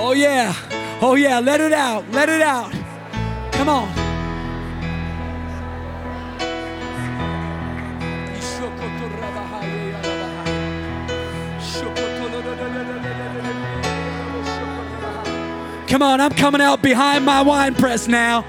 Oh, 0.00 0.12
yeah. 0.12 0.54
Oh, 1.02 1.16
yeah. 1.16 1.40
Let 1.40 1.60
it 1.60 1.72
out. 1.72 2.08
Let 2.12 2.28
it 2.28 2.40
out. 2.40 2.72
Come 3.52 3.68
on. 3.68 4.08
Come 15.88 16.02
on, 16.02 16.20
I'm 16.20 16.32
coming 16.32 16.60
out 16.60 16.82
behind 16.82 17.24
my 17.24 17.42
wine 17.42 17.74
press 17.74 18.06
now. 18.06 18.44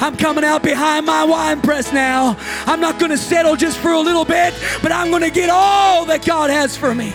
I'm 0.00 0.16
coming 0.16 0.44
out 0.44 0.62
behind 0.62 1.04
my 1.06 1.22
wine 1.22 1.60
press 1.60 1.92
now. 1.92 2.36
I'm 2.66 2.80
not 2.80 2.98
going 2.98 3.10
to 3.10 3.18
settle 3.18 3.54
just 3.54 3.78
for 3.78 3.92
a 3.92 4.00
little 4.00 4.24
bit, 4.24 4.54
but 4.82 4.90
I'm 4.90 5.10
going 5.10 5.22
to 5.22 5.30
get 5.30 5.50
all 5.50 6.06
that 6.06 6.24
God 6.24 6.48
has 6.48 6.76
for 6.76 6.94
me. 6.94 7.12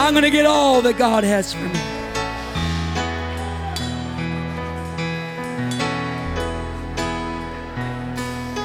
I'm 0.00 0.14
going 0.14 0.24
to 0.24 0.30
get 0.30 0.46
all 0.46 0.80
that 0.80 0.96
God 0.96 1.24
has 1.24 1.52
for 1.52 1.68
me. 1.68 1.77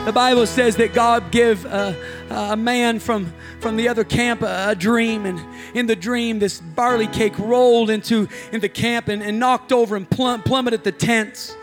The 0.06 0.12
Bible 0.12 0.46
says 0.46 0.76
that 0.76 0.94
God 0.94 1.32
gave 1.32 1.64
a, 1.64 1.96
a 2.30 2.58
man 2.58 3.00
from, 3.00 3.34
from 3.62 3.78
the 3.78 3.88
other 3.88 4.04
camp 4.04 4.42
a, 4.42 4.72
a, 4.72 4.76
dream, 4.76 5.26
and 5.26 5.40
in 5.74 5.86
the 5.86 5.96
dream, 5.96 6.40
this 6.40 6.60
barley 6.60 7.08
cake 7.08 7.40
rolled 7.40 7.90
into 7.90 8.28
in 8.52 8.60
the 8.60 8.68
camp 8.68 9.08
and, 9.08 9.24
and 9.24 9.40
knocked 9.40 9.72
over 9.72 9.96
and 9.96 10.10
plum, 10.10 10.44
plummeted 10.44 10.84
the 10.84 10.92
tents. 10.92 11.56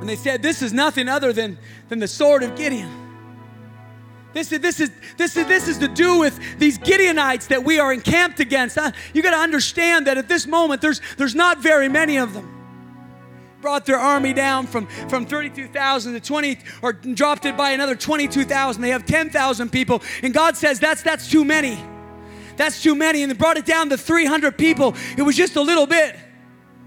And 0.00 0.08
they 0.08 0.16
said, 0.16 0.40
This 0.40 0.62
is 0.62 0.72
nothing 0.72 1.10
other 1.10 1.30
than, 1.30 1.58
than 1.90 1.98
the 1.98 2.08
sword 2.08 2.42
of 2.42 2.56
Gideon. 2.56 2.90
This 4.32 4.52
is, 4.52 4.60
this, 4.60 4.80
is, 4.80 4.90
this, 5.18 5.36
is, 5.36 5.46
this 5.46 5.68
is 5.68 5.76
to 5.76 5.88
do 5.88 6.18
with 6.18 6.40
these 6.58 6.78
Gideonites 6.78 7.48
that 7.48 7.62
we 7.62 7.78
are 7.78 7.92
encamped 7.92 8.40
against. 8.40 8.78
Uh, 8.78 8.92
you 9.12 9.20
got 9.22 9.32
to 9.32 9.36
understand 9.36 10.06
that 10.06 10.16
at 10.16 10.26
this 10.26 10.46
moment, 10.46 10.80
there's, 10.80 11.02
there's 11.18 11.34
not 11.34 11.58
very 11.58 11.90
many 11.90 12.16
of 12.16 12.32
them 12.32 12.59
brought 13.60 13.86
their 13.86 13.98
army 13.98 14.32
down 14.32 14.66
from, 14.66 14.86
from 15.08 15.26
32,000 15.26 16.14
to 16.14 16.20
20 16.20 16.58
or 16.82 16.92
dropped 16.92 17.44
it 17.44 17.56
by 17.56 17.70
another 17.70 17.94
22,000. 17.94 18.82
They 18.82 18.90
have 18.90 19.06
10,000 19.06 19.70
people. 19.70 20.02
And 20.22 20.32
God 20.32 20.56
says 20.56 20.80
that's 20.80 21.02
that's 21.02 21.30
too 21.30 21.44
many. 21.44 21.78
That's 22.56 22.82
too 22.82 22.94
many. 22.94 23.22
And 23.22 23.30
they 23.30 23.36
brought 23.36 23.56
it 23.56 23.66
down 23.66 23.90
to 23.90 23.98
300 23.98 24.56
people. 24.56 24.94
It 25.16 25.22
was 25.22 25.36
just 25.36 25.56
a 25.56 25.62
little 25.62 25.86
bit. 25.86 26.16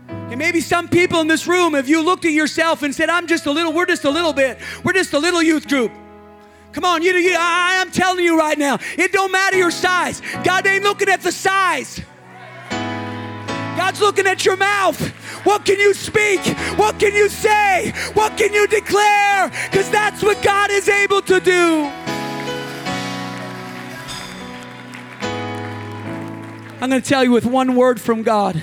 And 0.07 0.37
maybe 0.37 0.61
some 0.61 0.87
people 0.87 1.21
in 1.21 1.27
this 1.27 1.47
room, 1.47 1.75
if 1.75 1.87
you 1.87 2.01
looked 2.03 2.25
at 2.25 2.31
yourself 2.31 2.83
and 2.83 2.93
said, 2.93 3.09
I'm 3.09 3.27
just 3.27 3.45
a 3.45 3.51
little, 3.51 3.71
we're 3.71 3.85
just 3.85 4.03
a 4.03 4.09
little 4.09 4.33
bit, 4.33 4.59
we're 4.83 4.93
just 4.93 5.13
a 5.13 5.19
little 5.19 5.41
youth 5.41 5.67
group. 5.67 5.91
Come 6.71 6.85
on, 6.85 7.03
you, 7.03 7.13
you 7.13 7.35
I, 7.37 7.79
I'm 7.81 7.91
telling 7.91 8.23
you 8.23 8.37
right 8.37 8.57
now, 8.57 8.79
it 8.97 9.11
don't 9.11 9.31
matter 9.31 9.57
your 9.57 9.69
size. 9.69 10.21
God 10.43 10.65
ain't 10.65 10.83
looking 10.83 11.07
at 11.07 11.21
the 11.21 11.31
size. 11.31 12.01
God's 13.77 14.01
looking 14.01 14.25
at 14.25 14.43
your 14.43 14.57
mouth. 14.57 15.13
What 15.43 15.65
can 15.65 15.79
you 15.79 15.93
speak? 15.93 16.39
What 16.77 16.99
can 16.99 17.13
you 17.13 17.27
say? 17.29 17.91
What 18.13 18.37
can 18.37 18.53
you 18.53 18.65
declare? 18.67 19.49
Because 19.69 19.89
that's 19.89 20.23
what 20.23 20.41
God 20.41 20.71
is 20.71 20.87
able 20.87 21.21
to 21.23 21.39
do. 21.39 21.89
I'm 26.81 26.89
going 26.89 27.01
to 27.01 27.07
tell 27.07 27.23
you 27.23 27.31
with 27.31 27.45
one 27.45 27.75
word 27.75 27.99
from 28.01 28.23
God. 28.23 28.61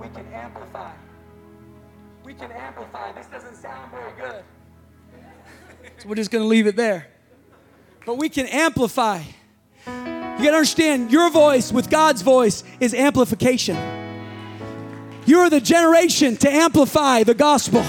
We 0.00 0.08
can 0.08 0.26
amplify. 0.32 0.90
We 2.24 2.32
can 2.34 2.50
amplify. 2.50 3.12
This 3.12 3.26
doesn't 3.26 3.56
sound 3.56 3.90
very 3.90 4.12
good. 4.18 4.42
So 5.98 6.08
we're 6.08 6.14
just 6.14 6.30
going 6.30 6.44
to 6.44 6.48
leave 6.48 6.66
it 6.66 6.76
there. 6.76 7.08
but 8.06 8.16
we 8.16 8.28
can 8.28 8.46
amplify. 8.46 9.22
You 9.86 10.44
gotta 10.44 10.56
understand 10.56 11.10
your 11.10 11.30
voice 11.30 11.72
with 11.72 11.88
God's 11.90 12.22
voice 12.22 12.62
is 12.78 12.92
amplification. 12.94 13.74
You're 15.26 15.50
the 15.50 15.60
generation 15.60 16.36
to 16.38 16.50
amplify 16.50 17.24
the 17.24 17.34
gospel. 17.34 17.84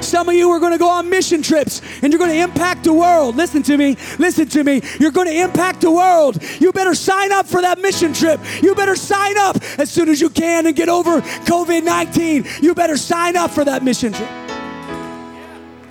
Some 0.00 0.28
of 0.28 0.34
you 0.34 0.50
are 0.50 0.60
going 0.60 0.72
to 0.72 0.78
go 0.78 0.88
on 0.88 1.08
mission 1.08 1.42
trips 1.42 1.80
and 2.02 2.12
you're 2.12 2.18
going 2.18 2.30
to 2.30 2.40
impact 2.40 2.84
the 2.84 2.92
world. 2.92 3.36
Listen 3.36 3.62
to 3.64 3.76
me. 3.76 3.96
Listen 4.18 4.46
to 4.50 4.62
me. 4.62 4.82
You're 5.00 5.10
going 5.10 5.26
to 5.26 5.34
impact 5.34 5.80
the 5.80 5.90
world. 5.90 6.42
You 6.60 6.72
better 6.72 6.94
sign 6.94 7.32
up 7.32 7.46
for 7.46 7.62
that 7.62 7.80
mission 7.80 8.12
trip. 8.12 8.40
You 8.62 8.74
better 8.74 8.96
sign 8.96 9.36
up 9.38 9.56
as 9.78 9.90
soon 9.90 10.08
as 10.08 10.20
you 10.20 10.30
can 10.30 10.66
and 10.66 10.76
get 10.76 10.88
over 10.88 11.20
COVID 11.20 11.84
19. 11.84 12.44
You 12.62 12.74
better 12.74 12.96
sign 12.96 13.36
up 13.36 13.50
for 13.50 13.64
that 13.64 13.82
mission 13.82 14.12
trip 14.12 14.28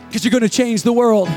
because 0.07 0.24
you're 0.24 0.32
going 0.32 0.41
to 0.41 0.49
change 0.49 0.84
the 0.84 0.93
world. 0.93 1.28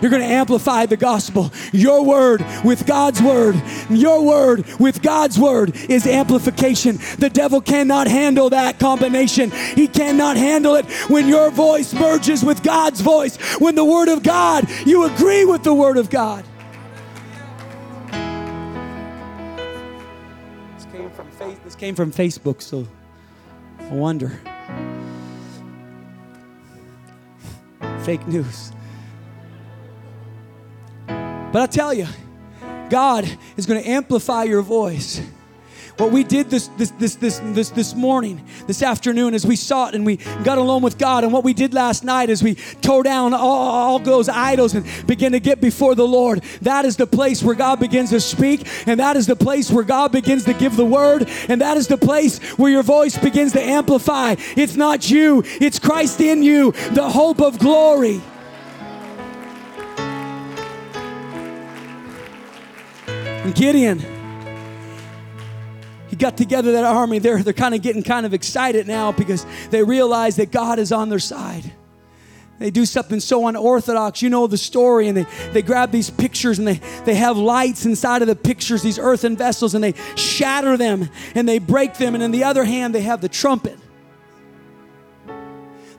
You're 0.00 0.10
going 0.10 0.22
to 0.22 0.28
amplify 0.28 0.86
the 0.86 0.96
gospel. 0.96 1.52
Your 1.72 2.04
word 2.04 2.44
with 2.64 2.86
God's 2.86 3.20
word, 3.20 3.60
your 3.90 4.24
word 4.24 4.64
with 4.78 5.02
God's 5.02 5.38
word 5.38 5.74
is 5.88 6.06
amplification. 6.06 6.98
The 7.18 7.30
devil 7.30 7.60
cannot 7.60 8.06
handle 8.06 8.50
that 8.50 8.78
combination. 8.78 9.50
He 9.50 9.88
cannot 9.88 10.36
handle 10.36 10.76
it 10.76 10.86
when 11.10 11.28
your 11.28 11.50
voice 11.50 11.92
merges 11.92 12.44
with 12.44 12.62
God's 12.62 13.00
voice. 13.00 13.36
When 13.58 13.74
the 13.74 13.84
word 13.84 14.08
of 14.08 14.22
God, 14.22 14.68
you 14.86 15.04
agree 15.04 15.44
with 15.44 15.62
the 15.62 15.74
word 15.74 15.96
of 15.96 16.10
God. 16.10 16.44
This 20.76 20.86
came 20.92 21.10
from, 21.10 21.56
this 21.64 21.74
came 21.74 21.94
from 21.94 22.12
Facebook, 22.12 22.62
so 22.62 22.86
I 23.80 23.92
wonder. 23.92 24.40
Fake 28.04 28.26
news. 28.26 28.72
But 31.52 31.62
I 31.62 31.66
tell 31.66 31.94
you, 31.94 32.06
God 32.90 33.28
is 33.56 33.66
going 33.66 33.82
to 33.82 33.88
amplify 33.88 34.44
your 34.44 34.62
voice. 34.62 35.20
What 35.98 36.12
we 36.12 36.22
did 36.22 36.48
this, 36.48 36.68
this, 36.76 36.90
this, 36.92 37.16
this, 37.16 37.40
this, 37.42 37.70
this 37.70 37.94
morning, 37.94 38.46
this 38.68 38.84
afternoon, 38.84 39.34
as 39.34 39.44
we 39.44 39.56
sought 39.56 39.96
and 39.96 40.06
we 40.06 40.16
got 40.44 40.56
alone 40.56 40.80
with 40.80 40.96
God, 40.96 41.24
and 41.24 41.32
what 41.32 41.42
we 41.42 41.52
did 41.52 41.74
last 41.74 42.04
night 42.04 42.30
is 42.30 42.40
we 42.40 42.54
tore 42.54 43.02
down 43.02 43.34
all, 43.34 43.42
all 43.42 43.98
those 43.98 44.28
idols 44.28 44.74
and 44.74 44.86
began 45.08 45.32
to 45.32 45.40
get 45.40 45.60
before 45.60 45.96
the 45.96 46.06
Lord. 46.06 46.44
That 46.62 46.84
is 46.84 46.96
the 46.96 47.06
place 47.06 47.42
where 47.42 47.56
God 47.56 47.80
begins 47.80 48.10
to 48.10 48.20
speak, 48.20 48.68
and 48.86 49.00
that 49.00 49.16
is 49.16 49.26
the 49.26 49.34
place 49.34 49.72
where 49.72 49.82
God 49.82 50.12
begins 50.12 50.44
to 50.44 50.54
give 50.54 50.76
the 50.76 50.84
word, 50.84 51.28
and 51.48 51.60
that 51.60 51.76
is 51.76 51.88
the 51.88 51.98
place 51.98 52.38
where 52.58 52.70
your 52.70 52.84
voice 52.84 53.18
begins 53.18 53.52
to 53.54 53.60
amplify. 53.60 54.36
It's 54.56 54.76
not 54.76 55.10
you, 55.10 55.42
it's 55.46 55.80
Christ 55.80 56.20
in 56.20 56.44
you, 56.44 56.70
the 56.92 57.10
hope 57.10 57.40
of 57.40 57.58
glory. 57.58 58.20
And 63.48 63.56
Gideon, 63.56 64.04
he 66.08 66.16
got 66.16 66.36
together 66.36 66.72
that 66.72 66.84
army. 66.84 67.18
They're, 67.18 67.42
they're 67.42 67.54
kind 67.54 67.74
of 67.74 67.80
getting 67.80 68.02
kind 68.02 68.26
of 68.26 68.34
excited 68.34 68.86
now 68.86 69.10
because 69.10 69.46
they 69.70 69.82
realize 69.82 70.36
that 70.36 70.52
God 70.52 70.78
is 70.78 70.92
on 70.92 71.08
their 71.08 71.18
side. 71.18 71.72
They 72.58 72.70
do 72.70 72.84
something 72.84 73.20
so 73.20 73.46
unorthodox. 73.46 74.20
You 74.20 74.28
know 74.28 74.46
the 74.48 74.58
story, 74.58 75.08
and 75.08 75.16
they, 75.16 75.26
they 75.54 75.62
grab 75.62 75.92
these 75.92 76.10
pictures 76.10 76.58
and 76.58 76.68
they, 76.68 76.78
they 77.06 77.14
have 77.14 77.38
lights 77.38 77.86
inside 77.86 78.20
of 78.20 78.28
the 78.28 78.36
pictures, 78.36 78.82
these 78.82 78.98
earthen 78.98 79.34
vessels, 79.34 79.74
and 79.74 79.82
they 79.82 79.94
shatter 80.14 80.76
them 80.76 81.08
and 81.34 81.48
they 81.48 81.58
break 81.58 81.94
them. 81.94 82.14
And 82.14 82.22
in 82.22 82.32
the 82.32 82.44
other 82.44 82.64
hand, 82.64 82.94
they 82.94 83.00
have 83.00 83.22
the 83.22 83.30
trumpet. 83.30 83.78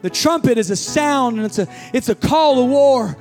The 0.01 0.09
trumpet 0.09 0.57
is 0.57 0.69
a 0.69 0.75
sound 0.75 1.37
and 1.37 1.45
it's 1.45 1.59
a 1.59 1.67
it's 1.93 2.07
a 2.07 2.15
call 2.15 2.55
to 2.55 2.65
war. 2.65 3.17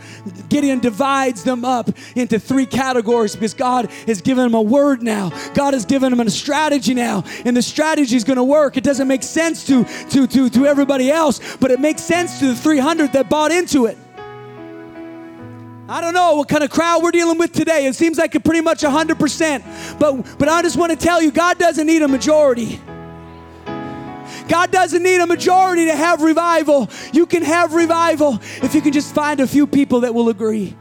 Gideon 0.49 0.79
divides 0.79 1.43
them 1.43 1.64
up 1.64 1.91
into 2.14 2.39
three 2.39 2.66
categories 2.66 3.35
because 3.35 3.55
God 3.55 3.91
has 4.07 4.20
given 4.20 4.47
him 4.47 4.55
a 4.55 4.62
word 4.62 5.03
now. 5.03 5.31
God 5.55 5.74
has 5.74 5.85
given 5.85 6.12
him 6.12 6.20
a 6.20 6.31
strategy 6.31 6.95
now, 6.95 7.24
and 7.45 7.57
the 7.57 7.62
strategy 7.62 8.14
is 8.14 8.24
going 8.24 8.37
to 8.37 8.45
work. 8.45 8.76
It 8.76 8.85
doesn't 8.85 9.09
make 9.09 9.24
sense 9.24 9.66
to 9.66 9.85
to 10.11 10.26
to 10.29 10.49
to 10.51 10.66
everybody 10.66 11.11
else, 11.11 11.57
but 11.57 11.70
it 11.70 11.81
makes 11.81 12.03
sense 12.03 12.39
to 12.39 12.49
the 12.49 12.57
300 12.57 13.12
that 13.12 13.29
bought 13.29 13.51
into 13.51 13.87
it. 13.87 13.99
I 15.91 16.03
don't 16.03 16.12
know 16.12 16.37
what 16.37 16.49
kind 16.49 16.62
of 16.62 16.70
crowd 16.70 17.03
we're 17.03 17.12
dealing 17.12 17.39
with 17.39 17.53
today. 17.53 17.87
It 17.87 17.95
seems 17.95 18.18
like 18.18 18.33
pretty 18.45 18.61
much 18.61 18.83
100%. 18.83 19.99
But 19.99 20.39
but 20.39 20.49
I 20.49 20.62
just 20.62 20.76
want 20.76 20.93
to 20.93 20.99
tell 20.99 21.22
you 21.22 21.33
God 21.33 21.59
doesn't 21.59 21.87
need 21.87 22.03
a 22.03 22.09
majority. 22.09 22.79
God 24.49 24.70
doesn't 24.70 25.03
need 25.03 25.20
a 25.20 25.26
majority 25.26 25.87
to 25.87 25.97
have 25.97 26.22
revival. 26.22 26.91
You 27.12 27.26
can 27.26 27.43
have 27.43 27.74
revival 27.74 28.39
if 28.62 28.74
you 28.74 28.81
can 28.81 28.93
just 28.93 29.14
find 29.14 29.41
a 29.41 29.47
few 29.47 29.66
people 29.66 30.01
that 30.01 30.14
will 30.14 30.29
agree. 30.29 30.76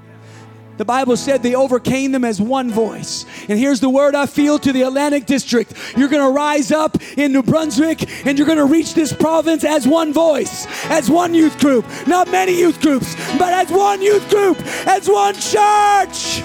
The 0.78 0.86
Bible 0.86 1.18
said 1.18 1.42
they 1.42 1.56
overcame 1.56 2.12
them 2.12 2.24
as 2.24 2.40
one 2.40 2.70
voice. 2.70 3.26
And 3.50 3.58
here's 3.58 3.80
the 3.80 3.90
word 3.90 4.14
I 4.14 4.28
feel 4.28 4.60
to 4.60 4.72
the 4.72 4.84
Atlantic 4.84 5.26
District. 5.26 5.74
You're 5.98 6.08
going 6.08 6.24
to 6.24 6.32
rise 6.32 6.72
up 6.72 6.98
in 7.18 7.34
New 7.34 7.42
Brunswick 7.42 8.26
and 8.28 8.38
you're 8.38 8.46
going 8.46 8.60
to 8.60 8.66
reach 8.66 8.94
this 8.94 9.12
province 9.12 9.64
as 9.64 9.88
one 9.88 10.14
voice, 10.14 10.68
as 10.86 11.10
one 11.10 11.34
youth 11.34 11.60
group. 11.60 11.86
Not 12.06 12.30
many 12.30 12.58
youth 12.58 12.80
groups, 12.80 13.16
but 13.38 13.54
as 13.54 13.72
one 13.72 14.02
youth 14.04 14.30
group, 14.30 14.60
as 14.86 15.10
one 15.10 15.34
church. 15.34 16.42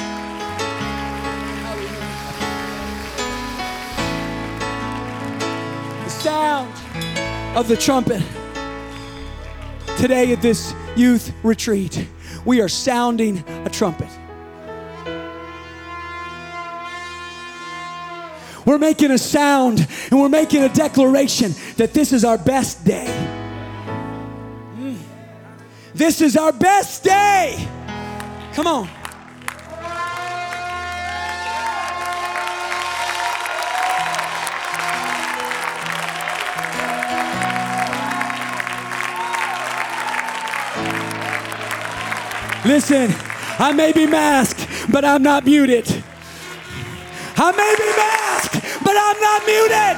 The 6.05 6.11
sound 6.11 6.82
of 7.55 7.69
the 7.69 7.77
trumpet. 7.77 8.23
Today 9.99 10.33
at 10.33 10.41
this 10.41 10.75
youth 10.97 11.33
retreat, 11.43 12.09
we 12.45 12.61
are 12.61 12.69
sounding 12.69 13.45
a 13.49 13.69
trumpet. 13.69 14.09
We're 18.65 18.79
making 18.79 19.11
a 19.11 19.19
sound 19.19 19.87
and 20.11 20.21
we're 20.21 20.29
making 20.29 20.63
a 20.63 20.69
declaration 20.69 21.53
that 21.77 21.93
this 21.93 22.13
is 22.13 22.25
our 22.25 22.39
best 22.39 22.85
day. 22.85 23.07
Mm. 24.79 24.97
This 25.95 26.21
is 26.21 26.37
our 26.37 26.53
best 26.53 27.05
day. 27.05 27.69
Come 28.55 28.67
on. 28.67 28.89
Listen, 42.65 43.13
I 43.59 43.73
may 43.73 43.93
be 43.93 44.07
masked, 44.07 44.69
but 44.91 45.05
I'm 45.05 45.23
not 45.23 45.45
muted. 45.45 45.87
I 47.37 47.51
may 47.53 47.75
be 47.77 47.91
masked, 47.97 48.63
but 48.85 48.97
I'm 48.97 49.21
not 49.21 49.47
muted. 49.47 49.97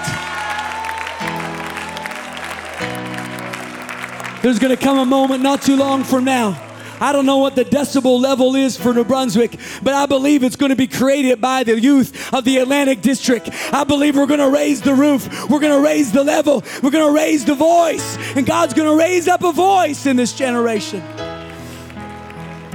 There's 4.42 4.58
going 4.58 4.76
to 4.76 4.82
come 4.82 4.98
a 4.98 5.04
moment 5.04 5.42
not 5.42 5.62
too 5.62 5.76
long 5.76 6.04
from 6.04 6.24
now. 6.24 6.60
I 7.00 7.12
don't 7.12 7.26
know 7.26 7.38
what 7.38 7.54
the 7.54 7.64
decibel 7.64 8.20
level 8.20 8.56
is 8.56 8.76
for 8.76 8.94
New 8.94 9.04
Brunswick, 9.04 9.58
but 9.82 9.94
I 9.94 10.06
believe 10.06 10.42
it's 10.42 10.56
going 10.56 10.70
to 10.70 10.76
be 10.76 10.86
created 10.86 11.40
by 11.40 11.64
the 11.64 11.78
youth 11.78 12.32
of 12.32 12.44
the 12.44 12.58
Atlantic 12.58 13.02
District. 13.02 13.50
I 13.72 13.84
believe 13.84 14.16
we're 14.16 14.26
going 14.26 14.40
to 14.40 14.48
raise 14.48 14.80
the 14.80 14.94
roof, 14.94 15.28
we're 15.50 15.60
going 15.60 15.76
to 15.76 15.84
raise 15.84 16.12
the 16.12 16.24
level, 16.24 16.62
we're 16.82 16.90
going 16.90 17.06
to 17.06 17.14
raise 17.14 17.44
the 17.44 17.54
voice, 17.54 18.16
and 18.36 18.46
God's 18.46 18.74
going 18.74 18.88
to 18.88 18.96
raise 18.96 19.28
up 19.28 19.42
a 19.42 19.52
voice 19.52 20.06
in 20.06 20.16
this 20.16 20.32
generation. 20.32 21.02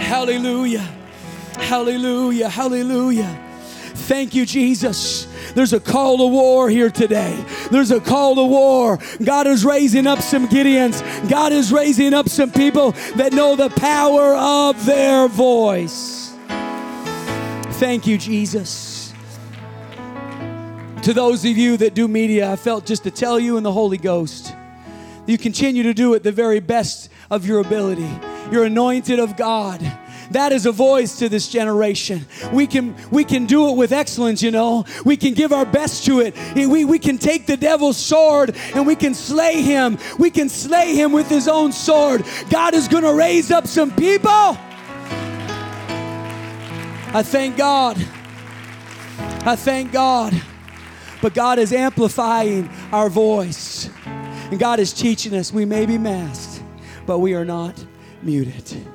Hallelujah. 0.10 0.90
Hallelujah. 1.54 2.50
Hallelujah. 2.50 3.46
Thank 4.10 4.34
you, 4.34 4.44
Jesus. 4.44 5.28
There's 5.54 5.72
a 5.72 5.80
call 5.80 6.18
to 6.18 6.26
war 6.26 6.68
here 6.68 6.90
today. 6.90 7.38
There's 7.70 7.92
a 7.92 8.00
call 8.00 8.34
to 8.34 8.44
war. 8.44 8.98
God 9.24 9.46
is 9.46 9.64
raising 9.64 10.08
up 10.08 10.22
some 10.22 10.48
Gideons. 10.48 11.04
God 11.30 11.52
is 11.52 11.72
raising 11.72 12.16
up 12.16 12.28
some 12.28 12.52
people 12.52 12.94
that 13.18 13.34
know 13.34 13.56
the 13.56 13.70
power 13.70 14.34
of 14.36 14.84
their 14.84 15.28
voice. 15.28 16.34
Thank 17.78 18.08
you, 18.08 18.18
Jesus. 18.18 19.14
To 21.04 21.14
those 21.14 21.46
of 21.46 21.56
you 21.56 21.78
that 21.78 21.94
do 21.94 22.08
media, 22.08 22.52
I 22.52 22.56
felt 22.56 22.88
just 22.88 23.04
to 23.04 23.12
tell 23.12 23.40
you 23.40 23.58
in 23.58 23.64
the 23.64 23.72
Holy 23.72 24.00
Ghost, 24.00 24.56
you 25.28 25.38
continue 25.38 25.84
to 25.84 25.94
do 25.94 26.16
it 26.16 26.24
the 26.24 26.32
very 26.32 26.60
best 26.60 27.12
of 27.30 27.46
your 27.46 27.60
ability. 27.60 28.10
You're 28.52 28.66
anointed 28.66 29.20
of 29.20 29.38
God. 29.38 29.82
That 30.32 30.52
is 30.52 30.66
a 30.66 30.72
voice 30.72 31.18
to 31.20 31.30
this 31.30 31.48
generation. 31.48 32.28
We 32.54 32.68
can 32.68 32.96
we 33.10 33.24
can 33.24 33.46
do 33.48 33.70
it 33.70 33.78
with 33.78 33.92
excellence, 33.92 34.44
you 34.44 34.52
know. 34.52 34.86
We 35.04 35.18
can 35.18 35.34
give 35.34 35.52
our 35.52 35.66
best 35.66 36.06
to 36.06 36.20
it. 36.20 36.36
We, 36.56 36.86
we 36.86 37.00
can 37.00 37.18
take 37.18 37.48
the 37.48 37.58
devil's 37.58 37.98
sword 37.98 38.56
and 38.76 38.86
we 38.86 38.96
can 38.96 39.16
slay 39.16 39.62
him. 39.62 39.98
We 40.20 40.30
can 40.30 40.48
slay 40.50 40.96
him 40.96 41.12
with 41.12 41.28
his 41.30 41.48
own 41.48 41.72
sword. 41.72 42.24
God 42.50 42.76
is 42.76 42.88
going 42.88 43.04
to 43.04 43.14
raise 43.14 43.50
up 43.50 43.66
some 43.66 43.92
people. 43.96 44.30
I 47.12 47.24
thank 47.24 47.58
God. 47.58 47.98
I 49.18 49.56
thank 49.56 49.92
God. 49.92 50.40
But 51.22 51.34
God 51.34 51.58
is 51.58 51.74
amplifying 51.74 52.70
our 52.92 53.10
voice. 53.10 53.90
And 54.06 54.60
God 54.60 54.80
is 54.80 54.94
teaching 54.94 55.34
us 55.34 55.52
we 55.52 55.66
may 55.66 55.88
be 55.88 55.98
masked, 55.98 56.64
but 57.08 57.20
we 57.20 57.34
are 57.34 57.46
not 57.46 57.84
muted. 58.24 58.86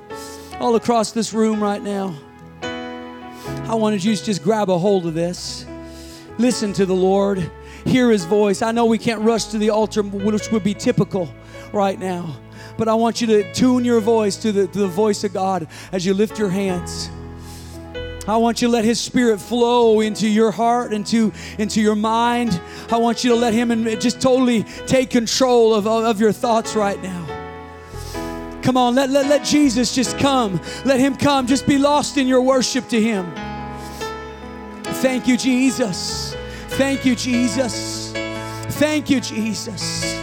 All 0.61 0.77
across 0.77 1.13
this 1.13 1.33
room 1.33 1.63
right 1.63 1.83
now, 1.83 2.15
I 2.63 3.75
wanted 3.75 4.05
you 4.05 4.15
to 4.15 4.25
just 4.25 4.43
grab 4.43 4.71
a 4.71 4.79
hold 4.79 5.07
of 5.07 5.15
this. 5.15 5.67
Listen 6.39 6.73
to 6.75 6.87
the 6.87 6.95
Lord. 6.95 7.51
Hear 7.85 8.11
his 8.11 8.25
voice. 8.25 8.63
I 8.63 8.73
know 8.73 8.87
we 8.87 8.99
can't 8.99 9.21
rush 9.21 9.47
to 9.47 9.59
the 9.59 9.71
altar, 9.71 10.03
which 10.03 10.51
would 10.51 10.65
be 10.65 10.75
typical 10.75 11.33
right 11.73 11.99
now. 11.99 12.37
But 12.77 12.89
I 12.89 12.95
want 12.95 13.21
you 13.21 13.27
to 13.29 13.53
tune 13.53 13.85
your 13.85 14.01
voice 14.01 14.37
to 14.39 14.53
the, 14.53 14.67
to 14.67 14.79
the 14.79 14.89
voice 14.89 15.23
of 15.25 15.33
God 15.33 15.69
as 15.93 16.05
you 16.05 16.15
lift 16.15 16.39
your 16.39 16.49
hands. 16.49 17.11
I 18.27 18.39
want 18.39 18.63
you 18.63 18.69
to 18.69 18.73
let 18.73 18.85
His 18.85 18.99
Spirit 18.99 19.39
flow 19.39 20.01
into 20.01 20.27
your 20.29 20.51
heart, 20.51 20.95
into, 20.95 21.33
into 21.59 21.83
your 21.83 21.95
mind. 21.95 22.59
I 22.91 22.97
want 22.97 23.23
you 23.23 23.31
to 23.31 23.37
let 23.37 23.53
Him 23.53 23.71
and 23.71 23.85
just 24.01 24.21
totally 24.21 24.63
take 24.87 25.11
control 25.11 25.75
of, 25.75 25.87
of 25.87 26.21
your 26.21 26.33
thoughts 26.33 26.75
right 26.75 27.01
now. 27.03 27.34
Come 28.65 28.79
on, 28.79 28.95
let, 28.95 29.11
let, 29.11 29.27
let 29.27 29.45
Jesus 29.45 29.95
just 29.95 30.19
come. 30.19 30.59
Let 30.87 30.99
Him 30.99 31.17
come. 31.17 31.47
Just 31.47 31.67
be 31.67 31.77
lost 31.77 32.17
in 32.17 32.27
your 32.27 32.41
worship 32.41 32.89
to 32.89 33.01
Him. 33.01 33.31
Thank 35.03 35.29
you, 35.29 35.37
Jesus. 35.37 36.35
Thank 36.69 37.05
you, 37.05 37.15
Jesus. 37.15 38.13
Thank 38.79 39.11
you, 39.11 39.21
Jesus. 39.21 40.17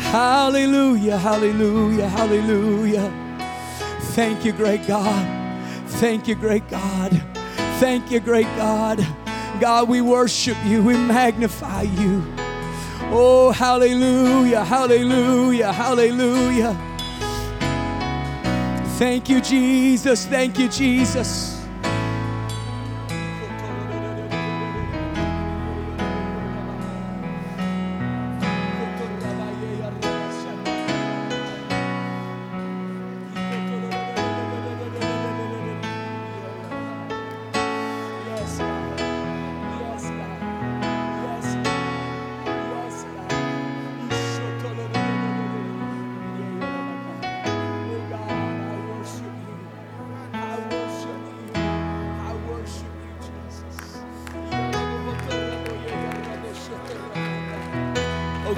Hallelujah, 0.00 1.16
hallelujah, 1.16 2.08
hallelujah. 2.08 3.38
Thank 4.16 4.44
you, 4.44 4.50
great 4.50 4.84
God. 4.88 5.88
Thank 6.00 6.26
you, 6.26 6.34
great 6.34 6.68
God. 6.68 7.12
Thank 7.78 8.10
you, 8.10 8.18
great 8.18 8.50
God. 8.56 9.06
God, 9.60 9.88
we 9.88 10.00
worship 10.00 10.56
you, 10.64 10.82
we 10.82 10.96
magnify 10.96 11.82
you. 11.82 12.24
Oh, 13.12 13.50
hallelujah, 13.50 14.64
hallelujah, 14.64 15.72
hallelujah. 15.72 16.76
Thank 18.98 19.28
you, 19.28 19.40
Jesus. 19.40 20.26
Thank 20.26 20.58
you, 20.58 20.68
Jesus. 20.68 21.59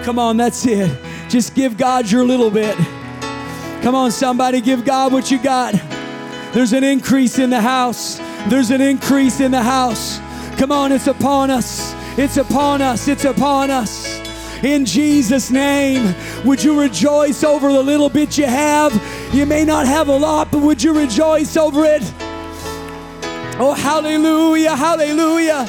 Come 0.02 0.18
on, 0.18 0.36
that's 0.36 0.66
it. 0.66 0.90
Just 1.28 1.54
give 1.54 1.76
God 1.76 2.10
your 2.10 2.24
little 2.24 2.50
bit. 2.50 2.76
Come 3.82 3.94
on, 3.94 4.10
somebody, 4.10 4.60
give 4.60 4.84
God 4.84 5.12
what 5.12 5.30
you 5.30 5.42
got. 5.42 5.74
There's 6.52 6.72
an 6.72 6.84
increase 6.84 7.38
in 7.38 7.50
the 7.50 7.60
house. 7.60 8.18
There's 8.48 8.70
an 8.70 8.80
increase 8.80 9.40
in 9.40 9.50
the 9.50 9.62
house. 9.62 10.18
Come 10.58 10.70
on, 10.70 10.92
it's 10.92 11.06
upon 11.06 11.50
us. 11.50 11.94
It's 12.18 12.36
upon 12.36 12.82
us. 12.82 13.08
It's 13.08 13.24
upon 13.24 13.70
us. 13.70 14.20
In 14.62 14.84
Jesus' 14.84 15.50
name, 15.50 16.14
would 16.44 16.62
you 16.62 16.80
rejoice 16.80 17.42
over 17.42 17.72
the 17.72 17.82
little 17.82 18.08
bit 18.08 18.38
you 18.38 18.46
have? 18.46 18.92
You 19.34 19.46
may 19.46 19.64
not 19.64 19.86
have 19.86 20.08
a 20.08 20.16
lot, 20.16 20.52
but 20.52 20.62
would 20.62 20.82
you 20.82 20.92
rejoice 20.92 21.56
over 21.56 21.84
it? 21.84 22.02
Oh, 23.58 23.74
hallelujah, 23.76 24.76
hallelujah. 24.76 25.66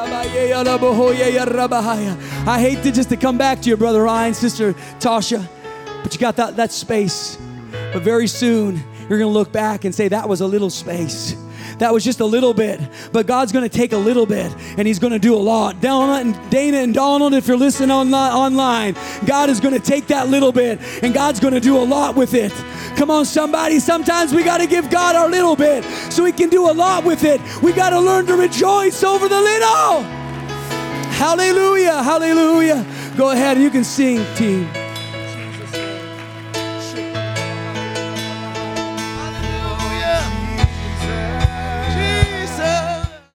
Oh, 0.00 0.04
I 2.46 2.60
hate 2.60 2.82
to 2.84 2.92
just 2.92 3.08
to 3.08 3.16
come 3.16 3.36
back 3.36 3.60
to 3.62 3.68
you, 3.68 3.76
Brother 3.76 4.04
Ryan, 4.04 4.32
Sister 4.32 4.74
Tasha, 5.00 5.48
but 6.04 6.14
you 6.14 6.20
got 6.20 6.36
that, 6.36 6.54
that 6.56 6.70
space. 6.70 7.36
But 7.92 8.02
very 8.02 8.28
soon, 8.28 8.76
you're 9.08 9.18
going 9.18 9.22
to 9.22 9.38
look 9.38 9.50
back 9.50 9.84
and 9.84 9.94
say, 9.94 10.06
that 10.08 10.28
was 10.28 10.40
a 10.40 10.46
little 10.46 10.70
space. 10.70 11.34
That 11.78 11.92
was 11.92 12.04
just 12.04 12.20
a 12.20 12.24
little 12.24 12.54
bit. 12.54 12.80
But 13.12 13.26
God's 13.26 13.52
going 13.52 13.68
to 13.68 13.74
take 13.74 13.92
a 13.92 13.96
little 13.96 14.26
bit 14.26 14.54
and 14.76 14.86
He's 14.86 14.98
going 14.98 15.12
to 15.12 15.18
do 15.18 15.34
a 15.34 15.36
lot. 15.36 15.80
Dana 15.80 16.24
and, 16.50 16.94
Donald, 16.94 17.34
if 17.34 17.46
you're 17.46 17.56
listening 17.56 17.90
on, 17.90 18.12
online, 18.12 18.96
God 19.26 19.50
is 19.50 19.60
going 19.60 19.74
to 19.74 19.80
take 19.80 20.08
that 20.08 20.28
little 20.28 20.52
bit 20.52 20.80
and 21.02 21.14
God's 21.14 21.40
going 21.40 21.54
to 21.54 21.60
do 21.60 21.76
a 21.76 21.84
lot 21.84 22.16
with 22.16 22.34
it. 22.34 22.52
Come 22.96 23.10
on, 23.10 23.24
somebody. 23.24 23.78
Sometimes 23.78 24.34
we 24.34 24.42
got 24.42 24.58
to 24.58 24.66
give 24.66 24.90
God 24.90 25.14
our 25.14 25.28
little 25.28 25.56
bit 25.56 25.84
so 26.12 26.24
He 26.24 26.32
can 26.32 26.48
do 26.48 26.70
a 26.70 26.72
lot 26.72 27.04
with 27.04 27.24
it. 27.24 27.40
We 27.62 27.72
got 27.72 27.90
to 27.90 28.00
learn 28.00 28.26
to 28.26 28.36
rejoice 28.36 29.02
over 29.04 29.28
the 29.28 29.40
little. 29.40 30.02
Hallelujah. 31.12 32.02
Hallelujah. 32.02 32.86
Go 33.16 33.30
ahead. 33.30 33.58
You 33.58 33.70
can 33.70 33.84
sing, 33.84 34.24
team. 34.36 34.68